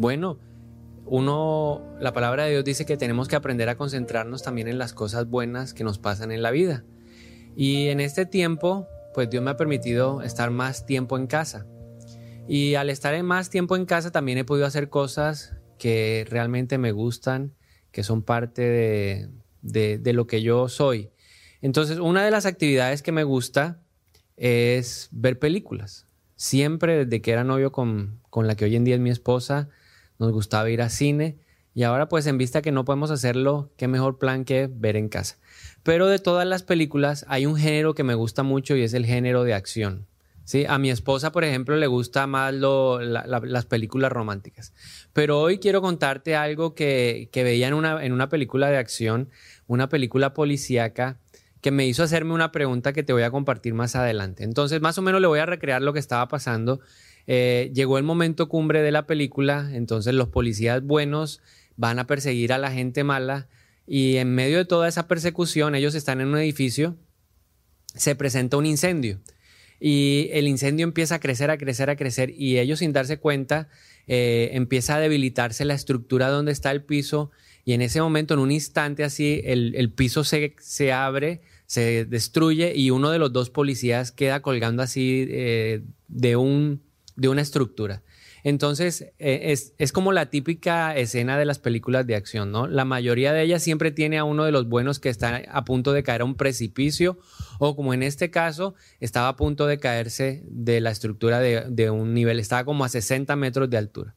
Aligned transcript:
Bueno, 0.00 0.38
uno, 1.04 1.82
la 2.00 2.14
palabra 2.14 2.44
de 2.44 2.52
Dios 2.52 2.64
dice 2.64 2.86
que 2.86 2.96
tenemos 2.96 3.28
que 3.28 3.36
aprender 3.36 3.68
a 3.68 3.76
concentrarnos 3.76 4.42
también 4.42 4.66
en 4.66 4.78
las 4.78 4.94
cosas 4.94 5.28
buenas 5.28 5.74
que 5.74 5.84
nos 5.84 5.98
pasan 5.98 6.32
en 6.32 6.40
la 6.40 6.50
vida. 6.50 6.84
Y 7.54 7.88
en 7.88 8.00
este 8.00 8.24
tiempo, 8.24 8.88
pues 9.12 9.28
Dios 9.28 9.44
me 9.44 9.50
ha 9.50 9.58
permitido 9.58 10.22
estar 10.22 10.50
más 10.50 10.86
tiempo 10.86 11.18
en 11.18 11.26
casa. 11.26 11.66
Y 12.48 12.76
al 12.76 12.88
estar 12.88 13.22
más 13.22 13.50
tiempo 13.50 13.76
en 13.76 13.84
casa 13.84 14.10
también 14.10 14.38
he 14.38 14.44
podido 14.44 14.66
hacer 14.66 14.88
cosas 14.88 15.52
que 15.78 16.26
realmente 16.30 16.78
me 16.78 16.92
gustan, 16.92 17.52
que 17.92 18.02
son 18.02 18.22
parte 18.22 19.28
de, 19.60 20.12
lo 20.14 20.26
que 20.26 20.40
yo 20.40 20.70
soy. 20.70 21.10
Entonces, 21.60 21.98
una 21.98 22.24
de 22.24 22.30
las 22.30 22.46
actividades 22.46 23.02
que 23.02 23.12
me 23.12 23.24
gusta 23.24 23.82
es 24.38 25.10
ver 25.12 25.38
películas. 25.38 26.06
Siempre 26.36 27.04
desde 27.04 27.20
que 27.20 27.32
era 27.32 27.44
novio 27.44 27.70
con, 27.70 28.18
con 28.30 28.46
la 28.46 28.54
que 28.54 28.64
hoy 28.64 28.76
en 28.76 28.84
día 28.84 28.94
es 28.94 29.00
mi 29.02 29.10
esposa, 29.10 29.68
nos 30.20 30.30
gustaba 30.30 30.70
ir 30.70 30.82
a 30.82 30.88
cine 30.88 31.38
y 31.74 31.82
ahora 31.82 32.08
pues 32.08 32.26
en 32.26 32.38
vista 32.38 32.62
que 32.62 32.72
no 32.72 32.84
podemos 32.84 33.10
hacerlo, 33.10 33.72
qué 33.76 33.88
mejor 33.88 34.18
plan 34.18 34.44
que 34.44 34.68
ver 34.72 34.96
en 34.96 35.08
casa. 35.08 35.38
Pero 35.82 36.06
de 36.06 36.18
todas 36.18 36.46
las 36.46 36.62
películas 36.62 37.24
hay 37.28 37.46
un 37.46 37.56
género 37.56 37.94
que 37.94 38.04
me 38.04 38.14
gusta 38.14 38.42
mucho 38.42 38.76
y 38.76 38.82
es 38.82 38.94
el 38.94 39.06
género 39.06 39.44
de 39.44 39.54
acción. 39.54 40.06
¿sí? 40.44 40.66
A 40.68 40.78
mi 40.78 40.90
esposa, 40.90 41.32
por 41.32 41.44
ejemplo, 41.44 41.76
le 41.76 41.86
gusta 41.86 42.26
más 42.26 42.52
las 42.52 43.66
películas 43.66 44.12
románticas. 44.12 44.72
Pero 45.12 45.40
hoy 45.40 45.58
quiero 45.58 45.80
contarte 45.80 46.36
algo 46.36 46.74
que, 46.74 47.30
veía 47.32 47.68
en 47.68 47.74
una, 47.74 48.04
en 48.04 48.12
una 48.12 48.28
película 48.28 48.68
de 48.68 48.76
acción, 48.76 49.30
una 49.68 49.88
película 49.88 50.34
policíaca 50.34 51.18
que 51.60 51.70
me 51.70 51.86
hizo 51.86 52.02
hacerme 52.02 52.32
una 52.32 52.52
pregunta 52.52 52.92
que 52.92 53.02
te 53.02 53.12
voy 53.12 53.22
a 53.22 53.30
compartir 53.30 53.74
más 53.74 53.94
adelante. 53.94 54.44
Entonces, 54.44 54.80
más 54.80 54.98
o 54.98 55.02
menos 55.02 55.20
le 55.20 55.26
voy 55.26 55.38
a 55.38 55.46
recrear 55.46 55.82
lo 55.82 55.92
que 55.92 55.98
estaba 55.98 56.26
pasando. 56.28 56.80
Eh, 57.26 57.70
llegó 57.74 57.98
el 57.98 58.04
momento 58.04 58.48
cumbre 58.48 58.82
de 58.82 58.90
la 58.90 59.06
película, 59.06 59.70
entonces 59.72 60.14
los 60.14 60.28
policías 60.28 60.82
buenos 60.82 61.40
van 61.76 61.98
a 61.98 62.06
perseguir 62.06 62.52
a 62.52 62.58
la 62.58 62.70
gente 62.70 63.04
mala 63.04 63.48
y 63.86 64.16
en 64.16 64.34
medio 64.34 64.58
de 64.58 64.64
toda 64.64 64.88
esa 64.88 65.08
persecución, 65.08 65.74
ellos 65.74 65.94
están 65.94 66.20
en 66.20 66.28
un 66.28 66.38
edificio, 66.38 66.96
se 67.94 68.14
presenta 68.14 68.56
un 68.56 68.66
incendio 68.66 69.20
y 69.80 70.28
el 70.32 70.46
incendio 70.46 70.84
empieza 70.84 71.16
a 71.16 71.20
crecer, 71.20 71.50
a 71.50 71.58
crecer, 71.58 71.90
a 71.90 71.96
crecer 71.96 72.30
y 72.36 72.58
ellos 72.58 72.80
sin 72.80 72.92
darse 72.92 73.18
cuenta 73.18 73.68
eh, 74.06 74.50
empieza 74.52 74.96
a 74.96 75.00
debilitarse 75.00 75.64
la 75.64 75.74
estructura 75.74 76.28
donde 76.28 76.52
está 76.52 76.70
el 76.70 76.84
piso 76.84 77.30
y 77.64 77.72
en 77.72 77.82
ese 77.82 78.00
momento, 78.00 78.34
en 78.34 78.40
un 78.40 78.50
instante 78.50 79.04
así, 79.04 79.42
el, 79.44 79.92
piso 79.92 80.24
se, 80.24 80.54
se, 80.60 80.92
abre, 80.92 81.42
se 81.66 82.04
destruye 82.04 82.74
y 82.74 82.90
uno 82.90 83.10
de 83.10 83.18
los 83.18 83.32
dos 83.32 83.50
policías 83.50 84.12
queda 84.12 84.42
colgando 84.42 84.82
así 84.82 85.26
eh, 85.30 85.82
de, 86.08 86.36
un, 86.36 86.82
de 87.20 87.28
una 87.28 87.42
estructura. 87.42 88.02
Entonces, 88.44 89.12
eh, 89.18 89.54
es, 89.76 89.92
como 89.92 90.10
la 90.12 90.30
típica 90.30 90.96
escena 90.96 91.36
de 91.36 91.44
las 91.44 91.58
películas 91.58 92.06
de 92.06 92.14
acción, 92.14 92.50
¿no? 92.50 92.66
La 92.66 92.86
mayoría 92.86 93.34
de 93.34 93.42
ellas 93.42 93.62
siempre 93.62 93.90
tiene 93.90 94.16
a 94.16 94.24
uno 94.24 94.44
de 94.44 94.52
los 94.52 94.66
buenos 94.66 94.98
que 94.98 95.10
está 95.10 95.42
a 95.50 95.64
punto 95.66 95.92
de 95.92 96.02
caer 96.02 96.22
a 96.22 96.24
un 96.24 96.34
precipicio, 96.34 97.18
o 97.58 97.76
como 97.76 97.92
en 97.92 98.02
este 98.02 98.30
caso, 98.30 98.74
estaba 99.00 99.28
a 99.28 99.36
punto 99.36 99.66
de 99.66 99.78
caerse 99.78 100.42
de 100.46 100.80
la 100.80 100.90
estructura 100.90 101.40
de, 101.40 101.90
un 101.90 102.14
nivel, 102.14 102.40
estaba 102.40 102.64
como 102.64 102.86
a 102.86 102.88
60 102.88 103.36
metros 103.36 103.68
de 103.68 103.76
altura. 103.76 104.16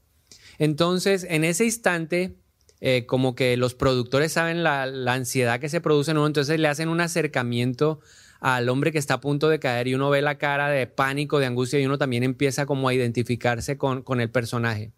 Entonces, 0.57 1.27
en 1.29 1.43
ese 1.43 1.65
instante, 1.65 2.37
eh, 2.79 3.05
como 3.05 3.35
que 3.35 3.57
los 3.57 3.75
productores 3.75 4.31
saben 4.31 4.63
la, 4.63 4.85
la, 4.85 5.11
ansiedad 5.11 5.59
que 5.59 5.67
se 5.67 5.81
produce 5.81 6.11
en 6.11 6.17
uno, 6.19 6.27
entonces 6.27 6.57
le 6.57 6.69
hacen 6.69 6.87
un 6.87 7.01
acercamiento 7.01 7.99
al 8.43 8.67
hombre 8.67 8.91
que 8.91 8.97
está 8.97 9.15
a 9.15 9.21
punto 9.21 9.47
de 9.47 9.57
caer 9.57 9.87
y 9.87 9.95
uno 9.95 10.09
ve 10.09 10.21
la 10.21 10.37
cara 10.37 10.67
de 10.67 10.85
pánico, 10.85 11.39
de 11.39 11.45
angustia 11.45 11.79
y 11.79 11.85
uno 11.85 11.97
también 11.97 12.23
empieza 12.23 12.65
como 12.65 12.89
a 12.89 12.93
identificarse 12.93 13.77
con, 13.77 14.03
el 14.19 14.29
personaje. 14.29 14.91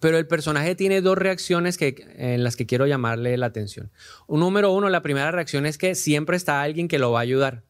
Pero 0.00 0.18
el 0.18 0.26
personaje 0.26 0.74
tiene 0.74 1.00
dos 1.00 1.16
reacciones 1.16 1.78
que, 1.78 1.94
en 2.16 2.42
las 2.42 2.56
que 2.56 2.66
quiero 2.66 2.88
llamarle 2.88 3.36
la 3.36 3.46
atención. 3.46 3.92
Un 4.26 4.40
número 4.40 4.72
uno, 4.72 4.88
la 4.88 5.00
primera 5.00 5.30
reacción 5.30 5.64
es 5.64 5.78
que 5.78 5.94
siempre 5.94 6.36
está 6.36 6.60
alguien 6.60 6.88
que 6.88 6.98
lo 6.98 7.12
va 7.12 7.20
a 7.20 7.22
ayudar. 7.22 7.62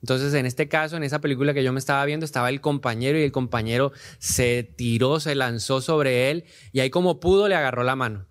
Entonces, 0.00 0.34
en 0.34 0.46
este 0.46 0.66
caso, 0.66 0.96
en 0.96 1.04
esa 1.04 1.20
película 1.20 1.54
que 1.54 1.62
yo 1.62 1.72
me 1.72 1.78
estaba 1.78 2.04
viendo, 2.04 2.26
estaba 2.26 2.48
el 2.48 2.60
compañero 2.60 3.20
y 3.20 3.22
el 3.22 3.30
compañero 3.30 3.92
se 4.18 4.64
tiró, 4.64 5.20
se 5.20 5.36
lanzó 5.36 5.80
sobre 5.80 6.32
él 6.32 6.44
y 6.72 6.80
ahí 6.80 6.90
como 6.90 7.20
pudo 7.20 7.46
le 7.46 7.54
agarró 7.54 7.84
la 7.84 7.94
mano. 7.94 8.26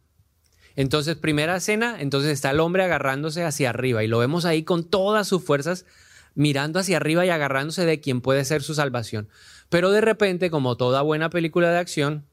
Entonces, 0.82 1.16
primera 1.16 1.58
escena, 1.58 1.98
entonces 2.00 2.32
está 2.32 2.50
el 2.50 2.60
hombre 2.60 2.84
agarrándose 2.84 3.44
hacia 3.44 3.70
arriba 3.70 4.04
y 4.04 4.08
lo 4.08 4.18
vemos 4.18 4.46
ahí 4.46 4.64
con 4.64 4.84
todas 4.84 5.28
sus 5.28 5.44
fuerzas 5.44 5.86
mirando 6.34 6.80
hacia 6.80 6.98
arriba 6.98 7.24
y 7.24 7.30
agarrándose 7.30 7.86
de 7.86 8.00
quien 8.00 8.20
puede 8.20 8.44
ser 8.46 8.64
su 8.64 8.74
salvación. 8.74 9.30
Pero 9.70 9.92
de 9.92 10.02
repente, 10.02 10.50
como 10.50 10.78
toda 10.78 11.04
buena 11.04 11.30
película 11.30 11.70
de 11.70 11.78
acción, 11.78 12.26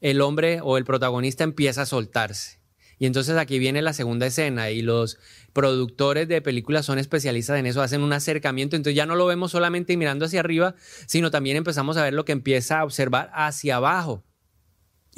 el 0.00 0.22
hombre 0.22 0.60
o 0.62 0.78
el 0.78 0.86
protagonista 0.86 1.44
empieza 1.44 1.82
a 1.82 1.86
soltarse. 1.86 2.58
Y 2.98 3.04
entonces 3.04 3.36
aquí 3.36 3.58
viene 3.58 3.82
la 3.82 3.92
segunda 3.92 4.24
escena 4.24 4.70
y 4.70 4.80
los 4.80 5.18
productores 5.52 6.26
de 6.26 6.40
películas 6.40 6.86
son 6.86 6.98
especialistas 6.98 7.58
en 7.58 7.66
eso, 7.66 7.82
hacen 7.82 8.00
un 8.00 8.14
acercamiento, 8.14 8.76
entonces 8.76 8.96
ya 8.96 9.04
no 9.04 9.14
lo 9.14 9.26
vemos 9.26 9.50
solamente 9.50 9.94
mirando 9.98 10.24
hacia 10.24 10.40
arriba, 10.40 10.74
sino 11.04 11.30
también 11.30 11.58
empezamos 11.58 11.98
a 11.98 12.04
ver 12.04 12.14
lo 12.14 12.24
que 12.24 12.32
empieza 12.32 12.80
a 12.80 12.84
observar 12.84 13.30
hacia 13.34 13.76
abajo. 13.76 14.24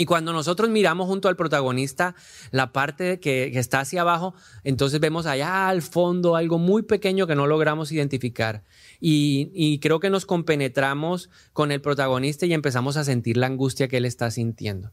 Y 0.03 0.05
cuando 0.05 0.33
nosotros 0.33 0.69
miramos 0.69 1.07
junto 1.07 1.29
al 1.29 1.37
protagonista 1.37 2.17
la 2.51 2.73
parte 2.73 3.21
que, 3.21 3.57
está 3.57 3.79
hacia 3.79 4.01
abajo, 4.01 4.35
entonces 4.65 4.99
vemos 4.99 5.27
allá 5.27 5.69
al 5.69 5.81
fondo 5.81 6.35
algo 6.35 6.59
muy 6.59 6.83
pequeño 6.83 7.29
que 7.29 7.37
no 7.37 7.47
logramos 7.47 7.93
identificar. 7.93 8.65
Y, 8.99 9.53
y, 9.55 9.79
creo 9.79 10.01
que 10.01 10.11
nos 10.11 10.27
compenetramos 10.27 11.31
con 11.53 11.71
el 11.71 11.81
protagonista 11.81 12.47
y 12.47 12.53
empezamos 12.53 12.97
a 12.97 13.05
sentir 13.05 13.37
la 13.37 13.47
angustia 13.47 13.87
que 13.87 13.99
él 13.99 14.05
está 14.05 14.29
sintiendo. 14.33 14.91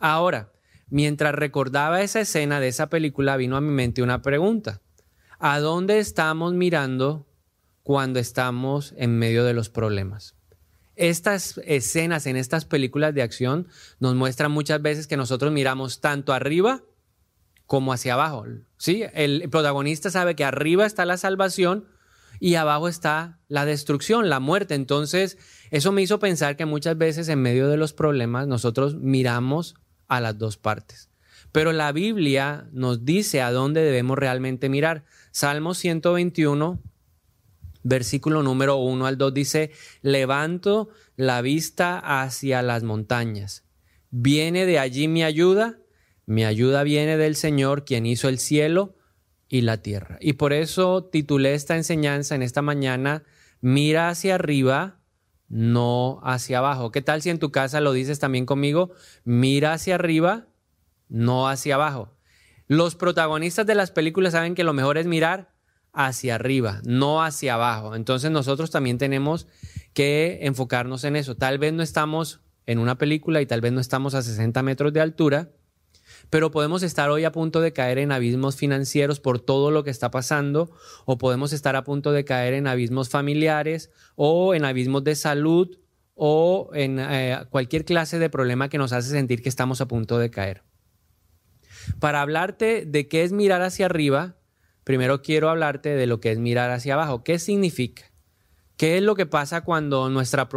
Ahora, 0.00 0.50
mientras 0.88 1.36
recordaba 1.36 2.02
esa 2.02 2.18
escena 2.18 2.58
de 2.58 2.66
esa 2.66 2.88
película, 2.88 3.36
vino 3.36 3.56
a 3.56 3.60
mi 3.60 3.70
mente 3.70 4.02
una 4.02 4.22
pregunta. 4.22 4.82
¿A 5.38 5.60
dónde 5.60 6.00
estamos 6.00 6.52
mirando 6.52 7.28
cuando 7.84 8.18
estamos 8.18 8.92
en 8.96 9.20
medio 9.20 9.44
de 9.44 9.54
los 9.54 9.68
problemas? 9.68 10.34
Estas 10.98 11.60
escenas 11.64 12.26
en 12.26 12.36
estas 12.36 12.64
películas 12.64 13.14
de 13.14 13.22
acción 13.22 13.68
nos 14.00 14.16
muestran 14.16 14.50
muchas 14.50 14.82
veces 14.82 15.06
que 15.06 15.16
nosotros 15.16 15.52
miramos 15.52 16.00
tanto 16.00 16.32
arriba 16.32 16.82
como 17.66 17.92
hacia 17.92 18.14
abajo. 18.14 18.44
¿sí? 18.76 19.04
El 19.14 19.48
protagonista 19.48 20.10
sabe 20.10 20.34
que 20.34 20.44
arriba 20.44 20.84
está 20.84 21.04
la 21.04 21.16
salvación 21.16 21.86
y 22.40 22.56
abajo 22.56 22.88
está 22.88 23.38
la 23.46 23.64
destrucción, 23.64 24.28
la 24.28 24.40
muerte. 24.40 24.74
Entonces, 24.74 25.38
eso 25.70 25.92
me 25.92 26.02
hizo 26.02 26.18
pensar 26.18 26.56
que 26.56 26.66
muchas 26.66 26.98
veces 26.98 27.28
en 27.28 27.42
medio 27.42 27.68
de 27.68 27.76
los 27.76 27.92
problemas 27.92 28.48
nosotros 28.48 28.96
miramos 28.96 29.76
a 30.08 30.20
las 30.20 30.36
dos 30.36 30.56
partes. 30.56 31.10
Pero 31.52 31.72
la 31.72 31.92
Biblia 31.92 32.68
nos 32.72 33.04
dice 33.04 33.40
a 33.40 33.52
dónde 33.52 33.82
debemos 33.82 34.18
realmente 34.18 34.68
mirar. 34.68 35.04
Salmo 35.30 35.74
121 35.74 36.82
versículo 37.88 38.42
número 38.42 38.76
1 38.76 39.06
al 39.06 39.18
2 39.18 39.34
dice, 39.34 39.70
levanto 40.02 40.90
la 41.16 41.40
vista 41.42 41.98
hacia 41.98 42.62
las 42.62 42.82
montañas. 42.82 43.64
¿Viene 44.10 44.66
de 44.66 44.78
allí 44.78 45.08
mi 45.08 45.24
ayuda? 45.24 45.78
Mi 46.26 46.44
ayuda 46.44 46.82
viene 46.82 47.16
del 47.16 47.36
Señor, 47.36 47.84
quien 47.84 48.06
hizo 48.06 48.28
el 48.28 48.38
cielo 48.38 48.96
y 49.48 49.62
la 49.62 49.78
tierra. 49.78 50.18
Y 50.20 50.34
por 50.34 50.52
eso 50.52 51.04
titulé 51.04 51.54
esta 51.54 51.76
enseñanza 51.76 52.34
en 52.34 52.42
esta 52.42 52.62
mañana, 52.62 53.24
mira 53.60 54.10
hacia 54.10 54.34
arriba, 54.34 55.00
no 55.48 56.20
hacia 56.22 56.58
abajo. 56.58 56.92
¿Qué 56.92 57.00
tal 57.00 57.22
si 57.22 57.30
en 57.30 57.38
tu 57.38 57.50
casa 57.50 57.80
lo 57.80 57.92
dices 57.92 58.18
también 58.18 58.44
conmigo? 58.44 58.90
Mira 59.24 59.72
hacia 59.72 59.94
arriba, 59.94 60.48
no 61.08 61.48
hacia 61.48 61.76
abajo. 61.76 62.18
Los 62.66 62.94
protagonistas 62.94 63.66
de 63.66 63.74
las 63.74 63.90
películas 63.90 64.32
saben 64.32 64.54
que 64.54 64.64
lo 64.64 64.74
mejor 64.74 64.98
es 64.98 65.06
mirar 65.06 65.57
hacia 65.98 66.36
arriba, 66.36 66.80
no 66.84 67.24
hacia 67.24 67.54
abajo. 67.54 67.96
Entonces 67.96 68.30
nosotros 68.30 68.70
también 68.70 68.98
tenemos 68.98 69.48
que 69.94 70.38
enfocarnos 70.42 71.02
en 71.02 71.16
eso. 71.16 71.34
Tal 71.34 71.58
vez 71.58 71.72
no 71.72 71.82
estamos 71.82 72.40
en 72.66 72.78
una 72.78 72.98
película 72.98 73.40
y 73.40 73.46
tal 73.46 73.60
vez 73.60 73.72
no 73.72 73.80
estamos 73.80 74.14
a 74.14 74.22
60 74.22 74.62
metros 74.62 74.92
de 74.92 75.00
altura, 75.00 75.50
pero 76.30 76.52
podemos 76.52 76.84
estar 76.84 77.10
hoy 77.10 77.24
a 77.24 77.32
punto 77.32 77.60
de 77.60 77.72
caer 77.72 77.98
en 77.98 78.12
abismos 78.12 78.54
financieros 78.54 79.18
por 79.18 79.40
todo 79.40 79.72
lo 79.72 79.82
que 79.82 79.90
está 79.90 80.12
pasando, 80.12 80.70
o 81.04 81.18
podemos 81.18 81.52
estar 81.52 81.74
a 81.74 81.82
punto 81.82 82.12
de 82.12 82.24
caer 82.24 82.54
en 82.54 82.68
abismos 82.68 83.08
familiares, 83.08 83.90
o 84.14 84.54
en 84.54 84.64
abismos 84.64 85.02
de 85.02 85.16
salud, 85.16 85.78
o 86.14 86.70
en 86.74 86.98
eh, 87.00 87.38
cualquier 87.50 87.84
clase 87.84 88.20
de 88.20 88.30
problema 88.30 88.68
que 88.68 88.78
nos 88.78 88.92
hace 88.92 89.10
sentir 89.10 89.42
que 89.42 89.48
estamos 89.48 89.80
a 89.80 89.88
punto 89.88 90.16
de 90.18 90.30
caer. 90.30 90.62
Para 91.98 92.22
hablarte 92.22 92.84
de 92.86 93.08
qué 93.08 93.24
es 93.24 93.32
mirar 93.32 93.62
hacia 93.62 93.86
arriba, 93.86 94.37
primero 94.88 95.20
quiero 95.20 95.50
hablarte 95.50 95.90
de 95.90 96.06
lo 96.06 96.18
que 96.18 96.32
es 96.32 96.38
mirar 96.38 96.70
hacia 96.70 96.94
abajo. 96.94 97.22
¿Qué 97.22 97.38
significa? 97.38 98.04
¿Qué 98.78 98.96
es 98.96 99.02
lo 99.02 99.16
que 99.16 99.26
pasa 99.26 99.60
cuando 99.60 100.08
nuestro 100.08 100.48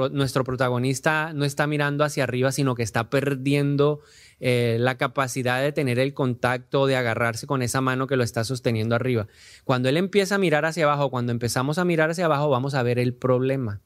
protagonista 0.45 1.33
no 1.33 1.43
está 1.43 1.67
mirando 1.67 2.05
hacia 2.05 2.23
arriba, 2.23 2.53
sino 2.53 2.73
que 2.73 2.81
está 2.81 3.09
perdiendo 3.09 3.99
eh, 4.39 4.77
la 4.79 4.97
capacidad 4.97 5.61
de 5.61 5.73
tener 5.73 5.99
el 5.99 6.13
contacto, 6.13 6.85
de 6.85 6.95
agarrarse 6.95 7.45
con 7.45 7.61
esa 7.61 7.81
mano 7.81 8.07
que 8.07 8.15
lo 8.15 8.23
está 8.23 8.45
sosteniendo 8.45 8.95
arriba? 8.95 9.27
Cuando 9.65 9.89
él 9.89 9.97
empieza 9.97 10.35
a 10.35 10.37
mirar 10.37 10.63
hacia 10.63 10.85
abajo, 10.85 11.09
cuando 11.11 11.33
empezamos 11.33 11.77
a 11.77 11.83
mirar 11.83 12.11
hacia 12.11 12.23
abajo, 12.23 12.47
vamos 12.47 12.73
a 12.73 12.83
ver 12.83 12.99
el 12.99 13.13
problema. 13.13 13.81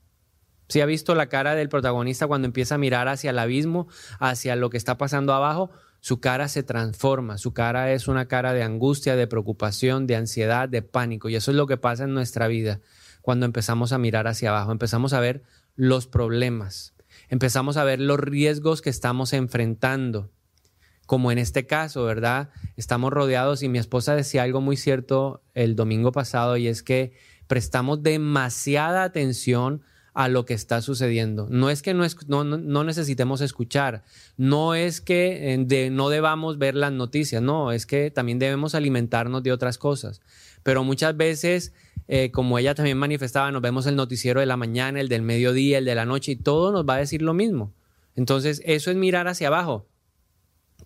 Si 0.67 0.79
ha 0.79 0.85
visto 0.85 1.15
la 1.15 1.27
cara 1.27 1.55
del 1.55 1.69
protagonista 1.69 2.27
cuando 2.27 2.45
empieza 2.45 2.75
a 2.75 2.77
mirar 2.77 3.07
hacia 3.07 3.31
el 3.31 3.39
abismo, 3.39 3.87
hacia 4.19 4.55
lo 4.55 4.69
que 4.69 4.77
está 4.77 4.95
pasando 4.99 5.33
abajo, 5.33 5.71
su 6.05 6.19
cara 6.19 6.49
se 6.49 6.61
transforma, 6.61 7.39
su 7.39 7.55
cara 7.55 7.91
es 7.91 8.07
una 8.07 8.27
cara 8.27 8.53
de 8.53 8.61
angustia, 8.61 9.15
de 9.15 9.25
preocupación, 9.25 10.05
de 10.05 10.15
ansiedad, 10.15 10.69
de 10.69 10.83
pánico. 10.83 11.29
Y 11.29 11.35
eso 11.35 11.49
es 11.49 11.57
lo 11.57 11.65
que 11.65 11.77
pasa 11.77 12.03
en 12.03 12.13
nuestra 12.13 12.47
vida 12.47 12.79
cuando 13.23 13.47
empezamos 13.47 13.91
a 13.91 13.97
mirar 13.97 14.27
hacia 14.27 14.51
abajo, 14.51 14.71
empezamos 14.71 15.13
a 15.13 15.19
ver 15.19 15.41
los 15.75 16.05
problemas, 16.05 16.93
empezamos 17.27 17.75
a 17.75 17.83
ver 17.83 17.99
los 17.99 18.19
riesgos 18.19 18.83
que 18.83 18.91
estamos 18.91 19.33
enfrentando. 19.33 20.29
Como 21.07 21.31
en 21.31 21.39
este 21.39 21.65
caso, 21.65 22.03
¿verdad? 22.03 22.51
Estamos 22.77 23.11
rodeados 23.11 23.63
y 23.63 23.67
mi 23.67 23.79
esposa 23.79 24.15
decía 24.15 24.43
algo 24.43 24.61
muy 24.61 24.77
cierto 24.77 25.41
el 25.55 25.75
domingo 25.75 26.11
pasado 26.11 26.55
y 26.55 26.67
es 26.67 26.83
que 26.83 27.13
prestamos 27.47 28.03
demasiada 28.03 29.05
atención 29.05 29.81
a 30.15 30.29
lo 30.29 30.45
que 30.45 30.53
está 30.53 30.81
sucediendo. 30.81 31.47
No 31.51 31.69
es 31.69 31.81
que 31.81 31.93
no, 31.93 32.83
necesitemos 32.83 33.41
escuchar, 33.41 34.03
no 34.37 34.73
es 34.73 35.01
que 35.01 35.53
eh, 35.53 35.89
no 35.91 36.07
debamos 36.07 36.57
ver 36.57 36.75
las 36.75 36.93
noticias, 36.93 37.41
no, 37.41 37.73
es 37.73 37.85
que 37.85 38.11
también 38.11 38.39
debemos 38.39 38.75
alimentarnos 38.75 39.43
de 39.43 39.51
otras 39.51 39.77
cosas. 39.77 40.21
Pero 40.63 40.85
muchas 40.85 41.17
veces, 41.17 41.73
eh, 42.07 42.31
como 42.31 42.57
ella 42.57 42.73
también 42.73 42.97
manifestaba, 42.97 43.51
nos 43.51 43.61
vemos 43.61 43.87
el 43.87 43.97
noticiero 43.97 44.39
de 44.39 44.45
la 44.45 44.55
mañana, 44.55 45.01
el 45.01 45.09
del 45.09 45.21
mediodía, 45.21 45.79
el 45.79 45.85
de 45.85 45.95
la 45.95 46.05
noche, 46.05 46.31
y 46.31 46.35
todo 46.37 46.71
nos 46.71 46.85
va 46.87 46.95
a 46.95 46.99
decir 46.99 47.21
lo 47.21 47.33
mismo. 47.33 47.73
Entonces, 48.15 48.61
eso 48.65 48.91
es 48.91 48.95
mirar 48.95 49.27
hacia 49.27 49.49
abajo, 49.49 49.85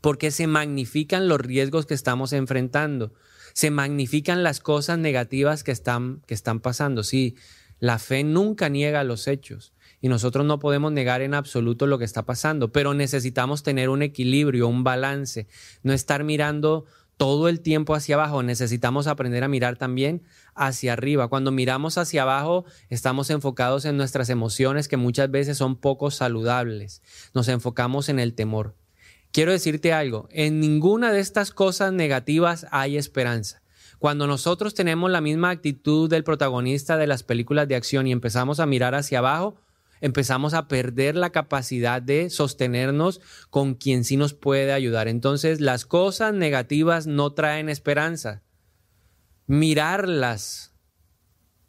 porque 0.01 0.31
se 0.31 0.47
magnifican 0.47 1.27
los 1.27 1.39
riesgos 1.39 1.85
que 1.85 1.93
estamos 1.93 2.33
enfrentando, 2.33 3.13
se 3.53 3.69
magnifican 3.69 4.41
las 4.41 4.59
cosas 4.59 4.97
negativas 4.97 5.63
que 5.63 5.71
están, 5.71 6.23
que 6.25 6.33
están 6.33 6.61
pasando. 6.61 7.03
Sí, 7.03 7.35
la 7.79 7.99
fe 7.99 8.23
nunca 8.23 8.69
niega 8.69 9.03
los 9.03 9.27
hechos 9.27 9.73
y 10.01 10.09
nosotros 10.09 10.45
no 10.45 10.59
podemos 10.59 10.91
negar 10.91 11.21
en 11.21 11.33
absoluto 11.33 11.87
lo 11.87 11.97
que 11.97 12.05
está 12.05 12.23
pasando, 12.23 12.71
pero 12.71 12.93
necesitamos 12.93 13.63
tener 13.63 13.89
un 13.89 14.01
equilibrio, 14.01 14.67
un 14.67 14.83
balance, 14.83 15.47
no 15.83 15.93
estar 15.93 16.23
mirando 16.23 16.85
todo 17.17 17.49
el 17.49 17.59
tiempo 17.59 17.95
hacia 17.95 18.15
abajo, 18.15 18.43
necesitamos 18.43 19.07
aprender 19.07 19.43
a 19.43 19.49
mirar 19.49 19.75
también 19.75 20.23
hacia 20.55 20.93
arriba. 20.93 21.27
Cuando 21.27 21.51
miramos 21.51 21.97
hacia 21.97 22.21
abajo, 22.21 22.63
estamos 22.89 23.29
enfocados 23.29 23.83
en 23.83 23.97
nuestras 23.97 24.29
emociones 24.29 24.87
que 24.87 24.95
muchas 24.95 25.29
veces 25.29 25.57
son 25.57 25.75
poco 25.75 26.11
saludables. 26.11 27.01
Nos 27.33 27.49
enfocamos 27.49 28.07
en 28.07 28.19
el 28.19 28.35
temor. 28.35 28.77
Quiero 29.33 29.51
decirte 29.51 29.91
algo, 29.91 30.29
en 30.31 30.61
ninguna 30.61 31.11
de 31.11 31.19
estas 31.19 31.51
cosas 31.51 31.91
negativas 31.91 32.65
hay 32.71 32.95
esperanza. 32.95 33.61
Cuando 33.99 34.27
nosotros 34.27 34.73
tenemos 34.73 35.11
la 35.11 35.21
misma 35.21 35.49
actitud 35.49 36.09
del 36.09 36.23
protagonista 36.23 36.97
de 36.97 37.05
las 37.05 37.23
películas 37.23 37.67
de 37.67 37.75
acción 37.75 38.07
y 38.07 38.13
empezamos 38.13 38.61
a 38.61 38.65
mirar 38.65 38.95
hacia 38.95 39.19
abajo, 39.19 39.57
empezamos 39.99 40.53
a 40.53 40.69
perder 40.69 41.15
la 41.15 41.31
capacidad 41.31 42.01
de 42.01 42.29
sostenernos 42.29 43.19
con 43.49 43.75
quien 43.75 44.05
sí 44.05 44.15
nos 44.15 44.33
puede 44.33 44.71
ayudar. 44.71 45.09
Entonces, 45.09 45.59
las 45.59 45.85
cosas 45.85 46.33
negativas 46.33 47.07
no 47.07 47.33
traen 47.33 47.67
esperanza. 47.67 48.41
Mirarlas 49.47 50.73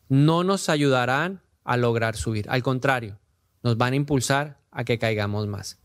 no 0.09 0.45
nos 0.45 0.69
ayudarán 0.69 1.43
a 1.65 1.77
lograr 1.77 2.17
subir. 2.17 2.47
Al 2.49 2.63
contrario, 2.63 3.19
nos 3.65 3.77
van 3.77 3.93
a 3.93 3.97
impulsar 3.97 4.61
a 4.71 4.85
que 4.85 4.99
caigamos 4.99 5.49
más. 5.49 5.81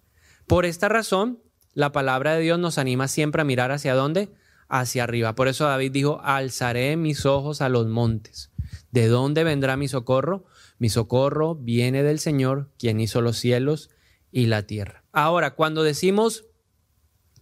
Por 0.46 0.66
esta 0.66 0.90
razón, 0.90 1.42
la 1.74 1.92
palabra 1.92 2.36
de 2.36 2.42
Dios 2.42 2.60
nos 2.60 2.78
anima 2.78 3.08
siempre 3.08 3.42
a 3.42 3.46
mirar 3.46 3.72
hacia 3.72 3.96
dónde? 3.96 4.30
Hacia 4.68 5.04
arriba. 5.04 5.36
Por 5.36 5.48
eso 5.48 5.66
David 5.66 5.92
dijo, 5.92 6.22
alzaré 6.24 6.98
mis 6.98 7.26
ojos 7.26 7.62
a 7.62 7.70
los 7.70 7.88
montes. 7.88 8.52
¿De 8.92 9.08
dónde 9.08 9.44
vendrá 9.44 9.78
mi 9.78 9.88
socorro? 9.88 10.46
Mi 10.78 10.90
socorro 10.90 11.56
viene 11.56 12.04
del 12.04 12.20
Señor, 12.20 12.72
quien 12.78 13.00
hizo 13.00 13.22
los 13.22 13.38
cielos 13.38 13.90
y 14.32 14.48
la 14.48 14.64
tierra. 14.64 15.04
Ahora, 15.12 15.56
cuando 15.56 15.84
decimos 15.84 16.46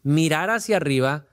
mirar 0.04 0.50
hacia 0.50 0.78
arriba, 0.78 1.26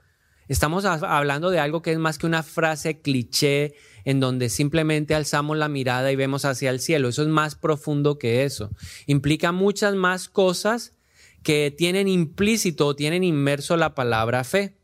estamos 0.47 0.85
hablando 0.85 1.49
de 1.49 1.59
algo 1.59 1.81
que 1.81 1.91
es 1.91 1.99
más 1.99 2.17
que 2.17 2.25
una 2.25 2.43
frase 2.43 3.01
cliché 3.01 3.75
en 4.05 4.19
donde 4.19 4.49
simplemente 4.49 5.13
alzamos 5.13 5.57
la 5.57 5.67
mirada 5.67 6.11
y 6.11 6.15
vemos 6.15 6.45
hacia 6.45 6.69
el 6.69 6.79
cielo. 6.79 7.09
Eso 7.09 7.21
es 7.21 7.27
más 7.27 7.55
profundo 7.55 8.17
que 8.17 8.43
eso. 8.43 8.71
Implica 9.05 9.51
muchas 9.51 9.95
más 9.95 10.29
cosas 10.29 10.95
que 11.43 11.73
tienen 11.75 12.07
implícito, 12.07 12.95
tienen 12.95 13.23
inmerso 13.23 13.77
la 13.77 13.95
palabra 13.95 14.43
fe. 14.43 14.77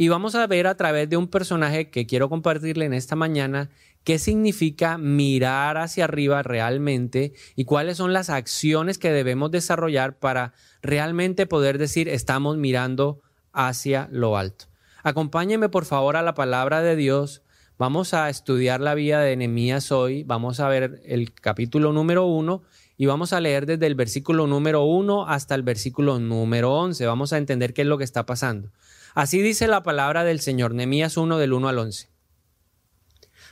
Y 0.00 0.08
vamos 0.08 0.34
a 0.34 0.46
ver 0.46 0.66
a 0.66 0.78
través 0.78 1.10
de 1.10 1.18
un 1.18 1.28
personaje 1.28 1.90
que 1.90 2.06
quiero 2.06 2.30
compartirle 2.30 2.86
en 2.86 2.94
esta 2.94 3.16
mañana 3.16 3.68
qué 4.02 4.18
significa 4.18 4.96
mirar 4.96 5.76
hacia 5.76 6.04
arriba 6.04 6.42
realmente 6.42 7.34
y 7.54 7.66
cuáles 7.66 7.98
son 7.98 8.14
las 8.14 8.30
acciones 8.30 8.96
que 8.96 9.12
debemos 9.12 9.50
desarrollar 9.50 10.18
para 10.18 10.54
realmente 10.80 11.44
poder 11.44 11.76
decir 11.76 12.08
estamos 12.08 12.56
mirando 12.56 13.20
hacia 13.52 14.08
lo 14.10 14.38
alto. 14.38 14.68
Acompáñeme 15.02 15.68
por 15.68 15.84
favor 15.84 16.16
a 16.16 16.22
la 16.22 16.32
palabra 16.32 16.80
de 16.80 16.96
Dios. 16.96 17.42
Vamos 17.76 18.14
a 18.14 18.30
estudiar 18.30 18.80
la 18.80 18.94
vida 18.94 19.20
de 19.20 19.36
Nehemías 19.36 19.92
hoy. 19.92 20.24
Vamos 20.24 20.60
a 20.60 20.68
ver 20.70 21.02
el 21.04 21.34
capítulo 21.34 21.92
número 21.92 22.24
uno 22.24 22.62
y 22.96 23.04
vamos 23.04 23.34
a 23.34 23.40
leer 23.40 23.66
desde 23.66 23.86
el 23.86 23.96
versículo 23.96 24.46
número 24.46 24.82
uno 24.82 25.26
hasta 25.28 25.54
el 25.54 25.62
versículo 25.62 26.18
número 26.18 26.72
once. 26.72 27.04
Vamos 27.04 27.34
a 27.34 27.36
entender 27.36 27.74
qué 27.74 27.82
es 27.82 27.88
lo 27.88 27.98
que 27.98 28.04
está 28.04 28.24
pasando. 28.24 28.70
Así 29.14 29.42
dice 29.42 29.66
la 29.66 29.82
palabra 29.82 30.22
del 30.24 30.40
Señor, 30.40 30.74
Nemías 30.74 31.16
1 31.16 31.38
del 31.38 31.52
1 31.52 31.68
al 31.68 31.78
11. 31.78 32.10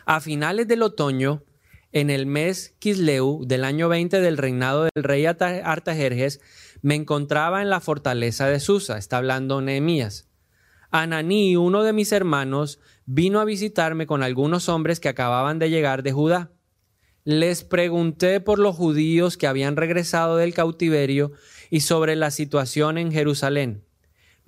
A 0.07 0.21
finales 0.21 0.69
del 0.69 0.83
otoño, 0.83 1.43
en 1.91 2.11
el 2.11 2.27
mes 2.27 2.75
Kisleu 2.79 3.45
del 3.45 3.65
año 3.65 3.89
20 3.89 4.21
del 4.21 4.37
reinado 4.37 4.85
del 4.95 5.05
rey 5.05 5.27
Artajerjes, 5.27 6.41
me 6.81 6.95
encontraba 6.95 7.61
en 7.61 7.71
la 7.71 7.81
fortaleza 7.81 8.47
de 8.47 8.61
Susa, 8.61 8.99
está 8.99 9.17
hablando 9.17 9.61
Nehemías. 9.61 10.29
Ananí, 10.91 11.57
uno 11.57 11.83
de 11.83 11.93
mis 11.93 12.13
hermanos, 12.13 12.79
vino 13.05 13.41
a 13.41 13.45
visitarme 13.45 14.07
con 14.07 14.23
algunos 14.23 14.69
hombres 14.69 15.01
que 15.01 15.09
acababan 15.09 15.59
de 15.59 15.71
llegar 15.71 16.03
de 16.03 16.13
Judá. 16.13 16.53
Les 17.25 17.65
pregunté 17.65 18.41
por 18.41 18.59
los 18.59 18.77
judíos 18.77 19.37
que 19.37 19.49
habían 19.49 19.77
regresado 19.77 20.37
del 20.37 20.55
cautiverio 20.55 21.33
y 21.69 21.81
sobre 21.81 22.17
la 22.17 22.31
situación 22.31 22.97
en 22.97 23.13
Jerusalén 23.13 23.88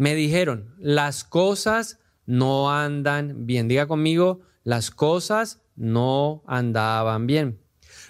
me 0.00 0.14
dijeron, 0.14 0.74
las 0.78 1.24
cosas 1.24 1.98
no 2.24 2.72
andan 2.72 3.44
bien. 3.44 3.68
Diga 3.68 3.86
conmigo, 3.86 4.40
las 4.64 4.90
cosas 4.90 5.60
no 5.76 6.42
andaban 6.46 7.26
bien. 7.26 7.60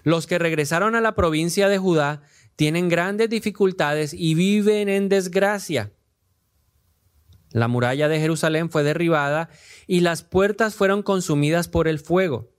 Los 0.04 0.28
que 0.28 0.38
regresaron 0.38 0.94
a 0.94 1.00
la 1.00 1.16
provincia 1.16 1.68
de 1.68 1.78
Judá 1.78 2.22
tienen 2.54 2.88
grandes 2.88 3.28
dificultades 3.28 4.14
y 4.14 4.34
viven 4.34 4.88
en 4.88 5.08
desgracia. 5.08 5.92
La 7.50 7.66
muralla 7.66 8.06
de 8.06 8.20
Jerusalén 8.20 8.70
fue 8.70 8.84
derribada 8.84 9.50
y 9.88 9.98
las 9.98 10.22
puertas 10.22 10.76
fueron 10.76 11.02
consumidas 11.02 11.66
por 11.66 11.88
el 11.88 11.98
fuego. 11.98 12.52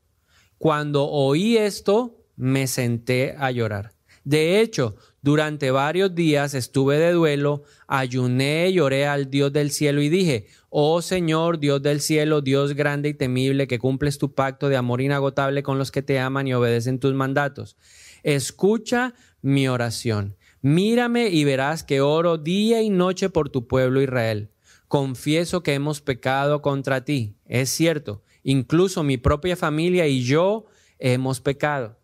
Cuando 0.58 1.08
oí 1.08 1.56
esto, 1.56 2.26
me 2.36 2.68
senté 2.68 3.34
a 3.38 3.50
llorar. 3.52 3.94
De 4.26 4.60
hecho, 4.60 4.98
durante 5.22 5.70
varios 5.70 6.16
días 6.16 6.56
estuve 6.56 6.98
de 6.98 7.12
duelo, 7.12 7.64
ayuné 7.88 8.70
y 8.70 8.74
lloré 8.74 9.06
al 9.06 9.30
Dios 9.30 9.54
del 9.54 9.70
cielo 9.70 10.02
y 10.02 10.10
dije, 10.10 10.48
oh 10.70 11.04
Señor, 11.04 11.60
Dios 11.60 11.82
del 11.84 12.02
cielo, 12.02 12.42
Dios 12.42 12.74
grande 12.74 13.10
y 13.10 13.14
temible, 13.14 13.68
que 13.68 13.78
cumples 13.78 14.18
tu 14.18 14.34
pacto 14.34 14.68
de 14.68 14.78
amor 14.78 15.00
inagotable 15.00 15.62
con 15.62 15.78
los 15.78 15.92
que 15.92 16.02
te 16.02 16.20
aman 16.20 16.48
y 16.48 16.56
obedecen 16.56 17.00
tus 17.00 17.14
mandatos. 17.14 17.78
Escucha 18.24 19.14
mi 19.44 19.68
oración. 19.68 20.38
Mírame 20.64 21.30
y 21.30 21.44
verás 21.44 21.84
que 21.84 22.02
oro 22.02 22.40
día 22.40 22.82
y 22.82 22.90
noche 22.90 23.30
por 23.30 23.50
tu 23.50 23.68
pueblo 23.68 24.02
Israel. 24.02 24.50
Confieso 24.88 25.62
que 25.62 25.76
hemos 25.76 26.02
pecado 26.02 26.64
contra 26.64 27.06
ti. 27.06 27.36
Es 27.46 27.70
cierto, 27.70 28.24
incluso 28.44 29.04
mi 29.04 29.18
propia 29.18 29.56
familia 29.56 30.08
y 30.08 30.24
yo 30.24 30.66
hemos 30.98 31.42
pecado. 31.42 32.01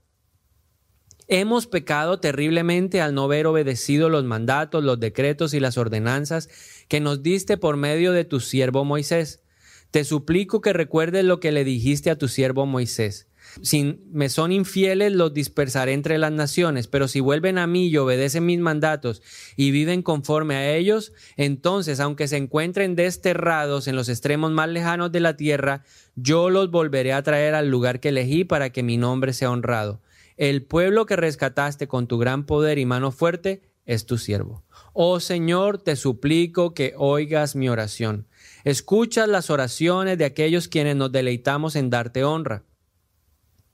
Hemos 1.29 1.67
pecado 1.67 2.22
terriblemente 2.22 3.01
al 3.01 3.13
no 3.13 3.25
haber 3.25 3.48
obedecido 3.48 4.07
los 4.07 4.24
mandatos, 4.24 4.81
los 4.81 4.98
decretos 4.98 5.53
y 5.53 5.60
las 5.60 5.77
ordenanzas 5.77 6.48
que 6.88 7.01
nos 7.01 7.22
diste 7.22 7.57
por 7.57 7.75
medio 7.75 8.13
de 8.13 8.24
tu 8.24 8.39
siervo 8.39 8.86
Moisés. 8.86 9.43
Te 9.91 10.05
suplico 10.05 10.62
que 10.62 10.72
recuerdes 10.72 11.25
lo 11.25 11.41
que 11.41 11.51
le 11.51 11.65
dijiste 11.65 12.10
a 12.12 12.17
tu 12.17 12.29
siervo 12.29 12.65
Moisés. 12.65 13.27
Si 13.62 14.00
me 14.10 14.29
son 14.29 14.53
infieles, 14.53 15.13
los 15.13 15.34
dispersaré 15.34 15.93
entre 15.93 16.17
las 16.17 16.31
naciones, 16.31 16.88
pero 16.88 17.10
si 17.10 17.19
vuelven 17.19 17.57
a 17.57 17.67
mí 17.67 17.88
y 17.88 17.98
obedecen 17.98 18.46
mis 18.46 18.60
mandatos 18.60 19.22
y 19.57 19.72
viven 19.72 20.03
conforme 20.03 20.55
a 20.55 20.75
ellos, 20.75 21.12
entonces, 21.36 22.00
aunque 22.00 22.27
se 22.27 22.38
encuentren 22.38 22.96
desterrados 22.96 23.88
en 23.88 23.96
los 23.96 24.07
extremos 24.10 24.51
más 24.51 24.69
lejanos 24.69 25.12
de 25.12 25.22
la 25.22 25.36
tierra, 25.36 25.84
yo 26.15 26.50
los 26.50 26.72
volveré 26.72 27.13
a 27.13 27.24
traer 27.24 27.53
al 27.53 27.69
lugar 27.69 28.00
que 28.00 28.10
elegí 28.10 28.43
para 28.43 28.69
que 28.69 28.84
mi 28.84 28.98
nombre 28.98 29.34
sea 29.34 29.51
honrado. 29.51 30.01
El 30.38 30.63
pueblo 30.63 31.08
que 31.08 31.15
rescataste 31.15 31.88
con 31.88 32.08
tu 32.08 32.20
gran 32.20 32.46
poder 32.46 32.77
y 32.77 32.86
mano 32.86 33.12
fuerte 33.12 33.63
es 33.86 34.06
tu 34.06 34.20
siervo. 34.20 34.63
Oh 34.94 35.20
Señor, 35.20 35.79
te 35.79 35.96
suplico 35.96 36.75
que 36.75 36.94
oigas 36.96 37.56
mi 37.56 37.70
oración. 37.70 38.27
Escuchas 38.63 39.27
las 39.27 39.50
oraciones 39.50 40.17
de 40.20 40.25
aquellos 40.25 40.67
quienes 40.67 40.96
nos 40.96 41.12
deleitamos 41.12 41.75
en 41.75 41.89
darte 41.89 42.24
honra. 42.24 42.63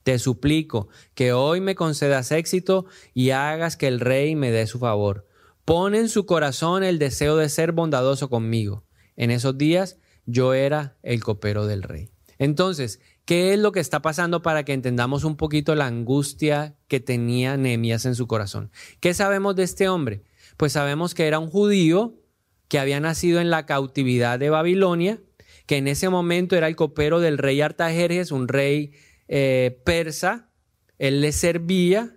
te 0.04 0.18
suplico 0.18 0.88
que 1.14 1.32
hoy 1.32 1.60
me 1.60 1.74
concedas 1.74 2.30
éxito 2.30 2.84
y 3.14 3.30
hagas 3.30 3.76
que 3.76 3.88
el 3.88 4.00
rey 4.00 4.36
me 4.36 4.50
dé 4.50 4.66
su 4.66 4.78
favor. 4.78 5.26
Pon 5.64 5.94
en 5.94 6.10
su 6.10 6.26
corazón 6.26 6.84
el 6.84 6.98
deseo 6.98 7.36
de 7.36 7.48
ser 7.48 7.72
bondadoso 7.72 8.28
conmigo. 8.28 8.84
En 9.16 9.30
esos 9.30 9.56
días 9.56 9.98
yo 10.26 10.52
era 10.52 10.98
el 11.02 11.22
copero 11.22 11.66
del 11.66 11.82
rey. 11.82 12.10
Entonces, 12.38 13.00
¿qué 13.24 13.52
es 13.52 13.58
lo 13.58 13.72
que 13.72 13.80
está 13.80 14.02
pasando 14.02 14.42
para 14.42 14.64
que 14.64 14.72
entendamos 14.72 15.24
un 15.24 15.36
poquito 15.36 15.74
la 15.74 15.86
angustia 15.86 16.76
que 16.88 17.00
tenía 17.00 17.56
Nehemías 17.56 18.06
en 18.06 18.14
su 18.14 18.26
corazón? 18.26 18.70
¿Qué 19.00 19.14
sabemos 19.14 19.56
de 19.56 19.62
este 19.62 19.88
hombre? 19.88 20.22
Pues 20.56 20.72
sabemos 20.72 21.14
que 21.14 21.26
era 21.26 21.38
un 21.38 21.48
judío 21.48 22.20
que 22.68 22.78
había 22.78 23.00
nacido 23.00 23.40
en 23.40 23.50
la 23.50 23.66
cautividad 23.66 24.38
de 24.38 24.50
Babilonia, 24.50 25.20
que 25.66 25.76
en 25.76 25.88
ese 25.88 26.08
momento 26.08 26.56
era 26.56 26.68
el 26.68 26.76
copero 26.76 27.20
del 27.20 27.38
rey 27.38 27.60
Artajerjes, 27.60 28.32
un 28.32 28.48
rey 28.48 28.92
eh, 29.28 29.80
persa, 29.84 30.50
él 30.98 31.20
le 31.20 31.32
servía, 31.32 32.16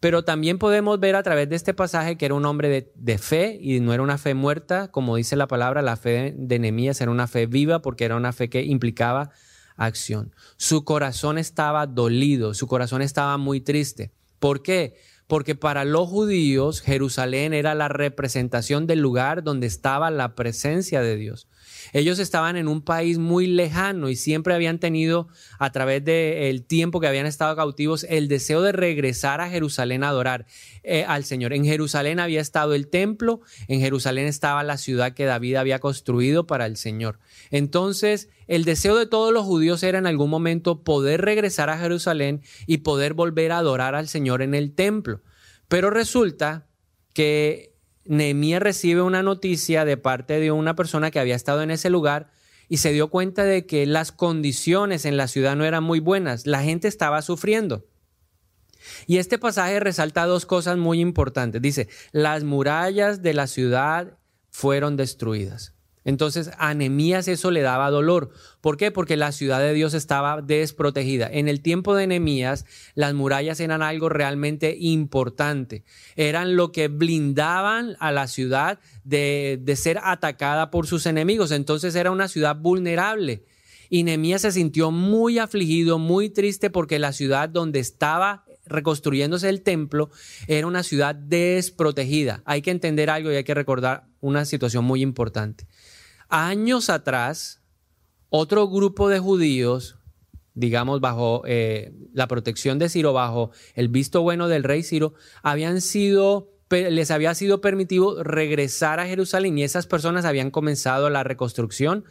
pero 0.00 0.24
también 0.24 0.58
podemos 0.58 0.98
ver 0.98 1.14
a 1.14 1.22
través 1.22 1.48
de 1.48 1.56
este 1.56 1.74
pasaje 1.74 2.16
que 2.16 2.24
era 2.24 2.34
un 2.34 2.46
hombre 2.46 2.90
de, 2.94 3.18
fe 3.18 3.58
y 3.60 3.80
no 3.80 3.92
era 3.92 4.02
una 4.02 4.18
fe 4.18 4.34
muerta, 4.34 4.90
como 4.90 5.16
dice 5.16 5.36
la 5.36 5.46
palabra, 5.46 5.82
la 5.82 5.96
fe 5.96 6.34
de 6.36 6.58
Nehemías 6.58 7.00
era 7.00 7.10
una 7.10 7.26
fe 7.26 7.46
viva 7.46 7.82
porque 7.82 8.04
era 8.04 8.16
una 8.16 8.32
fe 8.32 8.48
que 8.48 8.62
implicaba 8.62 9.30
acción. 9.80 10.34
Su 10.56 10.84
corazón 10.84 11.38
estaba 11.38 11.86
dolido, 11.86 12.54
su 12.54 12.66
corazón 12.66 13.02
estaba 13.02 13.38
muy 13.38 13.60
triste. 13.60 14.12
¿Por 14.38 14.62
qué? 14.62 14.94
Porque 15.26 15.54
para 15.54 15.84
los 15.84 16.08
judíos 16.08 16.80
Jerusalén 16.80 17.54
era 17.54 17.74
la 17.74 17.88
representación 17.88 18.86
del 18.86 19.00
lugar 19.00 19.42
donde 19.42 19.66
estaba 19.66 20.10
la 20.10 20.34
presencia 20.34 21.00
de 21.00 21.16
Dios. 21.16 21.48
Ellos 21.92 22.18
estaban 22.18 22.56
en 22.56 22.68
un 22.68 22.82
país 22.82 23.18
muy 23.18 23.46
lejano 23.46 24.08
y 24.08 24.16
siempre 24.16 24.54
habían 24.54 24.78
tenido, 24.78 25.28
a 25.58 25.72
través 25.72 26.04
del 26.04 26.64
tiempo 26.64 27.00
que 27.00 27.06
habían 27.06 27.26
estado 27.26 27.54
cautivos, 27.56 28.04
el 28.08 28.28
deseo 28.28 28.62
de 28.62 28.72
regresar 28.72 29.40
a 29.40 29.50
Jerusalén 29.50 30.04
a 30.04 30.08
adorar 30.08 30.46
eh, 30.82 31.04
al 31.06 31.24
Señor. 31.24 31.52
En 31.52 31.64
Jerusalén 31.64 32.20
había 32.20 32.40
estado 32.40 32.74
el 32.74 32.88
templo, 32.88 33.40
en 33.68 33.80
Jerusalén 33.80 34.26
estaba 34.26 34.62
la 34.62 34.78
ciudad 34.78 35.12
que 35.12 35.24
David 35.24 35.56
había 35.56 35.78
construido 35.78 36.46
para 36.46 36.66
el 36.66 36.76
Señor. 36.76 37.18
Entonces, 37.50 38.28
el 38.46 38.64
deseo 38.64 38.96
de 38.96 39.06
todos 39.06 39.32
los 39.32 39.44
judíos 39.44 39.82
era 39.82 39.98
en 39.98 40.06
algún 40.06 40.30
momento 40.30 40.82
poder 40.82 41.20
regresar 41.20 41.70
a 41.70 41.78
Jerusalén 41.78 42.42
y 42.66 42.78
poder 42.78 43.14
volver 43.14 43.52
a 43.52 43.58
adorar 43.58 43.94
al 43.94 44.08
Señor 44.08 44.42
en 44.42 44.54
el 44.54 44.74
templo. 44.74 45.20
Pero 45.68 45.90
resulta 45.90 46.66
que 47.14 47.69
Nehemías 48.04 48.62
recibe 48.62 49.02
una 49.02 49.22
noticia 49.22 49.84
de 49.84 49.96
parte 49.96 50.40
de 50.40 50.52
una 50.52 50.74
persona 50.74 51.10
que 51.10 51.20
había 51.20 51.36
estado 51.36 51.62
en 51.62 51.70
ese 51.70 51.90
lugar 51.90 52.30
y 52.68 52.78
se 52.78 52.92
dio 52.92 53.08
cuenta 53.08 53.44
de 53.44 53.66
que 53.66 53.84
las 53.86 54.12
condiciones 54.12 55.04
en 55.04 55.16
la 55.16 55.28
ciudad 55.28 55.56
no 55.56 55.64
eran 55.64 55.82
muy 55.82 56.00
buenas, 56.00 56.46
la 56.46 56.62
gente 56.62 56.88
estaba 56.88 57.20
sufriendo. 57.22 57.86
Y 59.06 59.18
este 59.18 59.38
pasaje 59.38 59.80
resalta 59.80 60.24
dos 60.26 60.46
cosas 60.46 60.78
muy 60.78 61.00
importantes. 61.00 61.60
Dice, 61.60 61.88
las 62.12 62.44
murallas 62.44 63.22
de 63.22 63.34
la 63.34 63.46
ciudad 63.46 64.18
fueron 64.50 64.96
destruidas. 64.96 65.74
Entonces 66.10 66.50
a 66.58 66.74
Nehemías 66.74 67.28
eso 67.28 67.52
le 67.52 67.62
daba 67.62 67.88
dolor. 67.88 68.30
¿Por 68.60 68.76
qué? 68.76 68.90
Porque 68.90 69.16
la 69.16 69.30
ciudad 69.30 69.60
de 69.60 69.72
Dios 69.72 69.94
estaba 69.94 70.42
desprotegida. 70.42 71.30
En 71.30 71.48
el 71.48 71.62
tiempo 71.62 71.94
de 71.94 72.08
Nehemías, 72.08 72.66
las 72.94 73.14
murallas 73.14 73.60
eran 73.60 73.80
algo 73.80 74.08
realmente 74.08 74.76
importante. 74.78 75.84
Eran 76.16 76.56
lo 76.56 76.72
que 76.72 76.88
blindaban 76.88 77.96
a 78.00 78.10
la 78.10 78.26
ciudad 78.26 78.80
de, 79.04 79.62
ser 79.76 80.00
atacada 80.02 80.72
por 80.72 80.88
sus 80.88 81.06
enemigos. 81.06 81.52
Entonces 81.52 81.94
era 81.94 82.10
una 82.10 82.26
ciudad 82.26 82.56
vulnerable. 82.56 83.44
Y 83.88 84.02
Nehemías 84.02 84.42
se 84.42 84.50
sintió 84.50 84.90
muy 84.90 85.38
afligido, 85.38 86.00
muy 86.00 86.28
triste 86.28 86.70
porque 86.70 86.98
la 86.98 87.12
ciudad 87.12 87.48
donde 87.48 87.78
estaba 87.78 88.44
reconstruyéndose 88.66 89.48
el 89.48 89.62
templo 89.62 90.10
era 90.48 90.66
una 90.66 90.82
ciudad 90.82 91.14
desprotegida. 91.14 92.42
Hay 92.44 92.62
que 92.62 92.72
entender 92.72 93.10
algo 93.10 93.30
y 93.30 93.36
hay 93.36 93.44
que 93.44 93.54
recordar 93.54 94.06
una 94.20 94.44
situación 94.44 94.84
muy 94.84 95.02
importante. 95.02 95.66
Años 96.30 96.90
atrás, 96.90 97.60
otro 98.28 98.68
grupo 98.68 99.08
de 99.08 99.18
judíos, 99.18 99.98
digamos, 100.54 101.00
bajo 101.00 101.42
eh, 101.44 101.92
la 102.12 102.28
protección 102.28 102.78
de 102.78 102.88
Ciro, 102.88 103.12
bajo 103.12 103.50
el 103.74 103.88
visto 103.88 104.22
bueno 104.22 104.46
del 104.46 104.62
rey 104.62 104.84
Ciro, 104.84 105.14
habían 105.42 105.80
sido, 105.80 106.52
les 106.70 107.10
había 107.10 107.34
sido 107.34 107.60
permitido 107.60 108.22
regresar 108.22 109.00
a 109.00 109.06
Jerusalén 109.06 109.58
y 109.58 109.64
esas 109.64 109.88
personas 109.88 110.24
habían 110.24 110.52
comenzado 110.52 111.10
la 111.10 111.24
reconstrucción 111.24 112.04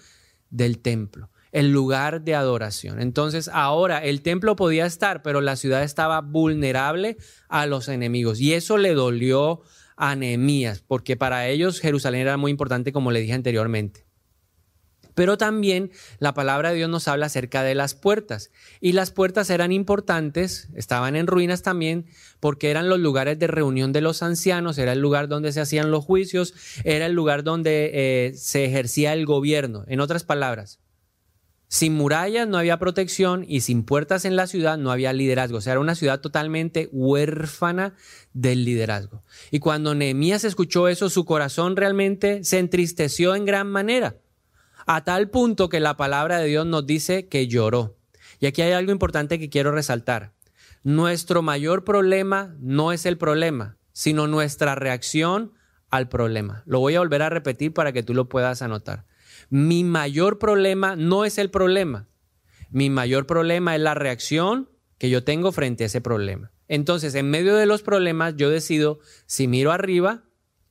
del 0.50 0.80
templo, 0.80 1.30
el 1.54 1.72
lugar 1.72 2.22
de 2.22 2.36
adoración. 2.36 3.00
Entonces 3.02 3.50
ahora 3.54 4.00
el 4.00 4.22
templo 4.22 4.58
podía 4.58 4.86
estar, 4.86 5.22
pero 5.22 5.40
la 5.40 5.56
ciudad 5.56 5.84
estaba 5.84 6.20
vulnerable 6.20 7.16
a 7.48 7.66
los 7.68 7.88
enemigos 7.88 8.42
y 8.42 8.54
eso 8.54 8.78
le 8.78 8.94
dolió 8.94 9.62
a 9.96 10.16
Nehemías, 10.16 10.82
porque 10.86 11.16
para 11.16 11.48
ellos 11.48 11.80
Jerusalén 11.80 12.22
era 12.22 12.38
muy 12.38 12.52
importante, 12.52 12.92
como 12.92 13.12
le 13.12 13.22
dije 13.22 13.34
anteriormente. 13.34 14.09
Pero 15.20 15.38
también 15.38 15.92
la 16.20 16.34
palabra 16.34 16.70
de 16.70 16.78
Dios 16.78 16.90
nos 16.90 17.10
habla 17.10 17.26
acerca 17.26 17.62
de 17.62 17.76
las 17.76 17.94
puertas. 17.94 18.52
Y 18.80 18.94
las 18.94 19.12
puertas 19.12 19.50
eran 19.50 19.74
importantes, 19.74 20.70
estaban 20.76 21.18
en 21.18 21.28
ruinas 21.28 21.62
también, 21.62 22.06
porque 22.40 22.72
eran 22.72 22.88
los 22.88 23.00
lugares 23.00 23.38
de 23.38 23.48
reunión 23.48 23.92
de 23.92 24.00
los 24.00 24.24
ancianos, 24.24 24.78
era 24.78 24.94
el 24.94 25.02
lugar 25.02 25.28
donde 25.28 25.52
se 25.52 25.60
hacían 25.60 25.92
los 25.92 26.06
juicios, 26.06 26.54
era 26.86 27.06
el 27.06 27.12
lugar 27.12 27.44
donde 27.44 27.92
eh, 27.94 28.34
se 28.34 28.64
ejercía 28.64 29.12
el 29.12 29.26
gobierno. 29.26 29.84
En 29.90 30.00
otras 30.00 30.24
palabras, 30.24 30.80
sin 31.68 31.96
murallas 31.96 32.48
no 32.48 32.58
había 32.58 32.80
protección 32.80 33.44
y 33.46 33.60
sin 33.60 33.84
puertas 33.84 34.24
en 34.24 34.38
la 34.38 34.48
ciudad 34.48 34.78
no 34.78 34.90
había 34.90 35.12
liderazgo. 35.12 35.58
O 35.58 35.62
sea, 35.62 35.74
era 35.74 35.82
una 35.82 35.96
ciudad 35.96 36.22
totalmente 36.22 36.88
huérfana 36.94 37.94
del 38.32 38.64
liderazgo. 38.64 39.26
Y 39.52 39.60
cuando 39.60 39.96
Nehemías 39.96 40.46
escuchó 40.46 40.88
eso, 40.88 41.10
su 41.10 41.26
corazón 41.26 41.76
realmente 41.76 42.46
se 42.46 42.58
entristeció 42.58 43.36
en 43.36 43.44
gran 43.44 43.68
manera 43.68 44.16
a 44.92 45.04
tal 45.04 45.30
punto 45.30 45.70
que 45.70 45.80
la 45.80 45.98
palabra 45.98 46.40
de 46.40 46.48
Dios 46.48 46.66
nos 46.66 46.88
dice 46.88 47.28
que 47.28 47.48
lloró. 47.48 48.00
Y 48.40 48.48
aquí 48.48 48.64
hay 48.64 48.72
algo 48.72 48.92
importante 48.92 49.38
que 49.38 49.48
quiero 49.48 49.72
resaltar. 49.72 50.34
Nuestro 50.82 51.44
mayor 51.44 51.84
problema 51.84 52.56
no 52.60 52.92
es 52.92 53.06
el 53.06 53.16
problema, 53.16 53.78
sino 53.92 54.26
nuestra 54.26 54.74
reacción 54.74 55.54
al 55.92 56.10
problema. 56.10 56.64
Lo 56.66 56.80
voy 56.80 56.96
a 56.96 57.02
volver 57.02 57.22
a 57.22 57.30
repetir 57.30 57.72
para 57.72 57.92
que 57.92 58.02
tú 58.02 58.16
lo 58.16 58.30
puedas 58.30 58.64
anotar. 58.64 59.06
Mi 59.52 59.84
mayor 59.84 60.40
problema 60.40 60.96
no 60.96 61.24
es 61.24 61.38
el 61.38 61.52
problema. 61.52 62.08
Mi 62.72 62.90
mayor 62.90 63.28
problema 63.28 63.76
es 63.76 63.82
la 63.82 63.94
reacción 63.94 64.72
que 64.98 65.12
yo 65.12 65.24
tengo 65.24 65.52
frente 65.52 65.84
a 65.84 65.86
ese 65.86 66.02
problema. 66.02 66.52
Entonces, 66.68 67.14
en 67.14 67.30
medio 67.30 67.56
de 67.56 67.68
los 67.68 67.84
problemas, 67.84 68.38
yo 68.38 68.50
decido 68.50 68.98
si 69.28 69.48
miro 69.48 69.72
arriba 69.72 70.24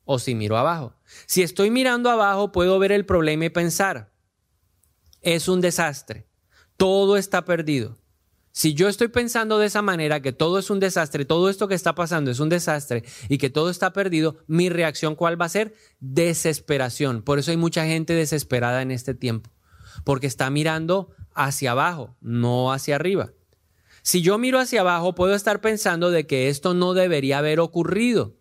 o 0.04 0.18
si 0.18 0.34
miro 0.34 0.56
abajo. 0.56 0.96
Si 1.26 1.42
estoy 1.42 1.70
mirando 1.70 2.10
abajo, 2.10 2.50
puedo 2.50 2.78
ver 2.78 2.92
el 2.92 3.04
problema 3.04 3.44
y 3.44 3.50
pensar, 3.50 4.07
es 5.22 5.48
un 5.48 5.60
desastre, 5.60 6.26
todo 6.76 7.16
está 7.16 7.44
perdido. 7.44 7.98
Si 8.58 8.74
yo 8.74 8.88
estoy 8.88 9.06
pensando 9.06 9.58
de 9.58 9.66
esa 9.66 9.82
manera, 9.82 10.20
que 10.20 10.32
todo 10.32 10.58
es 10.58 10.68
un 10.68 10.80
desastre, 10.80 11.24
todo 11.24 11.48
esto 11.48 11.68
que 11.68 11.76
está 11.76 11.94
pasando 11.94 12.30
es 12.30 12.40
un 12.40 12.48
desastre 12.48 13.04
y 13.28 13.38
que 13.38 13.50
todo 13.50 13.70
está 13.70 13.92
perdido, 13.92 14.38
mi 14.48 14.68
reacción 14.68 15.14
cuál 15.14 15.40
va 15.40 15.44
a 15.44 15.50
ser? 15.50 15.74
Desesperación. 16.00 17.22
Por 17.22 17.38
eso 17.38 17.52
hay 17.52 17.56
mucha 17.56 17.84
gente 17.84 18.14
desesperada 18.14 18.82
en 18.82 18.90
este 18.90 19.14
tiempo, 19.14 19.50
porque 20.02 20.26
está 20.26 20.50
mirando 20.50 21.10
hacia 21.34 21.70
abajo, 21.70 22.16
no 22.20 22.72
hacia 22.72 22.96
arriba. 22.96 23.30
Si 24.02 24.22
yo 24.22 24.38
miro 24.38 24.58
hacia 24.58 24.80
abajo, 24.80 25.14
puedo 25.14 25.34
estar 25.34 25.60
pensando 25.60 26.10
de 26.10 26.26
que 26.26 26.48
esto 26.48 26.74
no 26.74 26.94
debería 26.94 27.38
haber 27.38 27.60
ocurrido. 27.60 28.37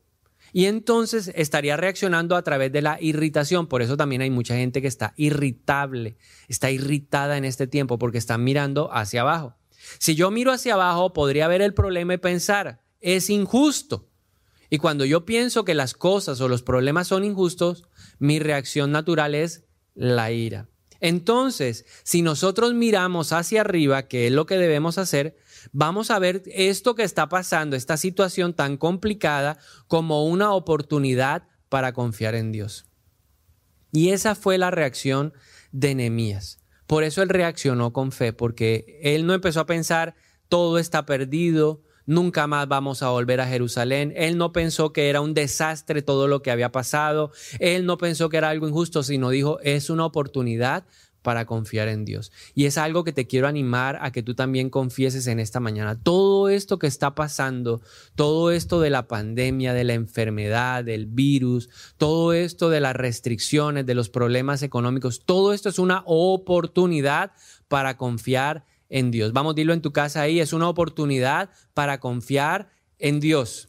Y 0.57 0.65
entonces 0.65 1.31
estaría 1.35 1.77
reaccionando 1.77 2.35
a 2.35 2.41
través 2.41 2.71
de 2.71 2.81
la 2.81 2.97
irritación. 2.99 3.67
Por 3.67 3.83
eso 3.83 3.95
también 3.95 4.23
hay 4.23 4.31
mucha 4.31 4.55
gente 4.55 4.81
que 4.81 4.87
está 4.87 5.13
irritable, 5.15 6.17
está 6.47 6.71
irritada 6.71 7.37
en 7.37 7.45
este 7.45 7.67
tiempo 7.67 7.99
porque 7.99 8.17
está 8.17 8.39
mirando 8.39 8.91
hacia 8.91 9.21
abajo. 9.21 9.55
Si 9.99 10.15
yo 10.15 10.31
miro 10.31 10.51
hacia 10.51 10.73
abajo, 10.73 11.13
podría 11.13 11.47
ver 11.47 11.61
el 11.61 11.75
problema 11.75 12.15
y 12.15 12.17
pensar, 12.17 12.81
es 13.01 13.29
injusto. 13.29 14.09
Y 14.71 14.79
cuando 14.79 15.05
yo 15.05 15.25
pienso 15.25 15.63
que 15.63 15.75
las 15.75 15.93
cosas 15.93 16.41
o 16.41 16.47
los 16.47 16.63
problemas 16.63 17.07
son 17.07 17.23
injustos, 17.23 17.87
mi 18.17 18.39
reacción 18.39 18.91
natural 18.91 19.35
es 19.35 19.65
la 19.93 20.31
ira. 20.31 20.69
Entonces, 20.99 21.85
si 22.01 22.23
nosotros 22.23 22.73
miramos 22.73 23.31
hacia 23.31 23.61
arriba, 23.61 24.07
que 24.07 24.25
es 24.25 24.33
lo 24.33 24.47
que 24.47 24.57
debemos 24.57 24.97
hacer, 24.97 25.37
vamos 25.71 26.11
a 26.11 26.19
ver 26.19 26.43
esto 26.47 26.95
que 26.95 27.03
está 27.03 27.29
pasando, 27.29 27.75
esta 27.75 27.97
situación 27.97 28.53
tan 28.53 28.77
complicada, 28.77 29.57
como 29.87 30.25
una 30.25 30.53
oportunidad 30.53 31.47
para 31.69 31.93
confiar 31.93 32.35
en 32.35 32.51
Dios. 32.51 32.85
Y 33.91 34.09
esa 34.09 34.35
fue 34.35 34.57
la 34.57 34.71
reacción 34.71 35.33
de 35.71 35.95
Nehemías. 35.95 36.59
Por 36.87 37.03
eso 37.03 37.21
él 37.21 37.29
reaccionó 37.29 37.93
con 37.93 38.11
fe, 38.11 38.33
porque 38.33 38.99
él 39.01 39.25
no 39.25 39.33
empezó 39.33 39.59
a 39.59 39.65
pensar 39.65 40.15
todo 40.49 40.79
está 40.79 41.05
perdido, 41.05 41.83
nunca 42.05 42.47
más 42.47 42.67
vamos 42.67 43.03
a 43.03 43.09
volver 43.09 43.41
a 43.41 43.47
Jerusalén. 43.47 44.13
Él 44.15 44.37
no 44.37 44.53
pensó 44.53 44.93
que 44.93 45.09
era 45.09 45.21
un 45.21 45.33
desastre 45.33 46.01
todo 46.01 46.27
lo 46.27 46.41
que 46.41 46.51
había 46.51 46.71
pasado. 46.71 47.31
Él 47.59 47.85
no 47.85 47.97
pensó 47.97 48.29
que 48.29 48.37
era 48.37 48.49
algo 48.49 48.67
injusto, 48.67 49.03
sino 49.03 49.29
dijo, 49.29 49.59
es 49.61 49.89
una 49.89 50.05
oportunidad 50.05 50.85
para 51.27 51.45
confiar 51.45 51.89
en 51.89 52.05
Dios. 52.05 52.31
Y 52.55 52.67
es 52.67 52.77
algo 52.77 53.03
que 53.03 53.11
te 53.11 53.27
quiero 53.27 53.49
animar 53.49 53.99
a 54.01 54.13
que 54.13 54.23
tú 54.23 54.33
también 54.33 54.69
confieses 54.69 55.27
en 55.27 55.41
esta 55.41 55.59
mañana. 55.59 56.01
Todo 56.01 56.47
esto 56.47 56.79
que 56.79 56.87
está 56.87 57.15
pasando, 57.15 57.81
todo 58.15 58.49
esto 58.49 58.79
de 58.79 58.91
la 58.91 59.09
pandemia, 59.09 59.73
de 59.73 59.83
la 59.83 59.93
enfermedad, 59.93 60.85
del 60.85 61.05
virus, 61.05 61.69
todo 61.97 62.31
esto 62.31 62.69
de 62.69 62.79
las 62.79 62.95
restricciones, 62.95 63.85
de 63.85 63.93
los 63.93 64.07
problemas 64.07 64.63
económicos, 64.63 65.25
todo 65.25 65.51
esto 65.51 65.67
es 65.67 65.79
una 65.79 66.01
oportunidad 66.05 67.33
para 67.67 67.97
confiar 67.97 68.63
en 68.87 69.11
Dios. 69.11 69.33
Vamos, 69.33 69.53
dilo 69.53 69.73
en 69.73 69.81
tu 69.81 69.91
casa 69.91 70.21
ahí, 70.21 70.39
es 70.39 70.53
una 70.53 70.69
oportunidad 70.69 71.49
para 71.73 71.99
confiar 71.99 72.69
en 72.99 73.19
Dios. 73.19 73.67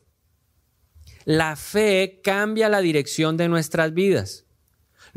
La 1.24 1.56
fe 1.56 2.20
cambia 2.22 2.68
la 2.68 2.80
dirección 2.80 3.36
de 3.36 3.48
nuestras 3.48 3.94
vidas. 3.94 4.44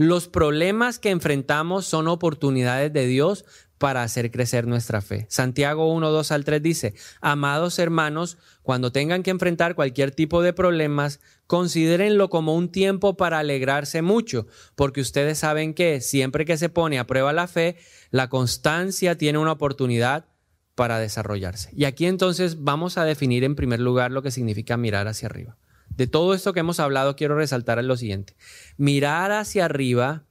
Los 0.04 0.28
problemas 0.28 0.98
que 0.98 1.12
enfrentamos 1.12 1.86
son 1.86 2.08
oportunidades 2.08 2.92
de 2.92 3.06
Dios 3.06 3.46
para 3.78 4.02
hacer 4.02 4.32
crecer 4.32 4.66
nuestra 4.66 5.00
fe. 5.00 5.28
Santiago 5.30 5.94
1, 5.94 6.10
2 6.10 6.32
al 6.32 6.44
3 6.44 6.60
dice, 6.60 6.96
amados 7.22 7.78
hermanos, 7.78 8.40
cuando 8.64 8.92
tengan 8.92 9.22
que 9.22 9.30
enfrentar 9.30 9.76
cualquier 9.76 10.10
tipo 10.10 10.42
de 10.42 10.54
problemas, 10.54 11.20
considérenlo 11.46 12.32
como 12.32 12.56
un 12.56 12.72
tiempo 12.72 13.16
para 13.16 13.38
alegrarse 13.38 14.02
mucho, 14.02 14.48
porque 14.74 15.02
ustedes 15.02 15.38
saben 15.38 15.76
que 15.76 16.02
siempre 16.02 16.46
que 16.46 16.58
se 16.58 16.70
pone 16.70 16.98
a 16.98 17.06
prueba 17.06 17.32
la 17.32 17.46
fe, 17.46 17.78
la 18.10 18.28
constancia 18.28 19.20
tiene 19.20 19.38
una 19.38 19.52
oportunidad 19.52 20.26
para 20.74 20.98
desarrollarse. 20.98 21.70
Y 21.76 21.86
aquí 21.86 22.08
entonces 22.08 22.64
vamos 22.64 22.98
a 22.98 23.06
definir 23.06 23.44
en 23.44 23.54
primer 23.54 23.80
lugar 23.80 24.10
lo 24.10 24.24
que 24.24 24.32
significa 24.32 24.78
mirar 24.78 25.08
hacia 25.08 25.28
arriba. 25.28 25.58
De 25.96 26.08
todo 26.08 26.34
esto 26.34 26.54
que 26.54 26.62
hemos 26.62 26.80
hablado, 26.80 27.16
quiero 27.16 27.36
resaltar 27.36 27.84
lo 27.84 27.98
siguiente. 27.98 28.36
Mirar 28.78 29.32
hacia 29.32 29.66
arriba 29.66 30.26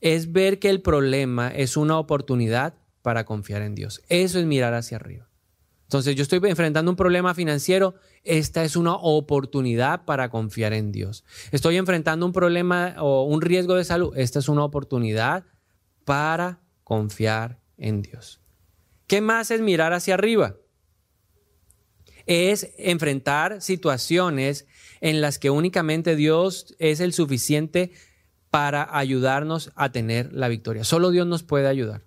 es 0.00 0.32
ver 0.32 0.58
que 0.58 0.70
el 0.70 0.80
problema 0.80 1.48
es 1.48 1.76
una 1.76 1.98
oportunidad 1.98 2.74
para 3.02 3.24
confiar 3.24 3.62
en 3.62 3.74
Dios. 3.74 4.02
Eso 4.08 4.38
es 4.38 4.46
mirar 4.46 4.74
hacia 4.74 4.96
arriba. 4.96 5.28
Entonces 5.90 6.14
yo 6.14 6.22
estoy 6.22 6.40
enfrentando 6.44 6.88
un 6.88 6.96
problema 6.96 7.34
financiero, 7.34 7.96
esta 8.22 8.62
es 8.62 8.76
una 8.76 8.94
oportunidad 8.94 10.04
para 10.04 10.30
confiar 10.30 10.72
en 10.72 10.92
Dios. 10.92 11.24
Estoy 11.50 11.78
enfrentando 11.78 12.24
un 12.24 12.32
problema 12.32 12.94
o 13.00 13.24
un 13.24 13.40
riesgo 13.40 13.74
de 13.74 13.84
salud, 13.84 14.16
esta 14.16 14.38
es 14.38 14.48
una 14.48 14.62
oportunidad 14.62 15.44
para 16.04 16.60
confiar 16.84 17.58
en 17.76 18.02
Dios. 18.02 18.40
¿Qué 19.08 19.20
más 19.20 19.50
es 19.50 19.60
mirar 19.60 19.92
hacia 19.92 20.14
arriba? 20.14 20.54
Es 22.30 22.70
enfrentar 22.78 23.60
situaciones 23.60 24.68
en 25.00 25.20
las 25.20 25.40
que 25.40 25.50
únicamente 25.50 26.14
Dios 26.14 26.76
es 26.78 27.00
el 27.00 27.12
suficiente 27.12 27.90
para 28.50 28.96
ayudarnos 28.96 29.72
a 29.74 29.90
tener 29.90 30.32
la 30.32 30.46
victoria. 30.46 30.84
Solo 30.84 31.10
Dios 31.10 31.26
nos 31.26 31.42
puede 31.42 31.66
ayudar. 31.66 32.04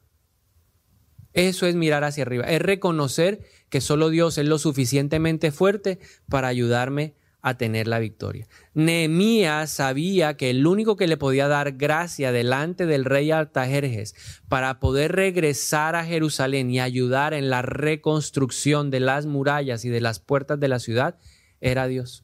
Eso 1.33 1.67
es 1.67 1.75
mirar 1.75 2.05
hacia 2.05 2.21
arriba, 2.21 2.45
es 2.45 2.61
reconocer 2.61 3.41
que 3.69 3.81
solo 3.81 4.09
Dios 4.09 4.37
es 4.37 4.45
lo 4.45 4.59
suficientemente 4.59 5.51
fuerte 5.51 5.99
para 6.29 6.47
ayudarme 6.47 7.15
a 7.43 7.57
tener 7.57 7.89
la 7.89 7.99
victoria. 7.99 8.47
Nehemías 8.73 9.69
sabía 9.69 10.37
que 10.37 10.49
el 10.49 10.65
único 10.65 10.95
que 10.95 11.07
le 11.07 11.17
podía 11.17 11.49
dar 11.49 11.73
gracia 11.73 12.31
delante 12.31 12.85
del 12.85 13.03
rey 13.03 13.31
Artajerjes 13.31 14.15
para 14.47 14.79
poder 14.79 15.11
regresar 15.11 15.95
a 15.95 16.05
Jerusalén 16.05 16.71
y 16.71 16.79
ayudar 16.79 17.33
en 17.33 17.49
la 17.49 17.61
reconstrucción 17.61 18.89
de 18.89 19.01
las 19.01 19.25
murallas 19.25 19.83
y 19.83 19.89
de 19.89 19.99
las 19.99 20.19
puertas 20.19 20.57
de 20.59 20.69
la 20.69 20.79
ciudad 20.79 21.19
era 21.59 21.87
Dios. 21.87 22.23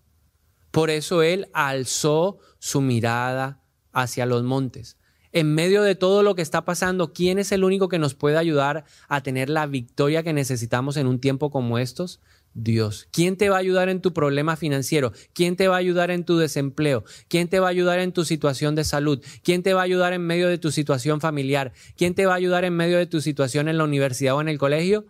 Por 0.71 0.89
eso 0.89 1.21
él 1.21 1.49
alzó 1.53 2.39
su 2.57 2.79
mirada 2.79 3.61
hacia 3.91 4.25
los 4.25 4.43
montes. 4.43 4.97
En 5.31 5.53
medio 5.53 5.83
de 5.83 5.95
todo 5.95 6.23
lo 6.23 6.33
que 6.33 6.41
está 6.41 6.63
pasando, 6.63 7.11
¿quién 7.11 7.39
es 7.39 7.51
el 7.51 7.65
único 7.65 7.89
que 7.89 7.99
nos 7.99 8.15
puede 8.15 8.37
ayudar 8.37 8.85
a 9.09 9.21
tener 9.21 9.49
la 9.49 9.67
victoria 9.67 10.23
que 10.23 10.33
necesitamos 10.33 10.97
en 10.97 11.07
un 11.07 11.19
tiempo 11.19 11.51
como 11.51 11.77
estos? 11.77 12.21
Dios. 12.53 13.07
¿Quién 13.11 13.37
te 13.37 13.49
va 13.49 13.57
a 13.57 13.59
ayudar 13.59 13.89
en 13.89 14.01
tu 14.01 14.13
problema 14.13 14.55
financiero? 14.55 15.13
¿Quién 15.33 15.55
te 15.55 15.67
va 15.67 15.75
a 15.75 15.79
ayudar 15.79 16.11
en 16.11 16.25
tu 16.25 16.37
desempleo? 16.37 17.03
¿Quién 17.27 17.47
te 17.47 17.59
va 17.59 17.67
a 17.67 17.69
ayudar 17.69 17.99
en 17.99 18.11
tu 18.11 18.25
situación 18.25 18.75
de 18.75 18.83
salud? 18.83 19.23
¿Quién 19.43 19.63
te 19.63 19.73
va 19.73 19.81
a 19.81 19.83
ayudar 19.83 20.13
en 20.13 20.21
medio 20.21 20.47
de 20.47 20.57
tu 20.57 20.71
situación 20.71 21.21
familiar? 21.21 21.73
¿Quién 21.95 22.15
te 22.15 22.25
va 22.25 22.33
a 22.33 22.37
ayudar 22.37 22.65
en 22.65 22.75
medio 22.75 22.97
de 22.97 23.05
tu 23.05 23.21
situación 23.21 23.67
en 23.69 23.77
la 23.77 23.83
universidad 23.83 24.35
o 24.35 24.41
en 24.41 24.49
el 24.49 24.57
colegio? 24.57 25.05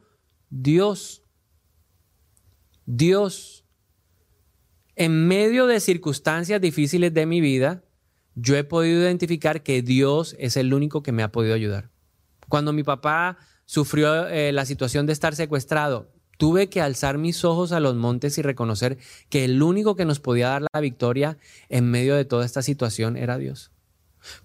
Dios. 0.50 1.24
Dios. 2.86 3.66
En 4.96 5.28
medio 5.28 5.68
de 5.68 5.80
circunstancias 5.80 6.60
difíciles 6.60 7.14
de 7.14 7.26
mi 7.26 7.40
vida, 7.40 7.84
yo 8.36 8.56
he 8.58 8.64
podido 8.64 9.02
identificar 9.02 9.64
que 9.64 9.82
Dios 9.82 10.36
es 10.40 10.58
el 10.58 10.74
único 10.74 11.04
que 11.04 11.12
me 11.12 11.24
ha 11.24 11.32
podido 11.32 11.54
ayudar. 11.54 11.90
Cuando 12.48 12.74
mi 12.74 12.84
papá 12.84 13.38
sufrió 13.66 14.28
eh, 14.28 14.52
la 14.52 14.66
situación 14.66 15.06
de 15.06 15.14
estar 15.14 15.36
secuestrado, 15.36 16.12
tuve 16.40 16.70
que 16.70 16.80
alzar 16.80 17.18
mis 17.18 17.44
ojos 17.44 17.74
a 17.74 17.82
los 17.82 17.96
montes 17.96 18.38
y 18.38 18.42
reconocer 18.42 18.98
que 19.28 19.44
el 19.44 19.62
único 19.62 19.98
que 19.98 20.06
nos 20.06 20.22
podía 20.22 20.48
dar 20.48 20.64
la 20.74 20.80
victoria 20.80 21.38
en 21.68 21.92
medio 21.92 22.16
de 22.16 22.24
toda 22.24 22.46
esta 22.46 22.62
situación 22.62 23.18
era 23.18 23.38
Dios. 23.38 23.72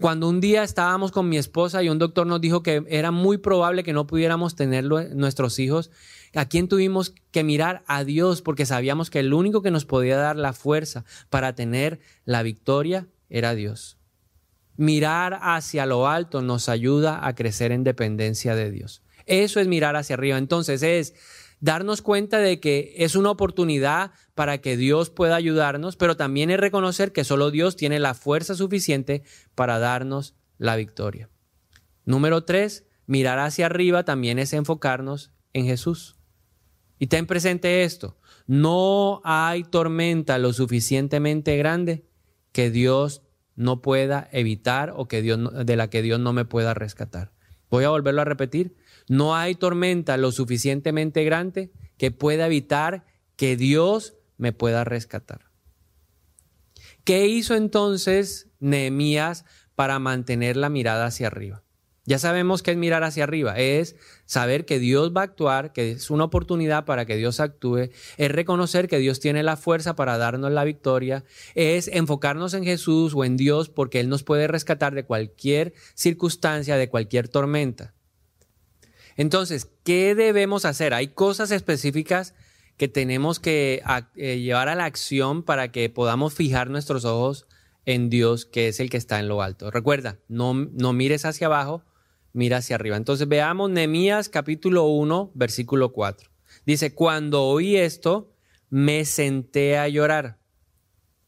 Cuando 0.00 0.28
un 0.28 0.40
día 0.40 0.64
estábamos 0.64 1.12
con 1.12 1.28
mi 1.28 1.38
esposa 1.38 1.84
y 1.84 1.88
un 1.88 2.00
doctor 2.00 2.26
nos 2.26 2.40
dijo 2.40 2.64
que 2.64 2.82
era 2.88 3.12
muy 3.12 3.38
probable 3.38 3.84
que 3.84 3.92
no 3.92 4.08
pudiéramos 4.08 4.56
tener 4.56 4.84
nuestros 4.84 5.60
hijos, 5.60 5.92
¿a 6.34 6.46
quién 6.46 6.66
tuvimos 6.66 7.14
que 7.30 7.44
mirar? 7.44 7.84
A 7.86 8.02
Dios, 8.02 8.42
porque 8.42 8.66
sabíamos 8.66 9.08
que 9.08 9.20
el 9.20 9.32
único 9.32 9.62
que 9.62 9.70
nos 9.70 9.84
podía 9.84 10.16
dar 10.16 10.34
la 10.34 10.52
fuerza 10.52 11.04
para 11.30 11.54
tener 11.54 12.00
la 12.24 12.42
victoria 12.42 13.06
era 13.30 13.54
Dios. 13.54 13.98
Mirar 14.76 15.38
hacia 15.42 15.86
lo 15.86 16.08
alto 16.08 16.42
nos 16.42 16.68
ayuda 16.68 17.24
a 17.24 17.36
crecer 17.36 17.70
en 17.70 17.84
dependencia 17.84 18.56
de 18.56 18.72
Dios. 18.72 19.00
Eso 19.26 19.60
es 19.60 19.68
mirar 19.68 19.94
hacia 19.94 20.14
arriba. 20.14 20.38
Entonces 20.38 20.82
es 20.82 21.14
darnos 21.64 22.02
cuenta 22.02 22.40
de 22.40 22.60
que 22.60 22.92
es 22.98 23.16
una 23.16 23.30
oportunidad 23.30 24.12
para 24.34 24.58
que 24.58 24.76
Dios 24.76 25.08
pueda 25.08 25.34
ayudarnos, 25.34 25.96
pero 25.96 26.14
también 26.14 26.50
es 26.50 26.60
reconocer 26.60 27.10
que 27.10 27.24
solo 27.24 27.50
Dios 27.50 27.74
tiene 27.74 27.98
la 28.00 28.12
fuerza 28.12 28.54
suficiente 28.54 29.22
para 29.54 29.78
darnos 29.78 30.34
la 30.58 30.76
victoria. 30.76 31.30
Número 32.04 32.44
tres, 32.44 32.84
mirar 33.06 33.38
hacia 33.38 33.64
arriba 33.64 34.04
también 34.04 34.38
es 34.38 34.52
enfocarnos 34.52 35.32
en 35.54 35.64
Jesús. 35.64 36.16
Y 36.98 37.06
ten 37.06 37.26
presente 37.26 37.84
esto, 37.84 38.18
no 38.46 39.22
hay 39.24 39.64
tormenta 39.64 40.36
lo 40.36 40.52
suficientemente 40.52 41.56
grande 41.56 42.04
que 42.52 42.70
Dios 42.70 43.22
no 43.56 43.80
pueda 43.80 44.28
evitar 44.32 44.92
o 44.94 45.08
que 45.08 45.22
Dios, 45.22 45.40
de 45.64 45.76
la 45.76 45.88
que 45.88 46.02
Dios 46.02 46.20
no 46.20 46.34
me 46.34 46.44
pueda 46.44 46.74
rescatar. 46.74 47.32
Voy 47.70 47.84
a 47.84 47.88
volverlo 47.88 48.20
a 48.20 48.26
repetir. 48.26 48.76
No 49.08 49.36
hay 49.36 49.54
tormenta 49.54 50.16
lo 50.16 50.32
suficientemente 50.32 51.24
grande 51.24 51.70
que 51.98 52.10
pueda 52.10 52.46
evitar 52.46 53.04
que 53.36 53.56
Dios 53.56 54.14
me 54.36 54.52
pueda 54.52 54.84
rescatar. 54.84 55.50
¿Qué 57.04 57.26
hizo 57.26 57.54
entonces 57.54 58.48
Nehemías 58.60 59.44
para 59.74 59.98
mantener 59.98 60.56
la 60.56 60.70
mirada 60.70 61.06
hacia 61.06 61.26
arriba? 61.26 61.62
Ya 62.06 62.18
sabemos 62.18 62.62
que 62.62 62.70
es 62.70 62.76
mirar 62.76 63.02
hacia 63.02 63.24
arriba, 63.24 63.56
es 63.56 63.96
saber 64.26 64.66
que 64.66 64.78
Dios 64.78 65.12
va 65.16 65.22
a 65.22 65.24
actuar, 65.24 65.72
que 65.72 65.92
es 65.92 66.10
una 66.10 66.24
oportunidad 66.24 66.84
para 66.84 67.06
que 67.06 67.16
Dios 67.16 67.40
actúe, 67.40 67.88
es 68.18 68.30
reconocer 68.30 68.88
que 68.88 68.98
Dios 68.98 69.20
tiene 69.20 69.42
la 69.42 69.56
fuerza 69.56 69.96
para 69.96 70.18
darnos 70.18 70.52
la 70.52 70.64
victoria, 70.64 71.24
es 71.54 71.88
enfocarnos 71.88 72.52
en 72.52 72.64
Jesús 72.64 73.14
o 73.14 73.24
en 73.24 73.38
Dios 73.38 73.70
porque 73.70 74.00
Él 74.00 74.10
nos 74.10 74.22
puede 74.22 74.48
rescatar 74.48 74.94
de 74.94 75.06
cualquier 75.06 75.72
circunstancia, 75.94 76.76
de 76.76 76.90
cualquier 76.90 77.28
tormenta. 77.28 77.94
Entonces, 79.16 79.70
¿qué 79.84 80.14
debemos 80.14 80.64
hacer? 80.64 80.94
Hay 80.94 81.08
cosas 81.08 81.50
específicas 81.50 82.34
que 82.76 82.88
tenemos 82.88 83.38
que 83.38 83.82
eh, 84.16 84.38
llevar 84.40 84.68
a 84.68 84.74
la 84.74 84.84
acción 84.84 85.42
para 85.42 85.70
que 85.70 85.88
podamos 85.88 86.34
fijar 86.34 86.70
nuestros 86.70 87.04
ojos 87.04 87.46
en 87.86 88.10
Dios, 88.10 88.46
que 88.46 88.68
es 88.68 88.80
el 88.80 88.90
que 88.90 88.96
está 88.96 89.20
en 89.20 89.28
lo 89.28 89.42
alto. 89.42 89.70
Recuerda, 89.70 90.18
no, 90.28 90.54
no 90.54 90.92
mires 90.92 91.24
hacia 91.24 91.46
abajo, 91.46 91.84
mira 92.32 92.58
hacia 92.58 92.76
arriba. 92.76 92.96
Entonces 92.96 93.28
veamos 93.28 93.70
Nehemías 93.70 94.28
capítulo 94.28 94.84
1, 94.86 95.32
versículo 95.34 95.92
4. 95.92 96.30
Dice, 96.66 96.94
cuando 96.94 97.44
oí 97.44 97.76
esto, 97.76 98.32
me 98.70 99.04
senté 99.04 99.78
a 99.78 99.88
llorar. 99.88 100.38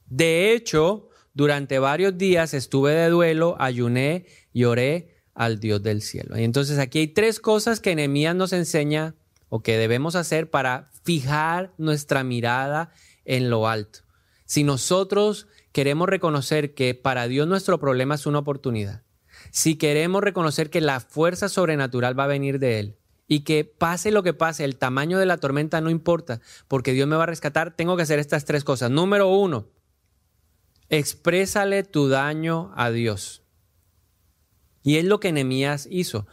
De 0.07 0.53
hecho, 0.53 1.11
durante 1.35 1.79
varios 1.79 2.17
días 2.17 2.55
estuve 2.55 2.93
de 2.93 3.09
duelo, 3.09 3.57
ayuné 3.59 4.27
y 4.53 4.65
oré 4.65 5.16
al 5.37 5.61
Dios 5.61 5.83
del 5.83 6.03
cielo. 6.03 6.37
Y 6.39 6.45
entonces 6.45 6.79
aquí 6.79 6.99
hay 6.99 7.09
tres 7.09 7.39
cosas 7.39 7.79
que 7.79 7.95
Nehemías 7.95 8.35
nos 8.35 8.53
enseña 8.53 9.15
o 9.49 9.63
que 9.63 9.79
debemos 9.79 10.17
hacer 10.17 10.51
para 10.51 10.91
fijar 11.05 11.73
nuestra 11.79 12.25
mirada 12.25 12.91
en 13.25 13.51
lo 13.51 13.69
alto. 13.69 14.01
Si 14.47 14.65
nosotros 14.65 15.47
queremos 15.73 16.09
reconocer 16.09 16.75
que 16.75 16.95
para 16.95 17.29
Dios 17.29 17.47
nuestro 17.47 17.79
problema 17.79 18.15
es 18.15 18.27
una 18.27 18.41
oportunidad, 18.41 19.03
si 19.51 19.77
queremos 19.77 20.23
reconocer 20.23 20.71
que 20.71 20.81
la 20.81 21.01
fuerza 21.01 21.49
sobrenatural 21.49 22.19
va 22.19 22.25
a 22.25 22.29
venir 22.29 22.59
de 22.59 22.81
Él 22.81 22.97
y 23.29 23.41
que 23.41 23.65
pase 23.65 24.11
lo 24.11 24.23
que 24.23 24.35
pase, 24.35 24.65
el 24.65 24.77
tamaño 24.77 25.19
de 25.19 25.27
la 25.27 25.37
tormenta 25.37 25.81
no 25.81 25.91
importa, 25.91 26.41
porque 26.69 26.93
Dios 26.93 27.07
me 27.07 27.17
va 27.17 27.25
a 27.25 27.27
rescatar, 27.27 27.77
tengo 27.77 27.97
que 27.97 28.03
hacer 28.03 28.19
estas 28.19 28.45
tres 28.45 28.65
cosas. 28.65 28.91
Número 28.91 29.29
uno, 29.29 29.69
exprésale 30.89 31.83
tu 31.83 32.09
daño 32.09 32.73
a 32.77 32.91
Dios. 32.91 33.46
Y 34.87 34.99
es 34.99 35.05
lo 35.05 35.19
que 35.19 35.33
Nehemías 35.33 35.89
hizo. 35.91 36.29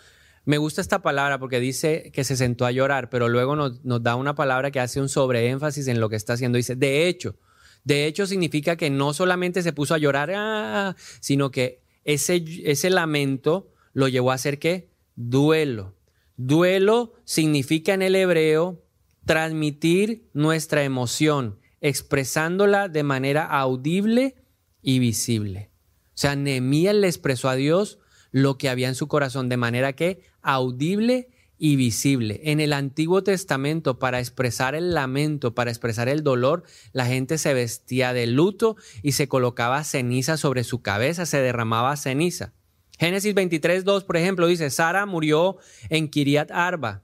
Me 0.46 0.60
gusta 0.60 0.80
esta 0.80 1.02
palabra 1.02 1.40
porque 1.40 1.60
dice 1.60 2.12
que 2.14 2.24
se 2.24 2.38
sentó 2.38 2.68
a 2.68 2.72
llorar, 2.72 3.10
pero 3.10 3.28
luego 3.28 3.56
nos, 3.56 3.82
da 4.04 4.16
una 4.16 4.36
palabra 4.36 4.70
que 4.70 4.80
hace 4.80 5.02
un 5.02 5.10
sobreénfasis 5.10 5.88
en 5.88 6.00
lo 6.00 6.08
que 6.08 6.16
está 6.18 6.34
haciendo. 6.34 6.58
Dice, 6.58 6.76
de 6.76 7.08
hecho, 7.08 7.36
de 7.84 8.06
hecho 8.06 8.28
significa 8.28 8.76
que 8.76 8.92
no 8.92 9.16
solamente 9.16 9.64
se 9.64 9.74
puso 9.74 9.96
a 9.96 9.98
llorar, 9.98 10.32
ah, 10.36 10.96
sino 11.20 11.50
que 11.50 11.82
ese, 12.04 12.46
ese 12.64 12.92
lamento 12.92 13.72
lo 13.92 14.08
llevó 14.08 14.30
a 14.30 14.36
hacer 14.36 14.60
qué? 14.60 14.92
Duelo. 15.16 15.96
Duelo 16.38 17.16
significa 17.24 17.96
en 17.96 18.04
el 18.04 18.14
hebreo 18.14 18.84
transmitir 19.26 20.30
nuestra 20.34 20.84
emoción, 20.84 21.58
expresándola 21.82 22.88
de 22.88 23.02
manera 23.02 23.46
audible 23.46 24.36
y 24.84 25.00
visible. 25.00 25.72
O 26.10 26.18
sea, 26.18 26.36
Nehemías 26.36 26.94
le 26.94 27.08
expresó 27.08 27.50
a 27.50 27.56
Dios 27.56 27.98
lo 28.34 28.58
que 28.58 28.68
había 28.68 28.90
en 28.90 28.96
su 28.96 29.08
corazón 29.08 29.48
de 29.48 29.56
manera 29.56 29.94
que 29.94 30.22
audible 30.42 31.30
y 31.58 31.78
visible. 31.78 32.42
En 32.44 32.60
el 32.60 32.74
Antiguo 32.74 33.24
Testamento, 33.24 34.00
para 34.00 34.20
expresar 34.20 34.76
el 34.76 34.94
lamento, 34.94 35.56
para 35.56 35.72
expresar 35.72 36.10
el 36.10 36.24
dolor, 36.24 36.64
la 36.92 37.06
gente 37.06 37.38
se 37.38 37.54
vestía 37.54 38.12
de 38.12 38.28
luto 38.28 38.76
y 39.02 39.14
se 39.14 39.30
colocaba 39.30 39.84
ceniza 39.86 40.36
sobre 40.36 40.66
su 40.66 40.82
cabeza, 40.82 41.26
se 41.26 41.40
derramaba 41.40 41.96
ceniza. 41.96 42.54
Génesis 43.00 43.34
23, 43.34 43.86
2, 43.86 44.04
por 44.04 44.18
ejemplo, 44.18 44.48
dice, 44.48 44.70
Sara 44.72 45.06
murió 45.06 45.58
en 45.90 46.10
Kiriat 46.10 46.52
Arba, 46.52 47.04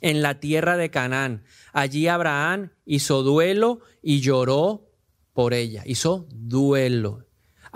en 0.00 0.20
la 0.20 0.40
tierra 0.40 0.76
de 0.76 0.90
Canaán. 0.90 1.44
Allí 1.72 2.08
Abraham 2.08 2.72
hizo 2.84 3.22
duelo 3.22 3.80
y 4.02 4.20
lloró 4.20 4.90
por 5.32 5.54
ella. 5.54 5.82
Hizo 5.86 6.26
duelo. 6.30 7.24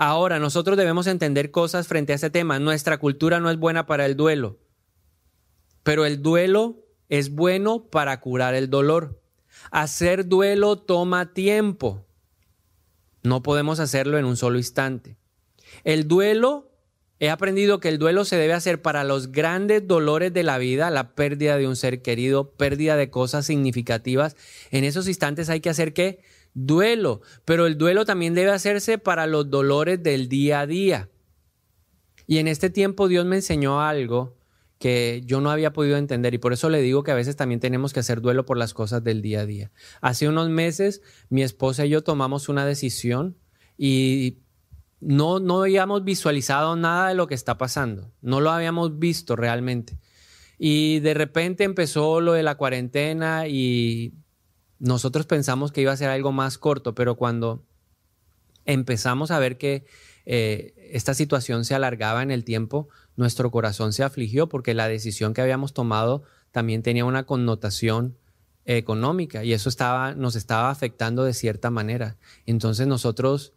Ahora, 0.01 0.39
nosotros 0.39 0.77
debemos 0.77 1.07
entender 1.07 1.51
cosas 1.51 1.89
frente 1.89 2.13
a 2.13 2.15
ese 2.15 2.29
tema. 2.29 2.57
Nuestra 2.57 2.99
cultura 2.99 3.41
no 3.41 3.51
es 3.51 3.57
buena 3.57 3.85
para 3.85 4.05
el 4.05 4.15
duelo, 4.15 4.57
pero 5.83 6.05
el 6.05 6.21
duelo 6.21 6.85
es 7.09 7.31
bueno 7.35 7.89
para 7.89 8.17
curar 8.21 8.55
el 8.55 8.69
dolor. 8.69 9.21
Hacer 9.71 10.25
duelo 10.25 10.77
toma 10.77 11.33
tiempo. 11.33 12.07
No 13.23 13.43
podemos 13.43 13.81
hacerlo 13.81 14.17
en 14.17 14.23
un 14.23 14.37
solo 14.37 14.57
instante. 14.57 15.17
El 15.83 16.07
duelo 16.07 16.69
He 17.21 17.29
aprendido 17.29 17.81
que 17.81 17.89
el 17.89 17.99
duelo 17.99 18.23
se 18.23 18.37
debe 18.37 18.53
hacer 18.53 18.81
para 18.81 19.03
los 19.03 19.33
grandes 19.33 19.85
dolores 19.85 20.31
de 20.33 20.43
la 20.43 20.57
vida, 20.57 20.89
la 20.89 21.15
pérdida 21.15 21.57
de 21.57 21.67
un 21.67 21.75
ser 21.75 22.01
querido, 22.01 22.51
pérdida 22.51 22.95
de 22.95 23.09
cosas 23.09 23.45
significativas. 23.45 24.37
En 24.71 24.85
esos 24.85 25.05
instantes 25.09 25.49
hay 25.49 25.59
que 25.59 25.69
hacer 25.69 25.91
qué? 25.91 26.21
Duelo. 26.53 27.21
Pero 27.45 27.67
el 27.67 27.77
duelo 27.77 28.05
también 28.05 28.33
debe 28.33 28.51
hacerse 28.51 28.97
para 28.97 29.27
los 29.27 29.49
dolores 29.49 30.01
del 30.01 30.29
día 30.29 30.61
a 30.61 30.67
día. 30.67 31.09
Y 32.27 32.37
en 32.37 32.47
este 32.47 32.69
tiempo 32.69 33.07
Dios 33.07 33.25
me 33.25 33.37
enseñó 33.37 33.81
algo 33.81 34.37
que 34.79 35.21
yo 35.25 35.41
no 35.41 35.51
había 35.51 35.73
podido 35.73 35.97
entender 35.97 36.33
y 36.33 36.37
por 36.37 36.53
eso 36.53 36.69
le 36.69 36.81
digo 36.81 37.03
que 37.03 37.11
a 37.11 37.15
veces 37.15 37.35
también 37.35 37.59
tenemos 37.59 37.91
que 37.91 37.99
hacer 37.99 38.21
duelo 38.21 38.45
por 38.45 38.57
las 38.57 38.73
cosas 38.73 39.03
del 39.03 39.21
día 39.21 39.41
a 39.41 39.45
día. 39.45 39.71
Hace 39.99 40.27
unos 40.27 40.49
meses 40.49 41.01
mi 41.29 41.43
esposa 41.43 41.85
y 41.85 41.89
yo 41.89 42.01
tomamos 42.01 42.47
una 42.47 42.65
decisión 42.65 43.37
y 43.77 44.37
no, 45.01 45.39
no 45.39 45.63
habíamos 45.63 46.03
visualizado 46.05 46.75
nada 46.75 47.09
de 47.09 47.15
lo 47.15 47.27
que 47.27 47.35
está 47.35 47.57
pasando, 47.57 48.11
no 48.21 48.39
lo 48.39 48.51
habíamos 48.51 48.99
visto 48.99 49.35
realmente. 49.35 49.97
Y 50.57 50.99
de 50.99 51.13
repente 51.13 51.65
empezó 51.65 52.21
lo 52.21 52.33
de 52.33 52.43
la 52.43 52.55
cuarentena 52.55 53.47
y 53.47 54.13
nosotros 54.79 55.25
pensamos 55.25 55.71
que 55.71 55.81
iba 55.81 55.91
a 55.91 55.97
ser 55.97 56.09
algo 56.09 56.31
más 56.31 56.57
corto, 56.57 56.95
pero 56.95 57.15
cuando 57.15 57.63
empezamos 58.65 59.31
a 59.31 59.39
ver 59.39 59.57
que 59.57 59.85
eh, 60.25 60.73
esta 60.91 61.13
situación 61.13 61.65
se 61.65 61.75
alargaba 61.75 62.23
en 62.23 62.31
el 62.31 62.43
tiempo, 62.43 62.87
nuestro 63.15 63.51
corazón 63.51 63.93
se 63.93 64.03
afligió 64.03 64.47
porque 64.47 64.73
la 64.73 64.87
decisión 64.87 65.33
que 65.33 65.41
habíamos 65.41 65.73
tomado 65.73 66.23
también 66.51 66.81
tenía 66.83 67.05
una 67.05 67.25
connotación 67.25 68.17
económica 68.65 69.43
y 69.43 69.53
eso 69.53 69.69
estaba, 69.69 70.13
nos 70.13 70.35
estaba 70.35 70.69
afectando 70.69 71.23
de 71.23 71.33
cierta 71.33 71.69
manera. 71.69 72.17
Entonces 72.45 72.87
nosotros 72.87 73.53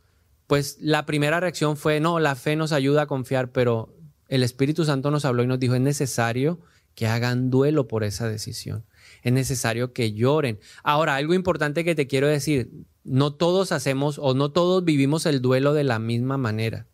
pues 0.52 0.76
la 0.80 1.06
primera 1.06 1.40
reacción 1.40 1.78
fue, 1.78 1.98
no, 1.98 2.20
la 2.20 2.34
fe 2.34 2.56
nos 2.56 2.72
ayuda 2.72 3.02
a 3.02 3.06
confiar, 3.06 3.52
pero 3.52 3.96
el 4.28 4.42
Espíritu 4.42 4.84
Santo 4.84 5.10
nos 5.10 5.24
habló 5.24 5.42
y 5.42 5.46
nos 5.46 5.58
dijo, 5.58 5.74
es 5.74 5.80
necesario 5.80 6.60
que 6.94 7.06
hagan 7.06 7.48
duelo 7.50 7.88
por 7.88 8.04
esa 8.04 8.28
decisión. 8.28 8.84
Es 9.22 9.32
necesario 9.32 9.92
que 9.92 10.12
lloren. 10.12 10.58
Ahora, 10.82 11.16
algo 11.16 11.34
importante 11.34 11.84
que 11.84 11.94
te 11.94 12.06
quiero 12.06 12.26
decir, 12.26 12.70
no 13.04 13.34
todos 13.34 13.72
hacemos 13.72 14.18
o 14.18 14.34
no 14.34 14.52
todos 14.52 14.84
vivimos 14.84 15.26
el 15.26 15.40
duelo 15.40 15.74
de 15.74 15.84
la 15.84 15.98
misma 15.98 16.38
manera. 16.38 16.86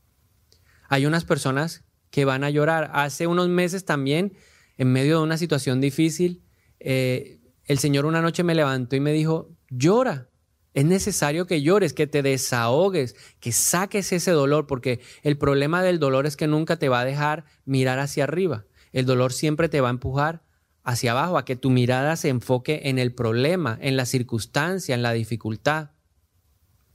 Hay 0.89 1.07
unas 1.07 1.25
personas 1.25 1.85
que 2.11 2.25
van 2.25 2.45
a 2.45 2.51
llorar. 2.51 2.91
Hace 2.95 3.27
unos 3.27 3.49
meses 3.49 3.85
también, 3.85 4.35
en 4.77 4.93
medio 4.93 5.19
de 5.19 5.25
una 5.25 5.37
situación 5.37 5.81
difícil, 5.81 6.43
eh, 6.81 7.41
el 7.65 7.79
Señor 7.79 8.07
una 8.07 8.23
noche 8.23 8.43
me 8.43 8.55
levantó 8.55 8.97
y 8.97 9.01
me 9.01 9.13
dijo, 9.13 9.51
llora. 9.69 10.29
Es 10.75 10.85
necesario 10.85 11.47
que 11.47 11.63
llores, 11.63 11.93
que 11.93 12.07
te 12.07 12.23
desahogues, 12.23 13.17
que 13.41 13.53
saques 13.53 14.13
ese 14.13 14.31
dolor, 14.31 14.67
porque 14.67 15.01
el 15.23 15.37
problema 15.37 15.83
del 15.83 15.99
dolor 15.99 16.27
es 16.27 16.37
que 16.37 16.47
nunca 16.47 16.77
te 16.77 16.89
va 16.89 17.01
a 17.01 17.05
dejar 17.05 17.45
mirar 17.65 17.99
hacia 17.99 18.25
arriba. 18.25 18.65
El 18.93 19.05
dolor 19.05 19.33
siempre 19.33 19.69
te 19.69 19.81
va 19.81 19.89
a 19.89 19.91
empujar 19.91 20.43
hacia 20.89 21.11
abajo, 21.11 21.37
a 21.37 21.45
que 21.45 21.55
tu 21.55 21.69
mirada 21.69 22.17
se 22.17 22.31
enfoque 22.31 22.81
en 22.85 22.99
el 22.99 23.13
problema, 23.13 23.79
en 23.83 23.99
la 23.99 24.07
circunstancia, 24.07 24.95
en 24.95 25.03
la 25.03 25.13
dificultad. 25.13 25.91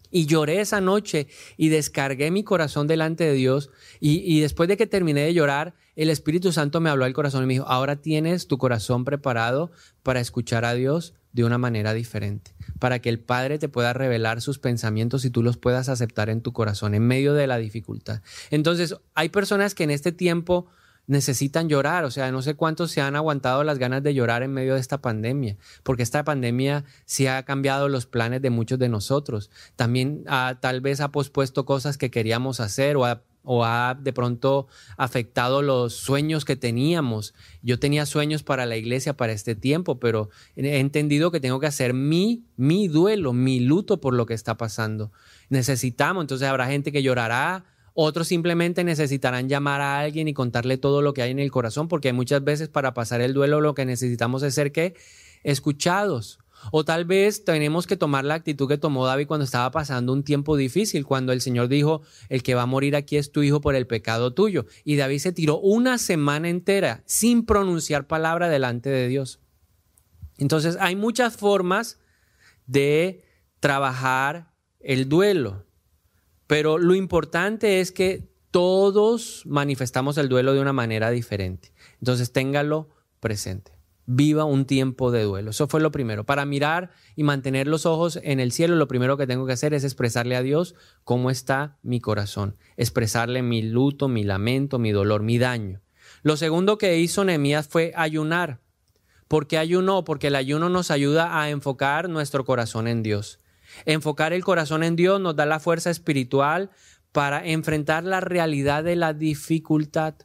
Y 0.09 0.25
lloré 0.25 0.61
esa 0.61 0.81
noche 0.81 1.27
y 1.57 1.69
descargué 1.69 2.31
mi 2.31 2.43
corazón 2.43 2.87
delante 2.87 3.23
de 3.23 3.33
Dios. 3.33 3.69
Y, 3.99 4.21
y, 4.25 4.41
después 4.41 4.67
de 4.67 4.77
que 4.77 4.87
terminé 4.87 5.21
de 5.21 5.33
llorar, 5.35 5.75
el 5.95 6.09
Espíritu 6.09 6.51
Santo 6.51 6.81
me 6.81 6.89
habló 6.89 7.05
al 7.05 7.13
corazón 7.13 7.43
y 7.43 7.47
me 7.47 7.53
dijo, 7.53 7.67
ahora 7.67 7.95
tienes 7.97 8.47
tu 8.47 8.57
corazón 8.57 9.05
preparado 9.05 9.71
para 10.01 10.19
escuchar 10.19 10.65
a 10.65 10.73
Dios 10.73 11.13
de 11.31 11.43
una 11.43 11.59
manera 11.59 11.93
diferente 11.93 12.53
para 12.79 12.99
que 12.99 13.09
el 13.09 13.19
Padre 13.19 13.59
te 13.59 13.69
pueda 13.69 13.93
revelar 13.93 14.41
sus 14.41 14.59
pensamientos 14.59 15.23
y 15.23 15.29
tú 15.29 15.41
los 15.41 15.55
puedas 15.57 15.87
aceptar 15.87 16.29
en 16.29 16.41
tu 16.41 16.51
corazón 16.51 16.95
en 16.95 17.07
medio 17.07 17.33
de 17.33 17.47
la 17.47 17.57
dificultad. 17.57 18.21
Entonces, 18.51 18.95
hay 19.13 19.29
personas 19.29 19.73
que 19.73 19.83
en 19.83 19.91
este 19.91 20.11
tiempo 20.11 20.67
necesitan 21.07 21.69
llorar, 21.69 22.05
o 22.05 22.11
sea, 22.11 22.31
no 22.31 22.41
sé 22.41 22.55
cuántos 22.55 22.91
se 22.91 23.01
han 23.01 23.15
aguantado 23.15 23.63
las 23.63 23.77
ganas 23.77 24.03
de 24.03 24.13
llorar 24.13 24.43
en 24.43 24.53
medio 24.53 24.75
de 24.75 24.79
esta 24.79 25.01
pandemia, 25.01 25.57
porque 25.83 26.03
esta 26.03 26.23
pandemia 26.23 26.85
sí 27.05 27.27
ha 27.27 27.43
cambiado 27.43 27.89
los 27.89 28.05
planes 28.05 28.41
de 28.41 28.49
muchos 28.49 28.79
de 28.79 28.89
nosotros. 28.89 29.49
También 29.75 30.23
tal 30.59 30.81
vez 30.81 31.01
ha 31.01 31.11
pospuesto 31.11 31.65
cosas 31.65 31.97
que 31.97 32.11
queríamos 32.11 32.59
hacer 32.59 32.97
o 32.97 33.05
ha 33.05 33.23
o 33.43 33.65
ha 33.65 33.95
de 33.99 34.13
pronto 34.13 34.67
afectado 34.97 35.61
los 35.61 35.93
sueños 35.93 36.45
que 36.45 36.55
teníamos. 36.55 37.33
Yo 37.61 37.77
tenía 37.77 38.05
sueños 38.05 38.43
para 38.43 38.65
la 38.65 38.77
iglesia 38.77 39.15
para 39.15 39.33
este 39.33 39.55
tiempo, 39.55 39.99
pero 39.99 40.29
he 40.55 40.79
entendido 40.79 41.31
que 41.31 41.39
tengo 41.39 41.59
que 41.59 41.67
hacer 41.67 41.93
mi, 41.93 42.45
mi 42.55 42.87
duelo, 42.87 43.33
mi 43.33 43.59
luto 43.59 43.99
por 43.99 44.13
lo 44.13 44.25
que 44.25 44.33
está 44.33 44.57
pasando. 44.57 45.11
Necesitamos, 45.49 46.23
entonces 46.23 46.47
habrá 46.47 46.67
gente 46.67 46.91
que 46.91 47.03
llorará, 47.03 47.65
otros 47.93 48.27
simplemente 48.27 48.83
necesitarán 48.83 49.49
llamar 49.49 49.81
a 49.81 49.99
alguien 49.99 50.27
y 50.27 50.33
contarle 50.33 50.77
todo 50.77 51.01
lo 51.01 51.13
que 51.13 51.21
hay 51.21 51.31
en 51.31 51.39
el 51.39 51.51
corazón, 51.51 51.87
porque 51.87 52.13
muchas 52.13 52.43
veces 52.43 52.69
para 52.69 52.93
pasar 52.93 53.21
el 53.21 53.33
duelo 53.33 53.61
lo 53.61 53.75
que 53.75 53.85
necesitamos 53.85 54.43
es 54.43 54.55
ser 54.55 54.71
escuchados. 55.43 56.39
O 56.71 56.85
tal 56.85 57.05
vez 57.05 57.43
tenemos 57.43 57.87
que 57.87 57.97
tomar 57.97 58.23
la 58.23 58.35
actitud 58.35 58.67
que 58.67 58.77
tomó 58.77 59.05
David 59.05 59.27
cuando 59.27 59.43
estaba 59.43 59.69
pasando 59.71 60.13
un 60.13 60.23
tiempo 60.23 60.55
difícil, 60.55 61.05
cuando 61.05 61.33
el 61.33 61.41
Señor 61.41 61.67
dijo, 61.67 62.01
el 62.29 62.41
que 62.41 62.55
va 62.55 62.63
a 62.63 62.67
morir 62.67 62.95
aquí 62.95 63.17
es 63.17 63.31
tu 63.31 63.43
hijo 63.43 63.59
por 63.61 63.75
el 63.75 63.85
pecado 63.85 64.33
tuyo. 64.33 64.65
Y 64.83 64.95
David 64.95 65.19
se 65.19 65.33
tiró 65.33 65.59
una 65.59 65.97
semana 65.97 66.49
entera 66.49 67.03
sin 67.05 67.45
pronunciar 67.45 68.07
palabra 68.07 68.47
delante 68.49 68.89
de 68.89 69.07
Dios. 69.07 69.39
Entonces 70.37 70.77
hay 70.79 70.95
muchas 70.95 71.35
formas 71.35 71.99
de 72.65 73.23
trabajar 73.59 74.53
el 74.79 75.09
duelo, 75.09 75.65
pero 76.53 76.77
lo 76.77 76.93
importante 76.93 77.79
es 77.79 77.91
que 77.91 78.29
todos 78.51 79.41
manifestamos 79.47 80.19
el 80.19 80.29
duelo 80.29 80.53
de 80.53 80.61
una 80.61 80.71
manera 80.71 81.09
diferente. 81.09 81.73
Entonces 81.99 82.31
téngalo 82.31 82.89
presente 83.19 83.71
viva 84.05 84.43
un 84.43 84.65
tiempo 84.65 85.09
de 85.09 85.23
duelo. 85.23 85.49
Eso 85.49 85.67
fue 85.67 85.81
lo 85.81 85.91
primero. 85.91 86.25
Para 86.25 86.45
mirar 86.45 86.91
y 87.15 87.23
mantener 87.23 87.67
los 87.67 87.87
ojos 87.87 88.19
en 88.21 88.39
el 88.39 88.51
cielo, 88.51 88.75
lo 88.75 88.87
primero 88.87 89.17
que 89.17 89.25
tengo 89.25 89.47
que 89.47 89.53
hacer 89.53 89.73
es 89.73 89.83
expresarle 89.83 90.35
a 90.35 90.43
Dios 90.43 90.75
cómo 91.03 91.31
está 91.31 91.79
mi 91.81 91.99
corazón, 91.99 92.55
expresarle 92.77 93.41
mi 93.41 93.63
luto, 93.63 94.07
mi 94.07 94.23
lamento, 94.23 94.77
mi 94.77 94.91
dolor, 94.91 95.23
mi 95.23 95.39
daño. 95.39 95.81
Lo 96.21 96.37
segundo 96.37 96.77
que 96.77 96.99
hizo 96.99 97.23
Nehemías 97.23 97.67
fue 97.67 97.93
ayunar. 97.95 98.59
¿Por 99.27 99.47
qué 99.47 99.57
ayunó? 99.57 100.03
Porque 100.03 100.27
el 100.27 100.35
ayuno 100.35 100.69
nos 100.69 100.91
ayuda 100.91 101.41
a 101.41 101.49
enfocar 101.49 102.09
nuestro 102.09 102.45
corazón 102.45 102.87
en 102.87 103.01
Dios. 103.01 103.39
Enfocar 103.85 104.33
el 104.33 104.43
corazón 104.43 104.83
en 104.83 104.95
Dios 104.95 105.19
nos 105.19 105.35
da 105.35 105.45
la 105.45 105.59
fuerza 105.59 105.89
espiritual 105.89 106.71
para 107.11 107.45
enfrentar 107.45 108.03
la 108.03 108.19
realidad 108.19 108.83
de 108.83 108.95
la 108.95 109.13
dificultad. 109.13 110.15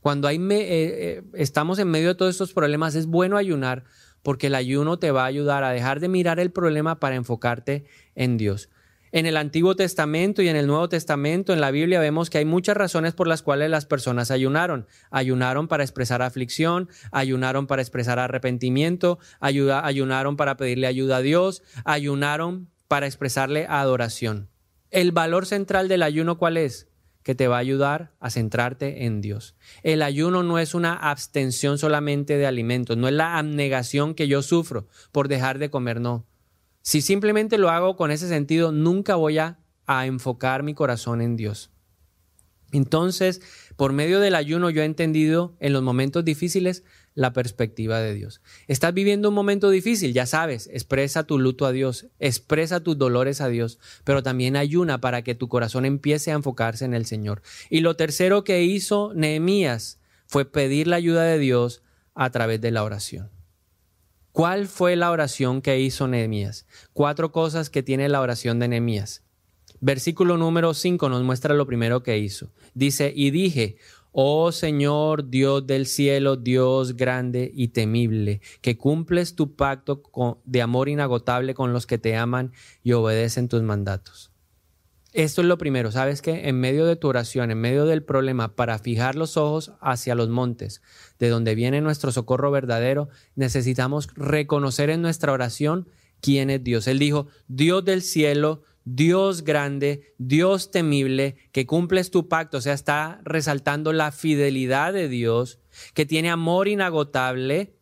Cuando 0.00 0.28
hay 0.28 0.36
eh, 0.36 0.40
eh, 0.50 1.22
estamos 1.34 1.78
en 1.78 1.88
medio 1.88 2.08
de 2.08 2.14
todos 2.14 2.30
estos 2.30 2.52
problemas, 2.52 2.94
es 2.94 3.06
bueno 3.06 3.36
ayunar 3.36 3.84
porque 4.22 4.48
el 4.48 4.54
ayuno 4.54 4.98
te 4.98 5.10
va 5.10 5.24
a 5.24 5.26
ayudar 5.26 5.64
a 5.64 5.70
dejar 5.70 6.00
de 6.00 6.08
mirar 6.08 6.40
el 6.40 6.50
problema 6.50 7.00
para 7.00 7.16
enfocarte 7.16 7.84
en 8.14 8.36
Dios. 8.36 8.68
En 9.12 9.26
el 9.26 9.36
Antiguo 9.36 9.76
Testamento 9.76 10.40
y 10.40 10.48
en 10.48 10.56
el 10.56 10.66
Nuevo 10.66 10.88
Testamento, 10.88 11.52
en 11.52 11.60
la 11.60 11.70
Biblia, 11.70 12.00
vemos 12.00 12.30
que 12.30 12.38
hay 12.38 12.46
muchas 12.46 12.78
razones 12.78 13.12
por 13.12 13.28
las 13.28 13.42
cuales 13.42 13.68
las 13.68 13.84
personas 13.84 14.30
ayunaron. 14.30 14.86
Ayunaron 15.10 15.68
para 15.68 15.84
expresar 15.84 16.22
aflicción, 16.22 16.88
ayunaron 17.10 17.66
para 17.66 17.82
expresar 17.82 18.18
arrepentimiento, 18.18 19.18
ayunaron 19.40 20.38
para 20.38 20.56
pedirle 20.56 20.86
ayuda 20.86 21.18
a 21.18 21.20
Dios, 21.20 21.62
ayunaron 21.84 22.70
para 22.88 23.06
expresarle 23.06 23.66
adoración. 23.68 24.48
El 24.90 25.12
valor 25.12 25.44
central 25.44 25.88
del 25.88 26.02
ayuno, 26.02 26.38
¿cuál 26.38 26.56
es? 26.56 26.88
que 27.22 27.34
te 27.36 27.46
va 27.46 27.56
a 27.56 27.60
ayudar 27.60 28.12
a 28.18 28.30
centrarte 28.30 29.04
en 29.04 29.20
Dios. 29.20 29.54
El 29.84 30.02
ayuno 30.02 30.42
no 30.42 30.58
es 30.58 30.74
una 30.74 30.94
abstención 30.94 31.78
solamente 31.78 32.36
de 32.36 32.46
alimentos, 32.46 32.96
no 32.96 33.06
es 33.06 33.14
la 33.14 33.38
abnegación 33.38 34.14
que 34.14 34.26
yo 34.26 34.42
sufro 34.42 34.88
por 35.12 35.28
dejar 35.28 35.60
de 35.60 35.70
comer, 35.70 36.00
no. 36.00 36.26
Si 36.82 37.00
simplemente 37.00 37.58
lo 37.58 37.70
hago 37.70 37.96
con 37.96 38.10
ese 38.10 38.28
sentido, 38.28 38.72
nunca 38.72 39.14
voy 39.16 39.38
a, 39.38 39.58
enfocar 39.86 40.62
mi 40.62 40.72
corazón 40.72 41.20
en 41.20 41.36
Dios. 41.36 41.70
Entonces, 42.72 43.42
por 43.76 43.92
medio 43.92 44.20
del 44.20 44.34
ayuno 44.34 44.70
yo 44.70 44.80
he 44.80 44.86
entendido 44.86 45.54
en 45.60 45.74
los 45.74 45.82
momentos 45.82 46.24
difíciles 46.24 46.82
la 47.14 47.34
perspectiva 47.34 48.00
de 48.00 48.14
Dios. 48.14 48.40
Estás 48.68 48.94
viviendo 48.94 49.28
un 49.28 49.34
momento 49.34 49.68
difícil, 49.68 50.14
ya 50.14 50.24
sabes, 50.24 50.70
expresa 50.72 51.24
tu 51.24 51.38
luto 51.38 51.66
a 51.66 51.72
Dios, 51.72 52.06
expresa 52.20 52.80
tus 52.80 52.96
dolores 52.96 53.42
a 53.42 53.48
Dios, 53.48 53.78
pero 54.04 54.22
también 54.22 54.56
ayuna 54.56 54.98
para 54.98 55.20
que 55.20 55.34
tu 55.34 55.48
corazón 55.48 55.84
empiece 55.84 56.32
a 56.32 56.36
enfocarse 56.36 56.86
en 56.86 56.94
el 56.94 57.04
Señor. 57.04 57.42
Y 57.68 57.80
lo 57.80 57.96
tercero 57.96 58.44
que 58.44 58.62
hizo 58.62 59.12
Nehemías 59.14 60.00
fue 60.26 60.46
pedir 60.46 60.86
la 60.86 60.96
ayuda 60.96 61.24
de 61.24 61.38
Dios 61.38 61.82
a 62.14 62.30
través 62.30 62.62
de 62.62 62.70
la 62.70 62.82
oración. 62.82 63.41
¿Cuál 64.32 64.66
fue 64.66 64.96
la 64.96 65.10
oración 65.10 65.60
que 65.60 65.78
hizo 65.78 66.08
Nehemías? 66.08 66.66
Cuatro 66.94 67.32
cosas 67.32 67.68
que 67.68 67.82
tiene 67.82 68.08
la 68.08 68.22
oración 68.22 68.58
de 68.58 68.68
Nehemías. 68.68 69.22
Versículo 69.80 70.38
número 70.38 70.72
5 70.72 71.10
nos 71.10 71.22
muestra 71.22 71.54
lo 71.54 71.66
primero 71.66 72.02
que 72.02 72.16
hizo. 72.16 72.50
Dice, 72.72 73.12
y 73.14 73.30
dije, 73.30 73.76
oh 74.10 74.50
Señor 74.50 75.28
Dios 75.28 75.66
del 75.66 75.84
cielo, 75.86 76.36
Dios 76.36 76.96
grande 76.96 77.52
y 77.54 77.68
temible, 77.68 78.40
que 78.62 78.78
cumples 78.78 79.34
tu 79.34 79.54
pacto 79.54 80.02
de 80.46 80.62
amor 80.62 80.88
inagotable 80.88 81.52
con 81.52 81.74
los 81.74 81.86
que 81.86 81.98
te 81.98 82.16
aman 82.16 82.52
y 82.82 82.92
obedecen 82.92 83.48
tus 83.48 83.62
mandatos. 83.62 84.31
Esto 85.12 85.42
es 85.42 85.46
lo 85.46 85.58
primero, 85.58 85.92
¿sabes 85.92 86.22
qué? 86.22 86.48
En 86.48 86.58
medio 86.58 86.86
de 86.86 86.96
tu 86.96 87.06
oración, 87.06 87.50
en 87.50 87.60
medio 87.60 87.84
del 87.84 88.02
problema, 88.02 88.56
para 88.56 88.78
fijar 88.78 89.14
los 89.14 89.36
ojos 89.36 89.72
hacia 89.80 90.14
los 90.14 90.30
montes, 90.30 90.80
de 91.18 91.28
donde 91.28 91.54
viene 91.54 91.82
nuestro 91.82 92.12
socorro 92.12 92.50
verdadero, 92.50 93.10
necesitamos 93.34 94.08
reconocer 94.14 94.88
en 94.88 95.02
nuestra 95.02 95.32
oración 95.32 95.86
quién 96.22 96.48
es 96.48 96.64
Dios. 96.64 96.86
Él 96.86 96.98
dijo, 96.98 97.26
Dios 97.46 97.84
del 97.84 98.00
cielo, 98.00 98.62
Dios 98.86 99.44
grande, 99.44 100.14
Dios 100.16 100.70
temible, 100.70 101.36
que 101.52 101.66
cumples 101.66 102.10
tu 102.10 102.28
pacto, 102.28 102.56
o 102.56 102.60
sea, 102.62 102.72
está 102.72 103.20
resaltando 103.22 103.92
la 103.92 104.12
fidelidad 104.12 104.94
de 104.94 105.08
Dios, 105.08 105.58
que 105.92 106.06
tiene 106.06 106.30
amor 106.30 106.68
inagotable. 106.68 107.76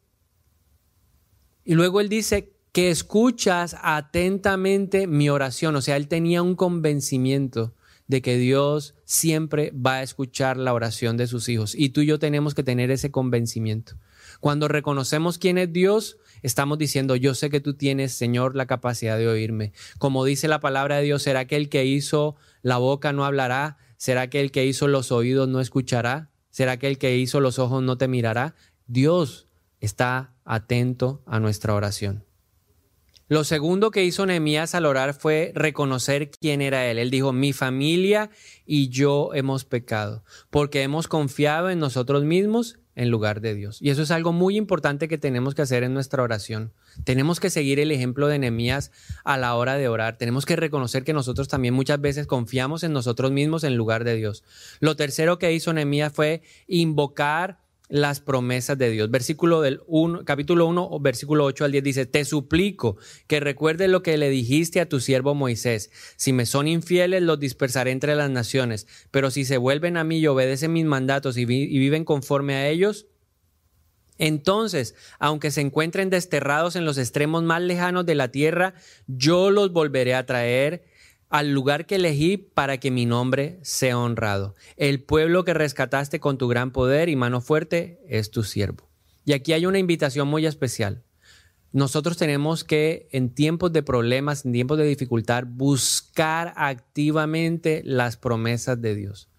Y 1.64 1.74
luego 1.74 2.00
él 2.00 2.08
dice 2.08 2.54
que 2.72 2.90
escuchas 2.90 3.76
atentamente 3.82 5.06
mi 5.06 5.28
oración. 5.28 5.76
O 5.76 5.82
sea, 5.82 5.96
él 5.96 6.08
tenía 6.08 6.42
un 6.42 6.54
convencimiento 6.54 7.74
de 8.06 8.22
que 8.22 8.36
Dios 8.36 8.94
siempre 9.04 9.72
va 9.72 9.96
a 9.96 10.02
escuchar 10.02 10.56
la 10.56 10.74
oración 10.74 11.16
de 11.16 11.28
sus 11.28 11.48
hijos. 11.48 11.74
Y 11.76 11.90
tú 11.90 12.00
y 12.00 12.06
yo 12.06 12.18
tenemos 12.18 12.54
que 12.54 12.64
tener 12.64 12.90
ese 12.90 13.12
convencimiento. 13.12 13.94
Cuando 14.40 14.68
reconocemos 14.68 15.38
quién 15.38 15.58
es 15.58 15.72
Dios, 15.72 16.18
estamos 16.42 16.78
diciendo, 16.78 17.14
yo 17.14 17.34
sé 17.34 17.50
que 17.50 17.60
tú 17.60 17.74
tienes, 17.74 18.12
Señor, 18.12 18.56
la 18.56 18.66
capacidad 18.66 19.16
de 19.16 19.28
oírme. 19.28 19.72
Como 19.98 20.24
dice 20.24 20.48
la 20.48 20.60
palabra 20.60 20.96
de 20.96 21.04
Dios, 21.04 21.22
¿será 21.22 21.46
que 21.46 21.56
el 21.56 21.68
que 21.68 21.84
hizo 21.84 22.36
la 22.62 22.78
boca 22.78 23.12
no 23.12 23.24
hablará? 23.24 23.78
¿Será 23.96 24.28
que 24.28 24.40
el 24.40 24.50
que 24.50 24.66
hizo 24.66 24.88
los 24.88 25.12
oídos 25.12 25.48
no 25.48 25.60
escuchará? 25.60 26.30
¿Será 26.50 26.78
que 26.78 26.88
el 26.88 26.98
que 26.98 27.16
hizo 27.16 27.38
los 27.38 27.58
ojos 27.58 27.82
no 27.82 27.96
te 27.96 28.08
mirará? 28.08 28.54
Dios 28.86 29.46
está 29.80 30.34
atento 30.44 31.22
a 31.26 31.38
nuestra 31.38 31.74
oración. 31.74 32.24
Lo 33.30 33.44
segundo 33.44 33.92
que 33.92 34.02
hizo 34.02 34.26
Nehemías 34.26 34.74
al 34.74 34.86
orar 34.86 35.14
fue 35.14 35.52
reconocer 35.54 36.32
quién 36.32 36.60
era 36.60 36.90
él. 36.90 36.98
Él 36.98 37.12
dijo, 37.12 37.32
mi 37.32 37.52
familia 37.52 38.28
y 38.66 38.88
yo 38.88 39.30
hemos 39.34 39.64
pecado, 39.64 40.24
porque 40.50 40.82
hemos 40.82 41.06
confiado 41.06 41.70
en 41.70 41.78
nosotros 41.78 42.24
mismos 42.24 42.80
en 42.96 43.08
lugar 43.08 43.40
de 43.40 43.54
Dios. 43.54 43.80
Y 43.80 43.90
eso 43.90 44.02
es 44.02 44.10
algo 44.10 44.32
muy 44.32 44.56
importante 44.56 45.06
que 45.06 45.16
tenemos 45.16 45.54
que 45.54 45.62
hacer 45.62 45.84
en 45.84 45.94
nuestra 45.94 46.24
oración. 46.24 46.72
Tenemos 47.04 47.38
que 47.38 47.50
seguir 47.50 47.78
el 47.78 47.92
ejemplo 47.92 48.26
de 48.26 48.40
Nehemías 48.40 48.90
a 49.22 49.36
la 49.38 49.54
hora 49.54 49.76
de 49.76 49.86
orar. 49.86 50.18
Tenemos 50.18 50.44
que 50.44 50.56
reconocer 50.56 51.04
que 51.04 51.12
nosotros 51.12 51.46
también 51.46 51.72
muchas 51.72 52.00
veces 52.00 52.26
confiamos 52.26 52.82
en 52.82 52.92
nosotros 52.92 53.30
mismos 53.30 53.62
en 53.62 53.76
lugar 53.76 54.02
de 54.02 54.16
Dios. 54.16 54.42
Lo 54.80 54.96
tercero 54.96 55.38
que 55.38 55.52
hizo 55.52 55.72
Nehemías 55.72 56.12
fue 56.12 56.42
invocar 56.66 57.59
las 57.90 58.20
promesas 58.20 58.78
de 58.78 58.88
Dios. 58.88 59.10
Versículo 59.10 59.60
del 59.60 59.82
1, 59.86 60.24
capítulo 60.24 60.66
1, 60.66 61.00
versículo 61.00 61.44
8 61.44 61.64
al 61.66 61.72
10 61.72 61.84
dice, 61.84 62.06
te 62.06 62.24
suplico 62.24 62.96
que 63.26 63.40
recuerdes 63.40 63.90
lo 63.90 64.02
que 64.02 64.16
le 64.16 64.30
dijiste 64.30 64.80
a 64.80 64.88
tu 64.88 65.00
siervo 65.00 65.34
Moisés. 65.34 65.90
Si 66.16 66.32
me 66.32 66.46
son 66.46 66.68
infieles, 66.68 67.22
los 67.22 67.38
dispersaré 67.38 67.90
entre 67.90 68.14
las 68.14 68.30
naciones, 68.30 68.86
pero 69.10 69.30
si 69.30 69.44
se 69.44 69.58
vuelven 69.58 69.96
a 69.96 70.04
mí 70.04 70.18
y 70.18 70.26
obedecen 70.28 70.72
mis 70.72 70.86
mandatos 70.86 71.36
y, 71.36 71.42
y 71.42 71.78
viven 71.78 72.04
conforme 72.04 72.54
a 72.54 72.68
ellos, 72.68 73.08
entonces, 74.18 74.94
aunque 75.18 75.50
se 75.50 75.62
encuentren 75.62 76.10
desterrados 76.10 76.76
en 76.76 76.84
los 76.84 76.98
extremos 76.98 77.42
más 77.42 77.62
lejanos 77.62 78.04
de 78.04 78.14
la 78.14 78.28
tierra, 78.28 78.74
yo 79.06 79.50
los 79.50 79.72
volveré 79.72 80.14
a 80.14 80.26
traer 80.26 80.84
al 81.30 81.52
lugar 81.52 81.86
que 81.86 81.94
elegí 81.94 82.36
para 82.36 82.78
que 82.78 82.90
mi 82.90 83.06
nombre 83.06 83.58
sea 83.62 83.96
honrado. 83.96 84.56
El 84.76 85.02
pueblo 85.02 85.44
que 85.44 85.54
rescataste 85.54 86.20
con 86.20 86.36
tu 86.36 86.48
gran 86.48 86.72
poder 86.72 87.08
y 87.08 87.16
mano 87.16 87.40
fuerte 87.40 88.00
es 88.08 88.30
tu 88.30 88.42
siervo. 88.42 88.90
Y 89.24 89.32
aquí 89.32 89.52
hay 89.52 89.64
una 89.64 89.78
invitación 89.78 90.28
muy 90.28 90.44
especial. 90.44 91.04
Nosotros 91.72 92.16
tenemos 92.16 92.64
que 92.64 93.08
en 93.12 93.32
tiempos 93.32 93.72
de 93.72 93.84
problemas, 93.84 94.44
en 94.44 94.52
tiempos 94.52 94.76
de 94.76 94.84
dificultad, 94.84 95.44
buscar 95.46 96.52
activamente 96.56 97.82
las 97.84 98.16
promesas 98.16 98.82
de 98.82 98.96
Dios. 98.96 99.29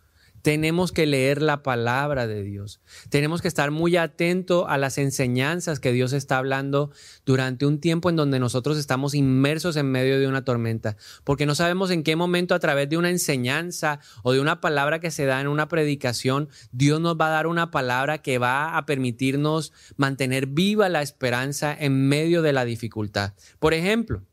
Tenemos 0.42 0.92
que 0.92 1.06
leer 1.06 1.42
la 1.42 1.64
palabra 1.64 2.28
de 2.28 2.44
Dios. 2.44 2.82
Tenemos 3.10 3.42
que 3.42 3.48
estar 3.48 3.72
muy 3.72 3.98
atentos 3.98 4.66
a 4.68 4.78
las 4.78 4.98
enseñanzas 4.98 5.80
que 5.80 5.92
Dios 5.92 6.14
está 6.14 6.38
hablando 6.38 6.92
durante 7.26 7.66
un 7.66 7.80
tiempo 7.80 8.10
en 8.10 8.16
donde 8.16 8.40
nosotros 8.40 8.78
estamos 8.78 9.14
inmersos 9.14 9.76
en 9.76 9.92
medio 9.92 10.20
de 10.20 10.28
una 10.28 10.44
tormenta, 10.44 10.98
porque 11.24 11.46
no 11.46 11.56
sabemos 11.56 11.92
en 11.92 12.04
qué 12.04 12.16
momento 12.16 12.56
a 12.56 12.60
través 12.60 12.90
de 12.90 12.98
una 12.98 13.10
enseñanza 13.10 14.00
o 14.24 14.34
de 14.34 14.40
una 14.40 14.62
palabra 14.62 15.00
que 15.00 15.12
se 15.12 15.26
da 15.26 15.42
en 15.42 15.48
una 15.48 15.68
predicación, 15.68 16.50
Dios 16.72 17.00
nos 17.00 17.16
va 17.20 17.28
a 17.28 17.32
dar 17.32 17.48
una 17.48 17.72
palabra 17.72 18.20
que 18.20 18.38
va 18.38 18.78
a 18.78 18.86
permitirnos 18.86 19.74
mantener 19.98 20.48
viva 20.48 20.90
la 20.90 21.02
esperanza 21.02 21.76
en 21.78 22.08
medio 22.08 22.42
de 22.42 22.54
la 22.54 22.66
dificultad. 22.66 23.34
Por 23.60 23.74
ejemplo, 23.74 24.24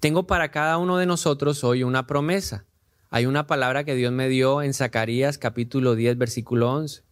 tengo 0.00 0.26
para 0.26 0.50
cada 0.50 0.78
uno 0.78 0.96
de 0.96 1.06
nosotros 1.06 1.62
hoy 1.62 1.84
una 1.84 2.08
promesa. 2.08 2.66
Hay 3.14 3.26
una 3.26 3.46
palabra 3.46 3.84
que 3.84 3.94
Dios 3.94 4.10
me 4.10 4.26
dio 4.30 4.62
en 4.62 4.72
Zacarías 4.72 5.36
capítulo 5.36 5.94
10, 5.94 6.16
versículo 6.16 6.72
11 6.72 7.02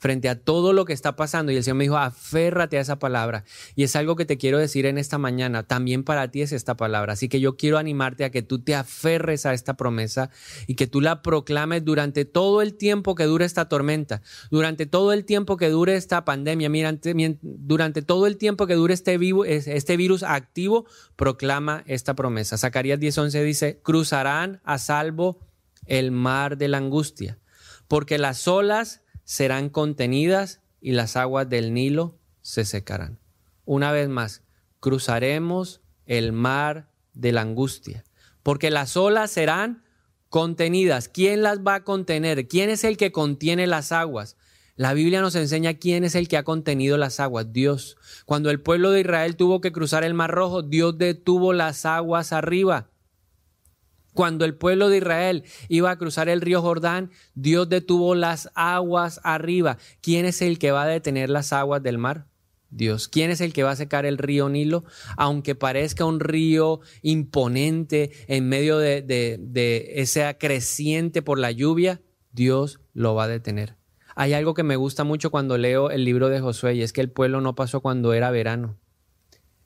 frente 0.00 0.30
a 0.30 0.40
todo 0.40 0.72
lo 0.72 0.86
que 0.86 0.94
está 0.94 1.14
pasando. 1.14 1.52
Y 1.52 1.56
el 1.56 1.62
Señor 1.62 1.76
me 1.76 1.84
dijo, 1.84 1.98
aférrate 1.98 2.78
a 2.78 2.80
esa 2.80 2.98
palabra. 2.98 3.44
Y 3.76 3.84
es 3.84 3.94
algo 3.94 4.16
que 4.16 4.24
te 4.24 4.38
quiero 4.38 4.58
decir 4.58 4.86
en 4.86 4.96
esta 4.98 5.18
mañana. 5.18 5.62
También 5.62 6.04
para 6.04 6.30
ti 6.30 6.40
es 6.40 6.52
esta 6.52 6.76
palabra. 6.76 7.12
Así 7.12 7.28
que 7.28 7.38
yo 7.38 7.56
quiero 7.56 7.76
animarte 7.76 8.24
a 8.24 8.30
que 8.30 8.42
tú 8.42 8.60
te 8.60 8.74
aferres 8.74 9.44
a 9.44 9.52
esta 9.52 9.74
promesa 9.74 10.30
y 10.66 10.74
que 10.74 10.86
tú 10.86 11.02
la 11.02 11.20
proclames 11.20 11.84
durante 11.84 12.24
todo 12.24 12.62
el 12.62 12.74
tiempo 12.74 13.14
que 13.14 13.24
dure 13.24 13.44
esta 13.44 13.68
tormenta, 13.68 14.22
durante 14.50 14.86
todo 14.86 15.12
el 15.12 15.26
tiempo 15.26 15.58
que 15.58 15.68
dure 15.68 15.96
esta 15.96 16.24
pandemia, 16.24 16.70
durante 17.42 18.02
todo 18.02 18.26
el 18.26 18.38
tiempo 18.38 18.66
que 18.66 18.74
dure 18.74 18.94
este, 18.94 19.18
este 19.76 19.96
virus 19.98 20.22
activo, 20.22 20.86
proclama 21.16 21.84
esta 21.86 22.14
promesa. 22.14 22.56
Zacarías 22.56 22.98
10:11 22.98 23.44
dice, 23.44 23.80
cruzarán 23.82 24.62
a 24.64 24.78
salvo 24.78 25.40
el 25.84 26.10
mar 26.10 26.56
de 26.56 26.68
la 26.68 26.78
angustia, 26.78 27.38
porque 27.86 28.16
las 28.16 28.48
olas 28.48 29.02
serán 29.30 29.68
contenidas 29.68 30.60
y 30.80 30.90
las 30.90 31.14
aguas 31.14 31.48
del 31.48 31.72
Nilo 31.72 32.18
se 32.42 32.64
secarán. 32.64 33.20
Una 33.64 33.92
vez 33.92 34.08
más, 34.08 34.42
cruzaremos 34.80 35.82
el 36.04 36.32
mar 36.32 36.90
de 37.14 37.30
la 37.30 37.42
angustia, 37.42 38.02
porque 38.42 38.72
las 38.72 38.96
olas 38.96 39.30
serán 39.30 39.84
contenidas. 40.30 41.08
¿Quién 41.08 41.44
las 41.44 41.60
va 41.60 41.76
a 41.76 41.84
contener? 41.84 42.48
¿Quién 42.48 42.70
es 42.70 42.82
el 42.82 42.96
que 42.96 43.12
contiene 43.12 43.68
las 43.68 43.92
aguas? 43.92 44.36
La 44.74 44.94
Biblia 44.94 45.20
nos 45.20 45.36
enseña 45.36 45.74
quién 45.74 46.02
es 46.02 46.16
el 46.16 46.26
que 46.26 46.36
ha 46.36 46.42
contenido 46.42 46.98
las 46.98 47.20
aguas, 47.20 47.52
Dios. 47.52 47.98
Cuando 48.26 48.50
el 48.50 48.60
pueblo 48.60 48.90
de 48.90 49.02
Israel 49.02 49.36
tuvo 49.36 49.60
que 49.60 49.70
cruzar 49.70 50.02
el 50.02 50.12
Mar 50.12 50.32
Rojo, 50.32 50.62
Dios 50.62 50.98
detuvo 50.98 51.52
las 51.52 51.86
aguas 51.86 52.32
arriba. 52.32 52.89
Cuando 54.14 54.44
el 54.44 54.54
pueblo 54.54 54.88
de 54.88 54.98
Israel 54.98 55.44
iba 55.68 55.90
a 55.90 55.98
cruzar 55.98 56.28
el 56.28 56.40
río 56.40 56.62
Jordán, 56.62 57.10
Dios 57.34 57.68
detuvo 57.68 58.14
las 58.14 58.50
aguas 58.54 59.20
arriba. 59.22 59.78
¿Quién 60.00 60.24
es 60.26 60.42
el 60.42 60.58
que 60.58 60.72
va 60.72 60.82
a 60.82 60.88
detener 60.88 61.30
las 61.30 61.52
aguas 61.52 61.82
del 61.82 61.98
mar? 61.98 62.26
Dios. 62.70 63.08
¿Quién 63.08 63.30
es 63.30 63.40
el 63.40 63.52
que 63.52 63.64
va 63.64 63.72
a 63.72 63.76
secar 63.76 64.06
el 64.06 64.16
río 64.16 64.48
Nilo? 64.48 64.84
Aunque 65.16 65.54
parezca 65.54 66.04
un 66.04 66.20
río 66.20 66.80
imponente 67.02 68.12
en 68.28 68.48
medio 68.48 68.78
de, 68.78 69.02
de, 69.02 69.92
esa 69.96 70.34
creciente 70.34 71.20
por 71.20 71.38
la 71.38 71.50
lluvia, 71.50 72.00
Dios 72.32 72.80
lo 72.94 73.14
va 73.14 73.24
a 73.24 73.28
detener. 73.28 73.76
Hay 74.14 74.34
algo 74.34 74.54
que 74.54 74.62
me 74.62 74.76
gusta 74.76 75.04
mucho 75.04 75.30
cuando 75.30 75.58
leo 75.58 75.90
el 75.90 76.04
libro 76.04 76.28
de 76.28 76.40
Josué 76.40 76.74
y 76.74 76.82
es 76.82 76.92
que 76.92 77.00
el 77.00 77.10
pueblo 77.10 77.40
no 77.40 77.54
pasó 77.54 77.80
cuando 77.80 78.12
era 78.12 78.30
verano. 78.30 78.78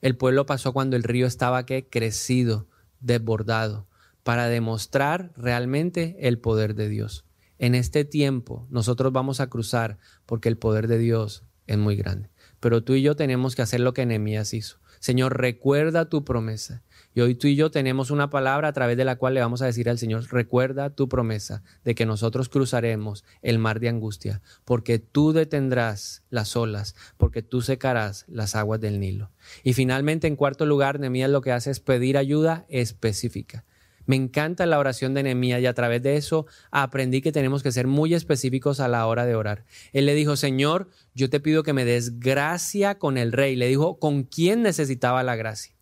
El 0.01 0.17
pueblo 0.17 0.47
pasó 0.47 0.73
cuando 0.73 0.97
el 0.97 1.03
río 1.03 1.27
estaba 1.27 1.67
que 1.67 1.89
crecido, 1.89 2.69
desbordado, 3.01 3.87
para 4.25 4.49
demostrar 4.49 5.33
realmente 5.37 6.17
el 6.21 6.41
poder 6.41 6.75
de 6.75 6.89
Dios. 6.89 7.25
En 7.59 7.77
este 7.77 8.05
tiempo 8.05 8.67
nosotros 8.71 9.13
vamos 9.13 9.39
a 9.39 9.49
cruzar 9.49 9.99
porque 10.27 10.49
el 10.49 10.59
poder 10.59 10.89
de 10.89 10.99
Dios 10.99 11.45
es 11.69 11.79
muy 11.79 11.95
grande. 11.95 12.31
Pero 12.59 12.83
tú 12.83 12.95
y 12.95 13.03
yo 13.03 13.15
tenemos 13.15 13.55
que 13.55 13.63
hacer 13.63 13.81
lo 13.81 13.95
que 13.95 14.07
Nehemías 14.07 14.55
hizo. 14.55 14.79
Señor, 14.99 15.39
recuerda 15.39 16.09
tu 16.09 16.25
promesa. 16.25 16.83
Y 17.15 17.21
hoy 17.21 17.35
tú 17.35 17.47
y 17.47 17.57
yo 17.57 17.71
tenemos 17.71 18.11
una 18.11 18.31
palabra 18.31 18.69
a 18.69 18.73
través 18.73 18.97
de 18.97 19.05
la 19.05 19.17
cual 19.17 19.35
le 19.35 19.41
vamos 19.41 19.61
a 19.61 19.67
decir 19.67 19.89
al 19.89 19.99
Señor, 19.99 20.33
recuerda 20.33 20.91
tu 20.91 21.09
promesa 21.09 21.63
de 21.85 21.95
que 21.95 22.07
nosotros 22.07 22.49
cruzaremos 22.49 23.25
el 23.43 23.59
mar 23.59 23.81
de 23.81 23.91
angustia, 23.91 24.41
porque 24.65 24.99
tú 24.99 25.33
detendrás 25.33 26.23
las 26.31 26.57
olas, 26.57 26.97
porque 27.19 27.43
tú 27.43 27.61
secarás 27.61 28.25
las 28.29 28.57
aguas 28.57 28.81
del 28.81 28.99
Nilo. 28.99 29.31
Y 29.63 29.75
finalmente, 29.75 30.27
en 30.27 30.37
cuarto 30.37 30.65
lugar, 30.65 30.99
Nehemías 30.99 31.31
lo 31.31 31.43
que 31.43 31.53
hace 31.53 31.71
es 31.71 31.81
pedir 31.81 32.17
ayuda 32.17 32.65
específica. 32.69 33.65
Me 34.07 34.17
encanta 34.17 34.67
la 34.67 34.79
oración 34.79 35.15
de 35.15 35.23
Nehemías 35.23 35.61
y 35.61 35.67
a 35.67 35.75
través 35.75 36.03
de 36.03 36.17
eso 36.17 36.47
aprendí 36.71 37.23
que 37.23 37.33
tenemos 37.33 37.63
que 37.63 37.73
ser 37.73 37.87
muy 37.87 38.15
específicos 38.15 38.81
a 38.81 38.89
la 38.89 39.07
hora 39.07 39.25
de 39.27 39.35
orar. 39.35 39.65
Él 39.93 40.07
le 40.07 40.15
dijo, 40.15 40.37
Señor, 40.37 40.89
yo 41.15 41.31
te 41.31 41.41
pido 41.41 41.63
que 41.63 41.73
me 41.73 41.85
des 41.85 42.19
gracia 42.19 42.99
con 42.99 43.17
el 43.17 43.33
rey. 43.33 43.57
Le 43.57 43.69
dijo, 43.69 43.99
¿con 43.99 44.25
quién 44.25 44.63
necesitaba 44.63 45.23
la 45.23 45.37
gracia? 45.37 45.75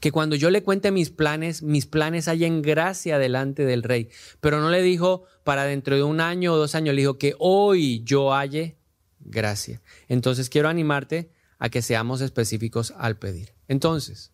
Que 0.00 0.12
cuando 0.12 0.36
yo 0.36 0.50
le 0.50 0.62
cuente 0.62 0.90
mis 0.90 1.10
planes, 1.10 1.62
mis 1.62 1.86
planes 1.86 2.28
hayan 2.28 2.62
gracia 2.62 3.18
delante 3.18 3.64
del 3.64 3.82
rey. 3.82 4.08
Pero 4.40 4.60
no 4.60 4.70
le 4.70 4.82
dijo 4.82 5.24
para 5.44 5.64
dentro 5.64 5.96
de 5.96 6.02
un 6.02 6.20
año 6.20 6.52
o 6.52 6.56
dos 6.56 6.74
años, 6.74 6.94
le 6.94 7.02
dijo 7.02 7.18
que 7.18 7.34
hoy 7.38 8.02
yo 8.04 8.32
halle 8.32 8.76
gracia. 9.20 9.80
Entonces 10.08 10.50
quiero 10.50 10.68
animarte 10.68 11.30
a 11.58 11.70
que 11.70 11.82
seamos 11.82 12.20
específicos 12.20 12.92
al 12.96 13.18
pedir. 13.18 13.54
Entonces, 13.66 14.32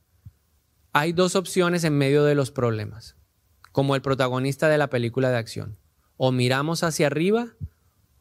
hay 0.94 1.12
dos 1.12 1.35
opciones 1.35 1.83
en 1.83 1.98
medio 1.98 2.22
de 2.22 2.37
los 2.37 2.52
problemas, 2.52 3.16
como 3.72 3.96
el 3.96 4.00
protagonista 4.00 4.68
de 4.68 4.78
la 4.78 4.90
película 4.90 5.30
de 5.30 5.37
acción. 5.37 5.76
O 6.16 6.30
miramos 6.30 6.85
hacia 6.85 7.09
arriba 7.09 7.48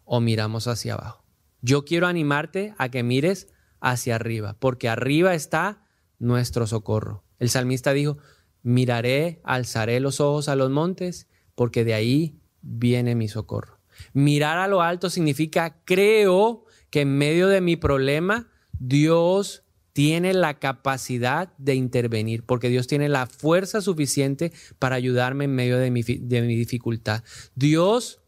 o 0.05 0.19
miramos 0.19 0.67
hacia 0.67 0.95
abajo. 0.95 1.23
Yo 1.62 1.86
quiero 1.86 2.07
animarte 2.07 2.73
a 2.79 2.89
que 2.89 3.03
mires 3.03 3.53
hacia 3.79 4.15
arriba, 4.15 4.57
porque 4.59 4.89
arriba 4.89 5.36
está 5.36 5.86
nuestro 6.17 6.65
socorro. 6.65 7.23
El 7.38 7.49
salmista 7.49 7.93
dijo, 7.93 8.17
miraré, 8.63 9.39
alzaré 9.43 9.99
los 9.99 10.19
ojos 10.19 10.49
a 10.49 10.55
los 10.55 10.71
montes, 10.71 11.27
porque 11.53 11.83
de 11.83 11.93
ahí 11.93 12.41
viene 12.63 13.13
mi 13.13 13.27
socorro. 13.27 13.77
Mirar 14.13 14.57
a 14.57 14.67
lo 14.67 14.81
alto 14.81 15.12
significa, 15.12 15.83
creo 15.86 16.65
que 16.89 17.01
en 17.01 17.19
medio 17.19 17.49
de 17.49 17.62
mi 17.62 17.75
problema, 17.75 18.49
Dios 18.79 19.62
tiene 19.93 20.34
la 20.34 20.56
capacidad 20.56 21.56
de 21.58 21.75
intervenir, 21.75 22.43
porque 22.43 22.69
Dios 22.69 22.88
tiene 22.88 23.10
la 23.10 23.27
fuerza 23.27 23.79
suficiente 23.79 24.51
para 24.79 24.95
ayudarme 24.95 25.45
en 25.45 25.56
medio 25.56 25.77
de 25.77 25.91
mi, 25.91 26.01
de 26.01 26.41
mi, 26.41 26.56
dificultad. 26.56 27.23
Dios 27.56 28.19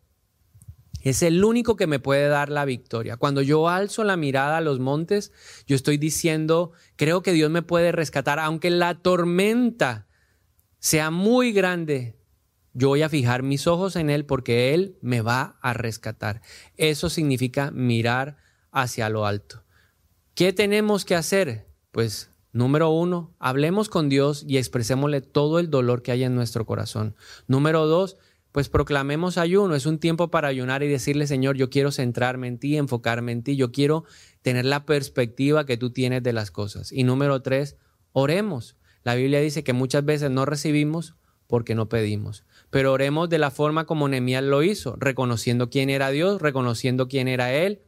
es 1.02 1.24
el 1.24 1.44
único 1.44 1.76
que 1.76 1.88
me 1.88 2.00
puede 2.00 2.28
dar 2.28 2.50
la 2.50 2.66
victoria. 2.66 3.18
Cuando 3.18 3.42
yo 3.42 3.68
alzo 3.68 4.04
la 4.04 4.16
mirada 4.16 4.58
a 4.58 4.62
los 4.62 4.80
montes, 4.80 5.32
yo 5.68 5.76
estoy 5.76 5.98
diciendo, 5.98 6.72
creo 6.96 7.24
que 7.24 7.34
Dios 7.34 7.50
me 7.50 7.64
puede 7.64 7.92
rescatar, 7.92 8.40
aunque 8.40 8.70
la 8.70 9.02
tormenta 9.02 10.08
sea 10.80 11.10
muy 11.10 11.52
grande. 11.52 12.16
Yo 12.74 12.90
voy 12.90 13.02
a 13.02 13.10
fijar 13.10 13.42
mis 13.42 13.66
ojos 13.66 13.96
en 13.96 14.12
Él 14.12 14.26
porque 14.26 14.74
Él 14.74 14.98
me 15.02 15.22
va 15.22 15.58
a 15.62 15.74
rescatar. 15.74 16.42
Eso 16.78 17.10
significa 17.10 17.72
mirar 17.72 18.38
hacia 18.72 19.10
lo 19.10 19.26
alto. 19.26 19.65
¿Qué 20.36 20.52
tenemos 20.52 21.06
que 21.06 21.16
hacer? 21.16 21.66
Pues 21.94 22.30
número 22.52 22.90
uno, 22.90 23.34
hablemos 23.40 23.88
con 23.88 24.10
Dios 24.10 24.44
y 24.46 24.58
expresémosle 24.58 25.22
todo 25.22 25.60
el 25.60 25.70
dolor 25.70 26.02
que 26.02 26.12
hay 26.12 26.26
en 26.26 26.36
nuestro 26.36 26.66
corazón. 26.66 27.16
Número 27.48 27.86
dos, 27.86 28.18
pues 28.52 28.68
proclamemos 28.68 29.38
ayuno. 29.38 29.76
Es 29.76 29.86
un 29.86 29.98
tiempo 29.98 30.32
para 30.32 30.50
ayunar 30.50 30.84
y 30.84 30.90
decirle, 30.90 31.26
Señor, 31.26 31.56
yo 31.56 31.70
quiero 31.70 31.90
centrarme 31.94 32.50
en 32.50 32.60
ti, 32.60 32.76
enfocarme 32.76 33.32
en 33.32 33.44
ti, 33.44 33.56
yo 33.56 33.72
quiero 33.72 34.04
tener 34.42 34.66
la 34.66 34.86
perspectiva 34.86 35.66
que 35.66 35.78
tú 35.78 35.92
tienes 35.92 36.22
de 36.22 36.34
las 36.34 36.52
cosas. 36.52 36.92
Y 36.92 37.06
número 37.06 37.42
tres, 37.42 37.78
oremos. 38.12 38.76
La 39.04 39.16
Biblia 39.16 39.40
dice 39.40 39.64
que 39.64 39.72
muchas 39.72 40.04
veces 40.04 40.32
no 40.32 40.46
recibimos 40.46 41.16
porque 41.48 41.76
no 41.76 41.88
pedimos. 41.88 42.44
Pero 42.72 42.92
oremos 42.92 43.30
de 43.30 43.38
la 43.38 43.52
forma 43.52 43.86
como 43.86 44.10
Nehemías 44.10 44.44
lo 44.44 44.64
hizo, 44.64 44.98
reconociendo 45.00 45.70
quién 45.70 45.90
era 45.90 46.10
Dios, 46.10 46.42
reconociendo 46.42 47.08
quién 47.08 47.30
era 47.30 47.54
Él, 47.54 47.84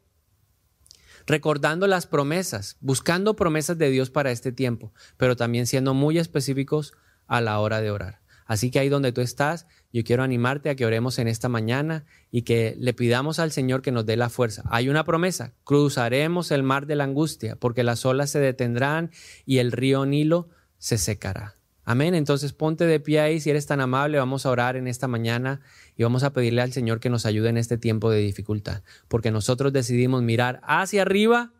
recordando 1.28 1.86
las 1.86 2.08
promesas, 2.08 2.78
buscando 2.80 3.36
promesas 3.36 3.78
de 3.78 3.92
Dios 3.92 4.10
para 4.10 4.32
este 4.32 4.52
tiempo, 4.52 4.94
pero 5.18 5.36
también 5.36 5.68
siendo 5.68 5.94
muy 5.94 6.18
específicos 6.18 6.94
a 7.28 7.42
la 7.42 7.60
hora 7.60 7.82
de 7.82 7.92
orar. 7.92 8.22
Así 8.46 8.72
que 8.72 8.80
ahí 8.80 8.88
donde 8.88 9.12
tú 9.12 9.20
estás, 9.20 9.68
yo 9.92 10.06
quiero 10.06 10.24
animarte 10.24 10.70
a 10.70 10.76
que 10.76 10.86
oremos 10.86 11.20
en 11.20 11.28
esta 11.28 11.50
mañana 11.50 12.06
y 12.32 12.44
que 12.44 12.76
le 12.80 12.94
pidamos 12.94 13.40
al 13.40 13.52
Señor 13.52 13.82
que 13.82 13.92
nos 13.92 14.06
dé 14.06 14.16
la 14.16 14.30
fuerza. 14.30 14.64
Hay 14.70 14.88
una 14.88 15.04
promesa, 15.04 15.54
cruzaremos 15.66 16.52
el 16.52 16.64
mar 16.64 16.88
de 16.88 16.96
la 16.96 17.04
angustia, 17.04 17.58
porque 17.58 17.84
las 17.84 18.06
olas 18.06 18.30
se 18.30 18.40
detendrán 18.40 19.12
y 19.46 19.58
el 19.58 19.74
río 19.74 20.06
Nilo 20.06 20.48
se 20.78 20.98
secará. 20.98 21.56
Amén. 21.84 22.16
Entonces 22.16 22.52
ponte 22.52 22.86
de 22.86 23.00
pie 23.00 23.20
ahí, 23.20 23.40
si 23.40 23.50
eres 23.50 23.66
tan 23.66 23.82
amable, 23.82 24.18
vamos 24.18 24.46
a 24.46 24.50
orar 24.50 24.76
en 24.76 24.88
esta 24.88 25.08
mañana 25.08 25.62
y 25.98 26.04
vamos 26.04 26.24
a 26.24 26.32
pedirle 26.32 26.62
al 26.62 26.72
Señor 26.72 27.00
que 27.00 27.10
nos 27.10 27.26
ayude 27.26 27.50
en 27.50 27.58
este 27.58 27.78
tiempo 27.78 28.12
de 28.12 28.20
dificultad, 28.20 28.84
porque 29.08 29.32
nosotros 29.32 29.74
decidimos 29.74 30.22
mirar 30.22 30.62
hacia 30.64 31.02
arriba 31.02 31.54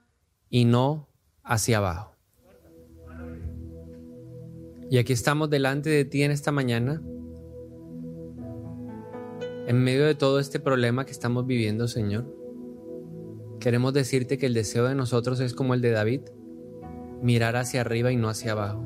y 0.50 0.66
no 0.66 1.10
hacia 1.44 1.80
abajo. 1.80 2.16
Y 4.90 5.00
aquí 5.00 5.12
estamos 5.12 5.50
delante 5.50 5.90
de 5.90 6.06
ti 6.06 6.24
en 6.24 6.32
esta 6.32 6.52
mañana, 6.52 7.02
en 9.66 9.84
medio 9.84 10.06
de 10.06 10.16
todo 10.16 10.40
este 10.40 10.60
problema 10.60 11.06
que 11.06 11.12
estamos 11.12 11.46
viviendo, 11.46 11.88
Señor. 11.88 12.34
Queremos 13.60 13.92
decirte 13.94 14.38
que 14.38 14.46
el 14.46 14.54
deseo 14.54 14.86
de 14.86 14.96
nosotros 14.96 15.40
es 15.40 15.54
como 15.54 15.74
el 15.74 15.82
de 15.82 15.92
David, 15.92 16.22
mirar 17.22 17.56
hacia 17.56 17.82
arriba 17.82 18.12
y 18.12 18.16
no 18.16 18.30
hacia 18.30 18.54
abajo. 18.54 18.84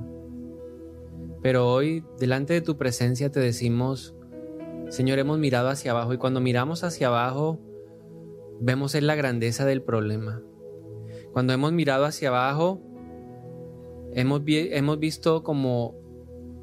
Pero 1.43 1.67
hoy, 1.67 2.03
delante 2.19 2.53
de 2.53 2.61
tu 2.61 2.77
presencia, 2.77 3.31
te 3.31 3.39
decimos, 3.39 4.15
Señor, 4.91 5.19
hemos 5.19 5.39
mirado 5.39 5.69
hacia 5.69 5.91
abajo 5.91 6.13
y 6.13 6.17
cuando 6.17 6.41
miramos 6.41 6.83
hacia 6.83 7.07
abajo, 7.07 7.61
vemos 8.59 8.93
en 8.93 9.07
la 9.07 9.15
grandeza 9.15 9.65
del 9.65 9.81
problema. 9.81 10.41
Cuando 11.31 11.53
hemos 11.53 11.71
mirado 11.71 12.03
hacia 12.03 12.27
abajo, 12.27 12.81
hemos, 14.13 14.41
hemos 14.45 14.99
visto 14.99 15.43
como 15.43 15.95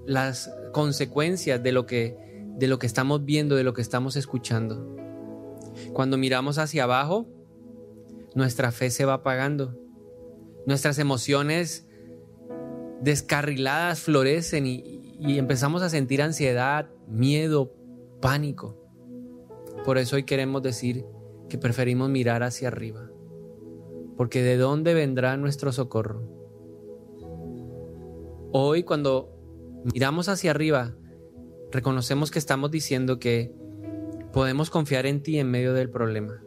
las 0.06 0.54
consecuencias 0.74 1.62
de 1.62 1.72
lo, 1.72 1.86
que, 1.86 2.44
de 2.58 2.68
lo 2.68 2.78
que 2.78 2.86
estamos 2.86 3.24
viendo, 3.24 3.56
de 3.56 3.64
lo 3.64 3.72
que 3.72 3.80
estamos 3.80 4.14
escuchando. 4.14 4.94
Cuando 5.94 6.18
miramos 6.18 6.58
hacia 6.58 6.84
abajo, 6.84 7.26
nuestra 8.34 8.72
fe 8.72 8.90
se 8.90 9.06
va 9.06 9.14
apagando. 9.14 9.74
Nuestras 10.66 10.98
emociones 10.98 11.88
descarriladas 13.00 14.00
florecen 14.00 14.66
y, 14.66 14.98
empezamos 15.20 15.80
a 15.80 15.88
sentir 15.88 16.20
ansiedad, 16.20 16.90
miedo, 17.08 17.72
pánico. 18.20 18.76
Por 19.84 19.98
eso 19.98 20.16
hoy 20.16 20.24
queremos 20.24 20.62
decir 20.62 21.04
que 21.48 21.58
preferimos 21.58 22.10
mirar 22.10 22.42
hacia 22.42 22.68
arriba, 22.68 23.10
porque 24.16 24.42
¿de 24.42 24.56
dónde 24.56 24.94
vendrá 24.94 25.36
nuestro 25.36 25.72
socorro? 25.72 26.22
Hoy 28.52 28.82
cuando 28.82 29.32
miramos 29.92 30.28
hacia 30.28 30.50
arriba, 30.50 30.94
reconocemos 31.70 32.30
que 32.30 32.38
estamos 32.38 32.70
diciendo 32.70 33.18
que 33.18 33.52
podemos 34.32 34.70
confiar 34.70 35.06
en 35.06 35.22
ti 35.22 35.38
en 35.38 35.50
medio 35.50 35.72
del 35.74 35.90
problema. 35.90 36.42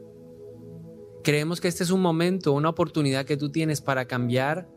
Creemos 1.24 1.62
que 1.62 1.68
este 1.68 1.84
es 1.84 1.92
un 1.92 2.02
momento, 2.02 2.54
una 2.54 2.70
oportunidad 2.70 3.26
que 3.26 3.38
tú 3.38 3.52
tienes 3.52 3.82
para 3.82 4.06
cambiar 4.06 4.68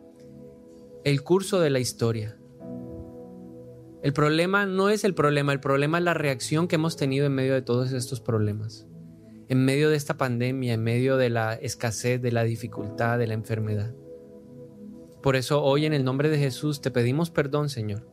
el 1.05 1.23
curso 1.23 1.61
de 1.61 1.71
la 1.71 1.81
historia. 1.81 2.39
El 4.05 4.13
problema 4.13 4.67
no 4.67 4.91
es 4.91 5.03
el 5.03 5.15
problema, 5.15 5.55
el 5.55 5.61
problema 5.61 5.97
es 5.97 6.05
la 6.05 6.13
reacción 6.13 6.69
que 6.69 6.75
hemos 6.75 6.95
tenido 6.95 7.25
en 7.25 7.33
medio 7.33 7.55
de 7.55 7.63
todos 7.63 7.91
estos 7.93 8.21
problemas, 8.21 8.87
en 9.49 9.65
medio 9.65 9.89
de 9.89 9.97
esta 9.97 10.19
pandemia, 10.19 10.75
en 10.75 10.83
medio 10.83 11.17
de 11.17 11.31
la 11.31 11.55
escasez, 11.55 12.21
de 12.21 12.31
la 12.31 12.45
dificultad, 12.45 13.19
de 13.19 13.27
la 13.27 13.33
enfermedad. 13.33 13.95
Por 15.23 15.37
eso 15.37 15.63
hoy 15.63 15.87
en 15.87 15.95
el 15.95 16.05
nombre 16.05 16.29
de 16.29 16.37
Jesús 16.37 16.83
te 16.83 16.91
pedimos 16.91 17.31
perdón, 17.31 17.71
Señor, 17.71 18.07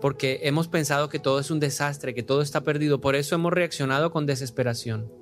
porque 0.00 0.40
hemos 0.44 0.66
pensado 0.66 1.10
que 1.10 1.18
todo 1.18 1.40
es 1.40 1.50
un 1.50 1.60
desastre, 1.60 2.14
que 2.14 2.22
todo 2.22 2.40
está 2.40 2.62
perdido. 2.62 2.98
Por 3.02 3.16
eso 3.16 3.34
hemos 3.34 3.52
reaccionado 3.52 4.10
con 4.10 4.24
desesperación. 4.24 5.12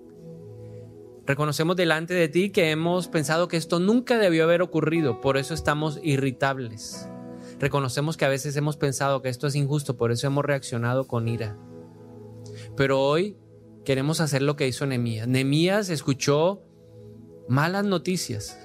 Reconocemos 1.26 1.74
delante 1.74 2.14
de 2.14 2.28
ti 2.28 2.50
que 2.50 2.70
hemos 2.70 3.08
pensado 3.08 3.48
que 3.48 3.56
esto 3.56 3.80
nunca 3.80 4.18
debió 4.18 4.44
haber 4.44 4.62
ocurrido, 4.62 5.20
por 5.20 5.36
eso 5.36 5.52
estamos 5.52 5.98
irritables. 6.00 7.08
Reconocemos 7.58 8.16
que 8.16 8.24
a 8.24 8.28
veces 8.28 8.56
hemos 8.56 8.76
pensado 8.76 9.22
que 9.22 9.28
esto 9.28 9.46
es 9.46 9.54
injusto, 9.54 9.96
por 9.96 10.12
eso 10.12 10.26
hemos 10.26 10.44
reaccionado 10.44 11.06
con 11.06 11.28
ira. 11.28 11.56
Pero 12.76 13.00
hoy 13.00 13.36
queremos 13.84 14.20
hacer 14.20 14.42
lo 14.42 14.56
que 14.56 14.66
hizo 14.66 14.86
Nemías. 14.86 15.28
Nemías 15.28 15.90
escuchó 15.90 16.62
malas 17.48 17.84
noticias. 17.84 18.58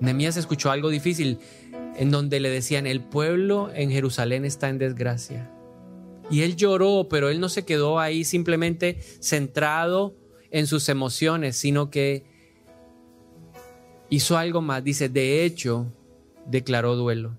Nemías 0.00 0.36
escuchó 0.36 0.70
algo 0.70 0.88
difícil 0.88 1.38
en 1.96 2.10
donde 2.10 2.40
le 2.40 2.50
decían, 2.50 2.86
el 2.86 3.02
pueblo 3.02 3.70
en 3.74 3.90
Jerusalén 3.90 4.44
está 4.44 4.68
en 4.68 4.78
desgracia. 4.78 5.50
Y 6.30 6.42
él 6.42 6.56
lloró, 6.56 7.08
pero 7.08 7.28
él 7.28 7.40
no 7.40 7.48
se 7.48 7.64
quedó 7.64 7.98
ahí 7.98 8.24
simplemente 8.24 8.98
centrado 9.20 10.14
en 10.50 10.66
sus 10.66 10.88
emociones, 10.88 11.56
sino 11.56 11.90
que 11.90 12.24
hizo 14.10 14.36
algo 14.36 14.60
más. 14.60 14.84
Dice, 14.84 15.08
de 15.08 15.44
hecho, 15.44 15.92
declaró 16.46 16.96
duelo. 16.96 17.36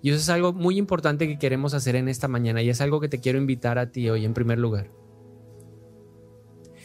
Y 0.00 0.10
eso 0.10 0.18
es 0.18 0.28
algo 0.28 0.52
muy 0.52 0.78
importante 0.78 1.26
que 1.26 1.38
queremos 1.38 1.74
hacer 1.74 1.96
en 1.96 2.08
esta 2.08 2.28
mañana 2.28 2.62
y 2.62 2.70
es 2.70 2.80
algo 2.80 3.00
que 3.00 3.08
te 3.08 3.18
quiero 3.18 3.38
invitar 3.38 3.78
a 3.78 3.90
ti 3.90 4.08
hoy 4.08 4.24
en 4.24 4.34
primer 4.34 4.58
lugar. 4.58 4.90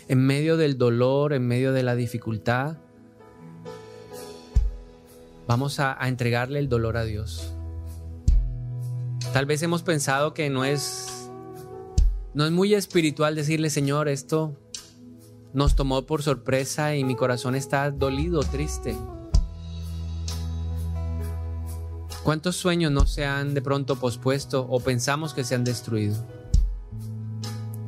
En 0.07 0.25
medio 0.25 0.57
del 0.57 0.77
dolor, 0.77 1.33
en 1.33 1.47
medio 1.47 1.73
de 1.73 1.83
la 1.83 1.95
dificultad, 1.95 2.77
vamos 5.47 5.79
a, 5.79 5.95
entregarle 6.07 6.59
el 6.59 6.69
dolor 6.69 6.97
a 6.97 7.03
Dios. 7.03 7.53
Tal 9.31 9.45
vez 9.45 9.61
hemos 9.63 9.83
pensado 9.83 10.33
que 10.33 10.49
no 10.49 10.65
es, 10.65 11.29
no 12.33 12.45
es 12.45 12.51
muy 12.51 12.73
espiritual 12.73 13.35
decirle, 13.35 13.69
Señor, 13.69 14.07
esto 14.07 14.57
nos 15.53 15.75
tomó 15.75 16.05
por 16.05 16.23
sorpresa 16.23 16.95
y 16.95 17.03
mi 17.03 17.15
corazón 17.15 17.55
está 17.55 17.91
dolido, 17.91 18.41
triste. 18.41 18.95
¿Cuántos 22.23 22.55
sueños 22.55 22.89
no 22.89 23.05
se 23.05 23.25
han 23.25 23.53
de 23.53 23.61
pronto 23.61 23.97
pospuesto 23.97 24.65
o 24.69 24.79
pensamos 24.79 25.33
que 25.33 25.43
se 25.43 25.55
han 25.55 25.65
destruido? 25.65 26.25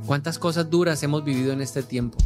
¿Cuántas 0.05 0.37
cosas 0.37 0.69
duras 0.69 1.01
hemos 1.03 1.23
vivido 1.23 1.53
en 1.53 1.61
este 1.61 1.83
tiempo? 1.83 2.17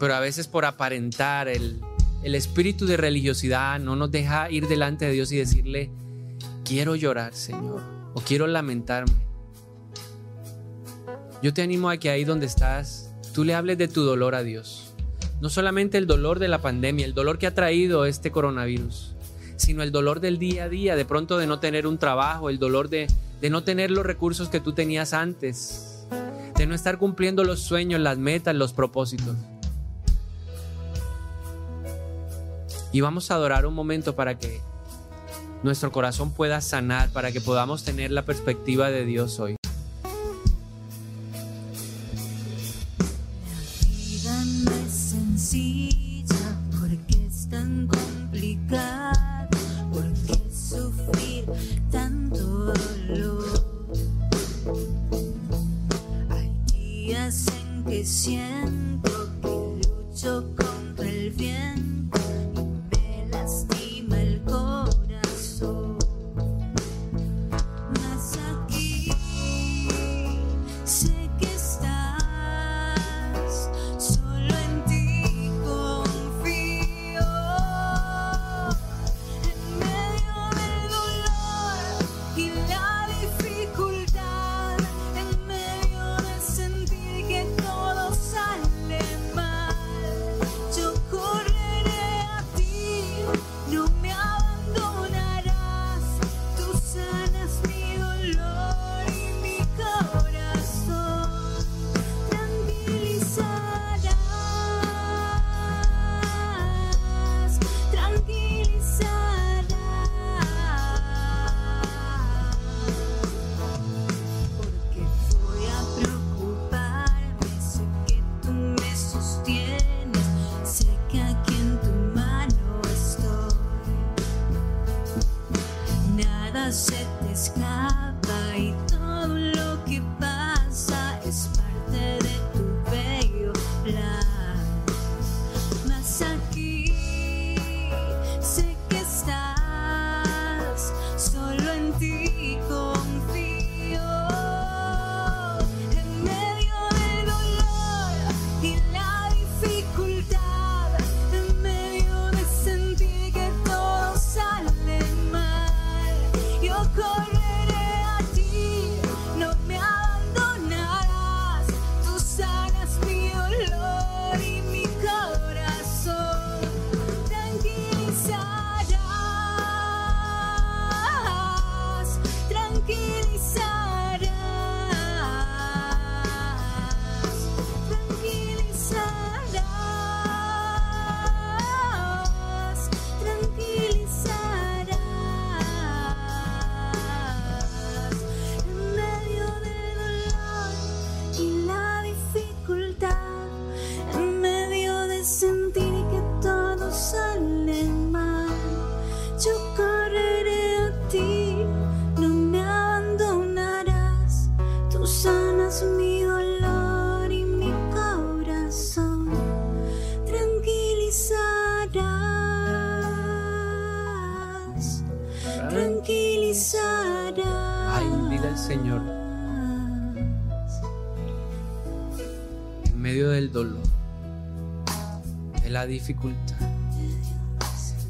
Pero 0.00 0.14
a 0.14 0.20
veces 0.20 0.48
por 0.48 0.64
aparentar 0.64 1.48
el, 1.48 1.82
el 2.22 2.34
espíritu 2.34 2.86
de 2.86 2.96
religiosidad 2.96 3.78
no 3.78 3.94
nos 3.94 4.10
deja 4.10 4.50
ir 4.50 4.66
delante 4.66 5.04
de 5.04 5.12
Dios 5.12 5.30
y 5.32 5.36
decirle, 5.36 5.90
quiero 6.64 6.96
llorar, 6.96 7.34
Señor, 7.34 7.82
o 8.14 8.22
quiero 8.22 8.46
lamentarme. 8.46 9.12
Yo 11.42 11.52
te 11.52 11.60
animo 11.60 11.90
a 11.90 11.98
que 11.98 12.08
ahí 12.08 12.24
donde 12.24 12.46
estás, 12.46 13.12
tú 13.34 13.44
le 13.44 13.54
hables 13.54 13.76
de 13.76 13.88
tu 13.88 14.02
dolor 14.02 14.34
a 14.34 14.42
Dios. 14.42 14.94
No 15.42 15.50
solamente 15.50 15.98
el 15.98 16.06
dolor 16.06 16.38
de 16.38 16.48
la 16.48 16.62
pandemia, 16.62 17.04
el 17.04 17.12
dolor 17.12 17.38
que 17.38 17.46
ha 17.46 17.54
traído 17.54 18.06
este 18.06 18.32
coronavirus, 18.32 19.14
sino 19.56 19.82
el 19.82 19.92
dolor 19.92 20.20
del 20.20 20.38
día 20.38 20.64
a 20.64 20.68
día, 20.68 20.96
de 20.96 21.04
pronto 21.04 21.38
de 21.38 21.46
no 21.46 21.60
tener 21.60 21.86
un 21.86 21.98
trabajo, 21.98 22.50
el 22.50 22.58
dolor 22.58 22.88
de, 22.88 23.06
de 23.40 23.50
no 23.50 23.62
tener 23.62 23.90
los 23.90 24.04
recursos 24.04 24.48
que 24.48 24.60
tú 24.60 24.72
tenías 24.72 25.12
antes, 25.12 26.06
de 26.56 26.66
no 26.66 26.74
estar 26.74 26.98
cumpliendo 26.98 27.44
los 27.44 27.60
sueños, 27.60 28.00
las 28.00 28.18
metas, 28.18 28.54
los 28.54 28.72
propósitos. 28.72 29.36
Y 32.92 33.00
vamos 33.00 33.30
a 33.30 33.34
adorar 33.34 33.66
un 33.66 33.74
momento 33.74 34.14
para 34.14 34.38
que 34.38 34.60
nuestro 35.64 35.90
corazón 35.90 36.32
pueda 36.32 36.60
sanar, 36.60 37.10
para 37.10 37.32
que 37.32 37.40
podamos 37.40 37.84
tener 37.84 38.12
la 38.12 38.24
perspectiva 38.24 38.90
de 38.90 39.04
Dios 39.04 39.40
hoy. 39.40 39.56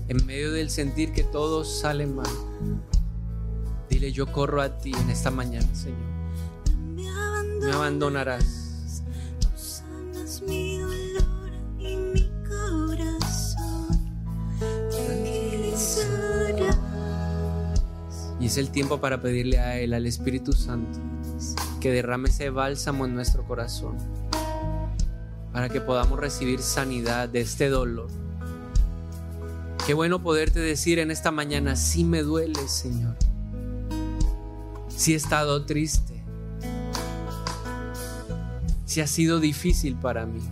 En 0.08 0.26
medio 0.26 0.52
del 0.52 0.68
sentir 0.70 1.12
que 1.12 1.22
todo 1.22 1.64
sale 1.64 2.06
mal, 2.06 2.26
dile 3.88 4.10
yo 4.10 4.26
corro 4.26 4.62
a 4.62 4.78
ti 4.78 4.92
en 4.92 5.10
esta 5.10 5.30
mañana, 5.30 5.72
Señor. 5.74 5.98
Me 6.96 7.72
abandonarás. 7.72 8.64
Y 18.40 18.46
es 18.46 18.58
el 18.58 18.70
tiempo 18.70 19.00
para 19.00 19.22
pedirle 19.22 19.58
a 19.58 19.78
Él, 19.78 19.94
al 19.94 20.06
Espíritu 20.06 20.52
Santo, 20.52 20.98
que 21.80 21.90
derrame 21.90 22.28
ese 22.28 22.50
bálsamo 22.50 23.06
en 23.06 23.14
nuestro 23.14 23.44
corazón, 23.46 23.96
para 25.54 25.70
que 25.70 25.80
podamos 25.80 26.20
recibir 26.20 26.60
sanidad 26.60 27.30
de 27.30 27.40
este 27.40 27.70
dolor. 27.70 28.08
Qué 29.86 29.94
bueno 29.94 30.22
poderte 30.22 30.60
decir 30.60 30.98
en 30.98 31.10
esta 31.10 31.30
mañana, 31.30 31.76
sí 31.76 32.04
me 32.04 32.22
duele, 32.22 32.68
Señor. 32.68 33.16
Sí 34.88 35.14
he 35.14 35.16
estado 35.16 35.64
triste. 35.64 36.22
Sí 38.84 39.00
ha 39.00 39.06
sido 39.06 39.40
difícil 39.40 39.96
para 39.96 40.26
mí. 40.26 40.42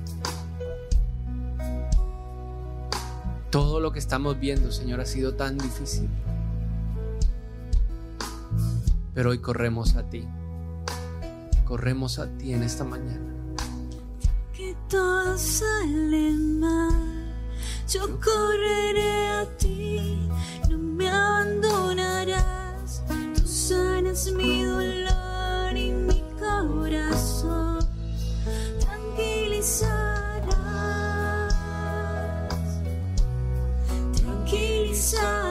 Todo 3.50 3.78
lo 3.80 3.92
que 3.92 3.98
estamos 3.98 4.40
viendo, 4.40 4.72
Señor, 4.72 5.03
ha 5.03 5.05
sido 5.05 5.34
tan 5.34 5.59
difícil 5.59 6.09
pero 9.14 9.30
hoy 9.30 9.38
corremos 9.38 9.96
a 9.96 10.09
ti. 10.09 10.26
Corremos 11.64 12.18
a 12.18 12.26
ti 12.38 12.53
en 12.53 12.62
esta 12.62 12.84
mañana. 12.84 13.32
Todo 14.93 15.38
sale 15.38 16.36
mal, 16.61 16.93
yo 17.88 18.03
correré 18.20 19.28
a 19.28 19.47
ti, 19.57 20.28
no 20.68 20.76
me 20.76 21.09
abandonarás, 21.09 23.03
tú 23.34 23.47
sanas 23.47 24.30
mi 24.32 24.64
dolor 24.64 25.74
y 25.74 25.93
mi 25.93 26.22
corazón, 26.38 27.78
tranquilizarás, 28.80 31.55
tranquilizarás. 34.14 35.41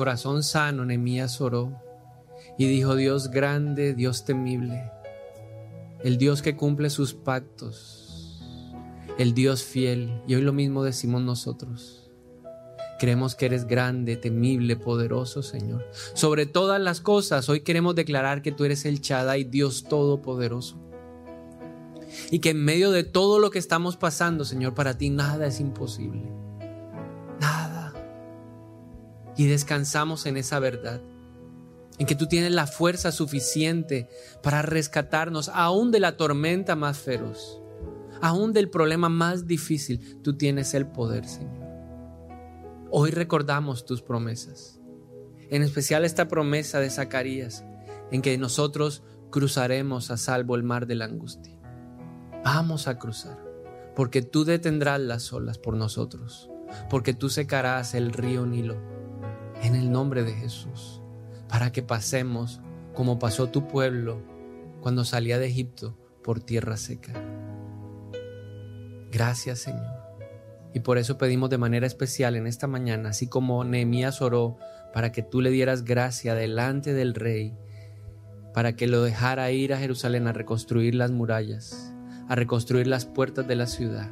Corazón 0.00 0.42
sano, 0.42 0.86
Nehemías 0.86 1.42
oró 1.42 1.78
y 2.56 2.66
dijo, 2.66 2.96
Dios 2.96 3.30
grande, 3.30 3.92
Dios 3.92 4.24
temible, 4.24 4.90
el 6.02 6.16
Dios 6.16 6.40
que 6.40 6.56
cumple 6.56 6.88
sus 6.88 7.12
pactos, 7.12 8.40
el 9.18 9.34
Dios 9.34 9.62
fiel. 9.62 10.22
Y 10.26 10.36
hoy 10.36 10.40
lo 10.40 10.54
mismo 10.54 10.84
decimos 10.84 11.20
nosotros. 11.20 12.10
Creemos 12.98 13.34
que 13.34 13.44
eres 13.44 13.66
grande, 13.66 14.16
temible, 14.16 14.74
poderoso, 14.74 15.42
Señor. 15.42 15.84
Sobre 16.14 16.46
todas 16.46 16.80
las 16.80 17.02
cosas, 17.02 17.50
hoy 17.50 17.60
queremos 17.60 17.94
declarar 17.94 18.40
que 18.40 18.52
tú 18.52 18.64
eres 18.64 18.86
el 18.86 19.02
Chadai, 19.02 19.44
Dios 19.44 19.84
todopoderoso. 19.84 20.78
Y 22.30 22.38
que 22.38 22.50
en 22.50 22.64
medio 22.64 22.90
de 22.90 23.04
todo 23.04 23.38
lo 23.38 23.50
que 23.50 23.58
estamos 23.58 23.98
pasando, 23.98 24.46
Señor, 24.46 24.72
para 24.72 24.96
ti 24.96 25.10
nada 25.10 25.46
es 25.46 25.60
imposible 25.60 26.49
y 29.40 29.46
descansamos 29.46 30.26
en 30.26 30.36
esa 30.36 30.58
verdad, 30.58 31.00
en 31.98 32.06
que 32.06 32.14
tú 32.14 32.26
tienes 32.26 32.52
la 32.52 32.66
fuerza 32.66 33.10
suficiente 33.10 34.06
para 34.42 34.60
rescatarnos 34.60 35.48
aún 35.54 35.90
de 35.90 35.98
la 35.98 36.18
tormenta 36.18 36.76
más 36.76 36.98
feroz, 36.98 37.58
aún 38.20 38.52
del 38.52 38.68
problema 38.68 39.08
más 39.08 39.46
difícil, 39.46 40.20
tú 40.20 40.36
tienes 40.36 40.74
el 40.74 40.88
poder, 40.88 41.24
Señor. 41.24 41.66
Hoy 42.90 43.12
recordamos 43.12 43.86
tus 43.86 44.02
promesas, 44.02 44.78
en 45.48 45.62
especial 45.62 46.04
esta 46.04 46.28
promesa 46.28 46.78
de 46.78 46.90
Zacarías, 46.90 47.64
en 48.10 48.20
que 48.20 48.36
nosotros 48.36 49.02
cruzaremos 49.30 50.10
a 50.10 50.18
salvo 50.18 50.54
el 50.54 50.64
mar 50.64 50.86
de 50.86 50.96
la 50.96 51.06
angustia. 51.06 51.58
Vamos 52.44 52.88
a 52.88 52.98
cruzar, 52.98 53.38
porque 53.96 54.20
tú 54.20 54.44
detendrás 54.44 55.00
las 55.00 55.32
olas 55.32 55.56
por 55.56 55.78
nosotros, 55.78 56.50
porque 56.90 57.14
tú 57.14 57.30
secarás 57.30 57.94
el 57.94 58.12
río 58.12 58.44
Nilo 58.44 58.89
en 59.62 59.74
el 59.74 59.90
nombre 59.90 60.22
de 60.22 60.32
Jesús, 60.32 61.00
para 61.48 61.72
que 61.72 61.82
pasemos 61.82 62.60
como 62.94 63.18
pasó 63.18 63.48
tu 63.48 63.66
pueblo 63.66 64.22
cuando 64.80 65.04
salía 65.04 65.38
de 65.38 65.46
Egipto 65.46 65.96
por 66.22 66.40
tierra 66.40 66.76
seca. 66.76 67.12
Gracias 69.10 69.60
Señor. 69.60 70.00
Y 70.72 70.80
por 70.80 70.98
eso 70.98 71.18
pedimos 71.18 71.50
de 71.50 71.58
manera 71.58 71.86
especial 71.86 72.36
en 72.36 72.46
esta 72.46 72.66
mañana, 72.66 73.10
así 73.10 73.26
como 73.26 73.64
Nehemías 73.64 74.22
oró 74.22 74.56
para 74.94 75.12
que 75.12 75.22
tú 75.22 75.40
le 75.40 75.50
dieras 75.50 75.84
gracia 75.84 76.34
delante 76.34 76.92
del 76.92 77.14
rey, 77.14 77.56
para 78.54 78.76
que 78.76 78.86
lo 78.86 79.02
dejara 79.02 79.50
ir 79.50 79.74
a 79.74 79.78
Jerusalén 79.78 80.28
a 80.28 80.32
reconstruir 80.32 80.94
las 80.94 81.10
murallas, 81.10 81.92
a 82.28 82.34
reconstruir 82.36 82.86
las 82.86 83.04
puertas 83.04 83.46
de 83.48 83.56
la 83.56 83.66
ciudad. 83.66 84.10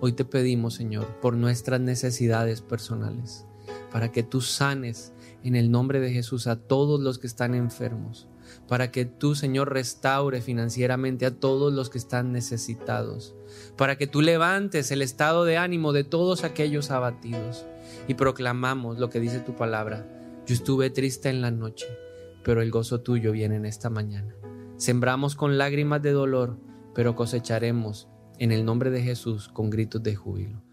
Hoy 0.00 0.12
te 0.12 0.26
pedimos, 0.26 0.74
Señor, 0.74 1.06
por 1.20 1.36
nuestras 1.36 1.80
necesidades 1.80 2.60
personales 2.60 3.46
para 3.94 4.10
que 4.10 4.24
tú 4.24 4.40
sanes 4.40 5.12
en 5.44 5.54
el 5.54 5.70
nombre 5.70 6.00
de 6.00 6.10
Jesús 6.10 6.48
a 6.48 6.56
todos 6.56 6.98
los 7.00 7.20
que 7.20 7.28
están 7.28 7.54
enfermos, 7.54 8.26
para 8.66 8.90
que 8.90 9.04
tú, 9.04 9.36
Señor, 9.36 9.72
restaure 9.72 10.40
financieramente 10.40 11.26
a 11.26 11.38
todos 11.38 11.72
los 11.72 11.90
que 11.90 11.98
están 11.98 12.32
necesitados, 12.32 13.36
para 13.76 13.96
que 13.96 14.08
tú 14.08 14.20
levantes 14.20 14.90
el 14.90 15.00
estado 15.00 15.44
de 15.44 15.58
ánimo 15.58 15.92
de 15.92 16.02
todos 16.02 16.42
aquellos 16.42 16.90
abatidos. 16.90 17.66
Y 18.08 18.14
proclamamos 18.14 18.98
lo 18.98 19.10
que 19.10 19.20
dice 19.20 19.38
tu 19.38 19.54
palabra. 19.54 20.08
Yo 20.44 20.54
estuve 20.56 20.90
triste 20.90 21.28
en 21.28 21.40
la 21.40 21.52
noche, 21.52 21.86
pero 22.42 22.62
el 22.62 22.72
gozo 22.72 23.00
tuyo 23.00 23.30
viene 23.30 23.54
en 23.54 23.64
esta 23.64 23.90
mañana. 23.90 24.34
Sembramos 24.76 25.36
con 25.36 25.56
lágrimas 25.56 26.02
de 26.02 26.10
dolor, 26.10 26.58
pero 26.96 27.14
cosecharemos 27.14 28.08
en 28.40 28.50
el 28.50 28.64
nombre 28.64 28.90
de 28.90 29.04
Jesús 29.04 29.48
con 29.48 29.70
gritos 29.70 30.02
de 30.02 30.16
júbilo. 30.16 30.64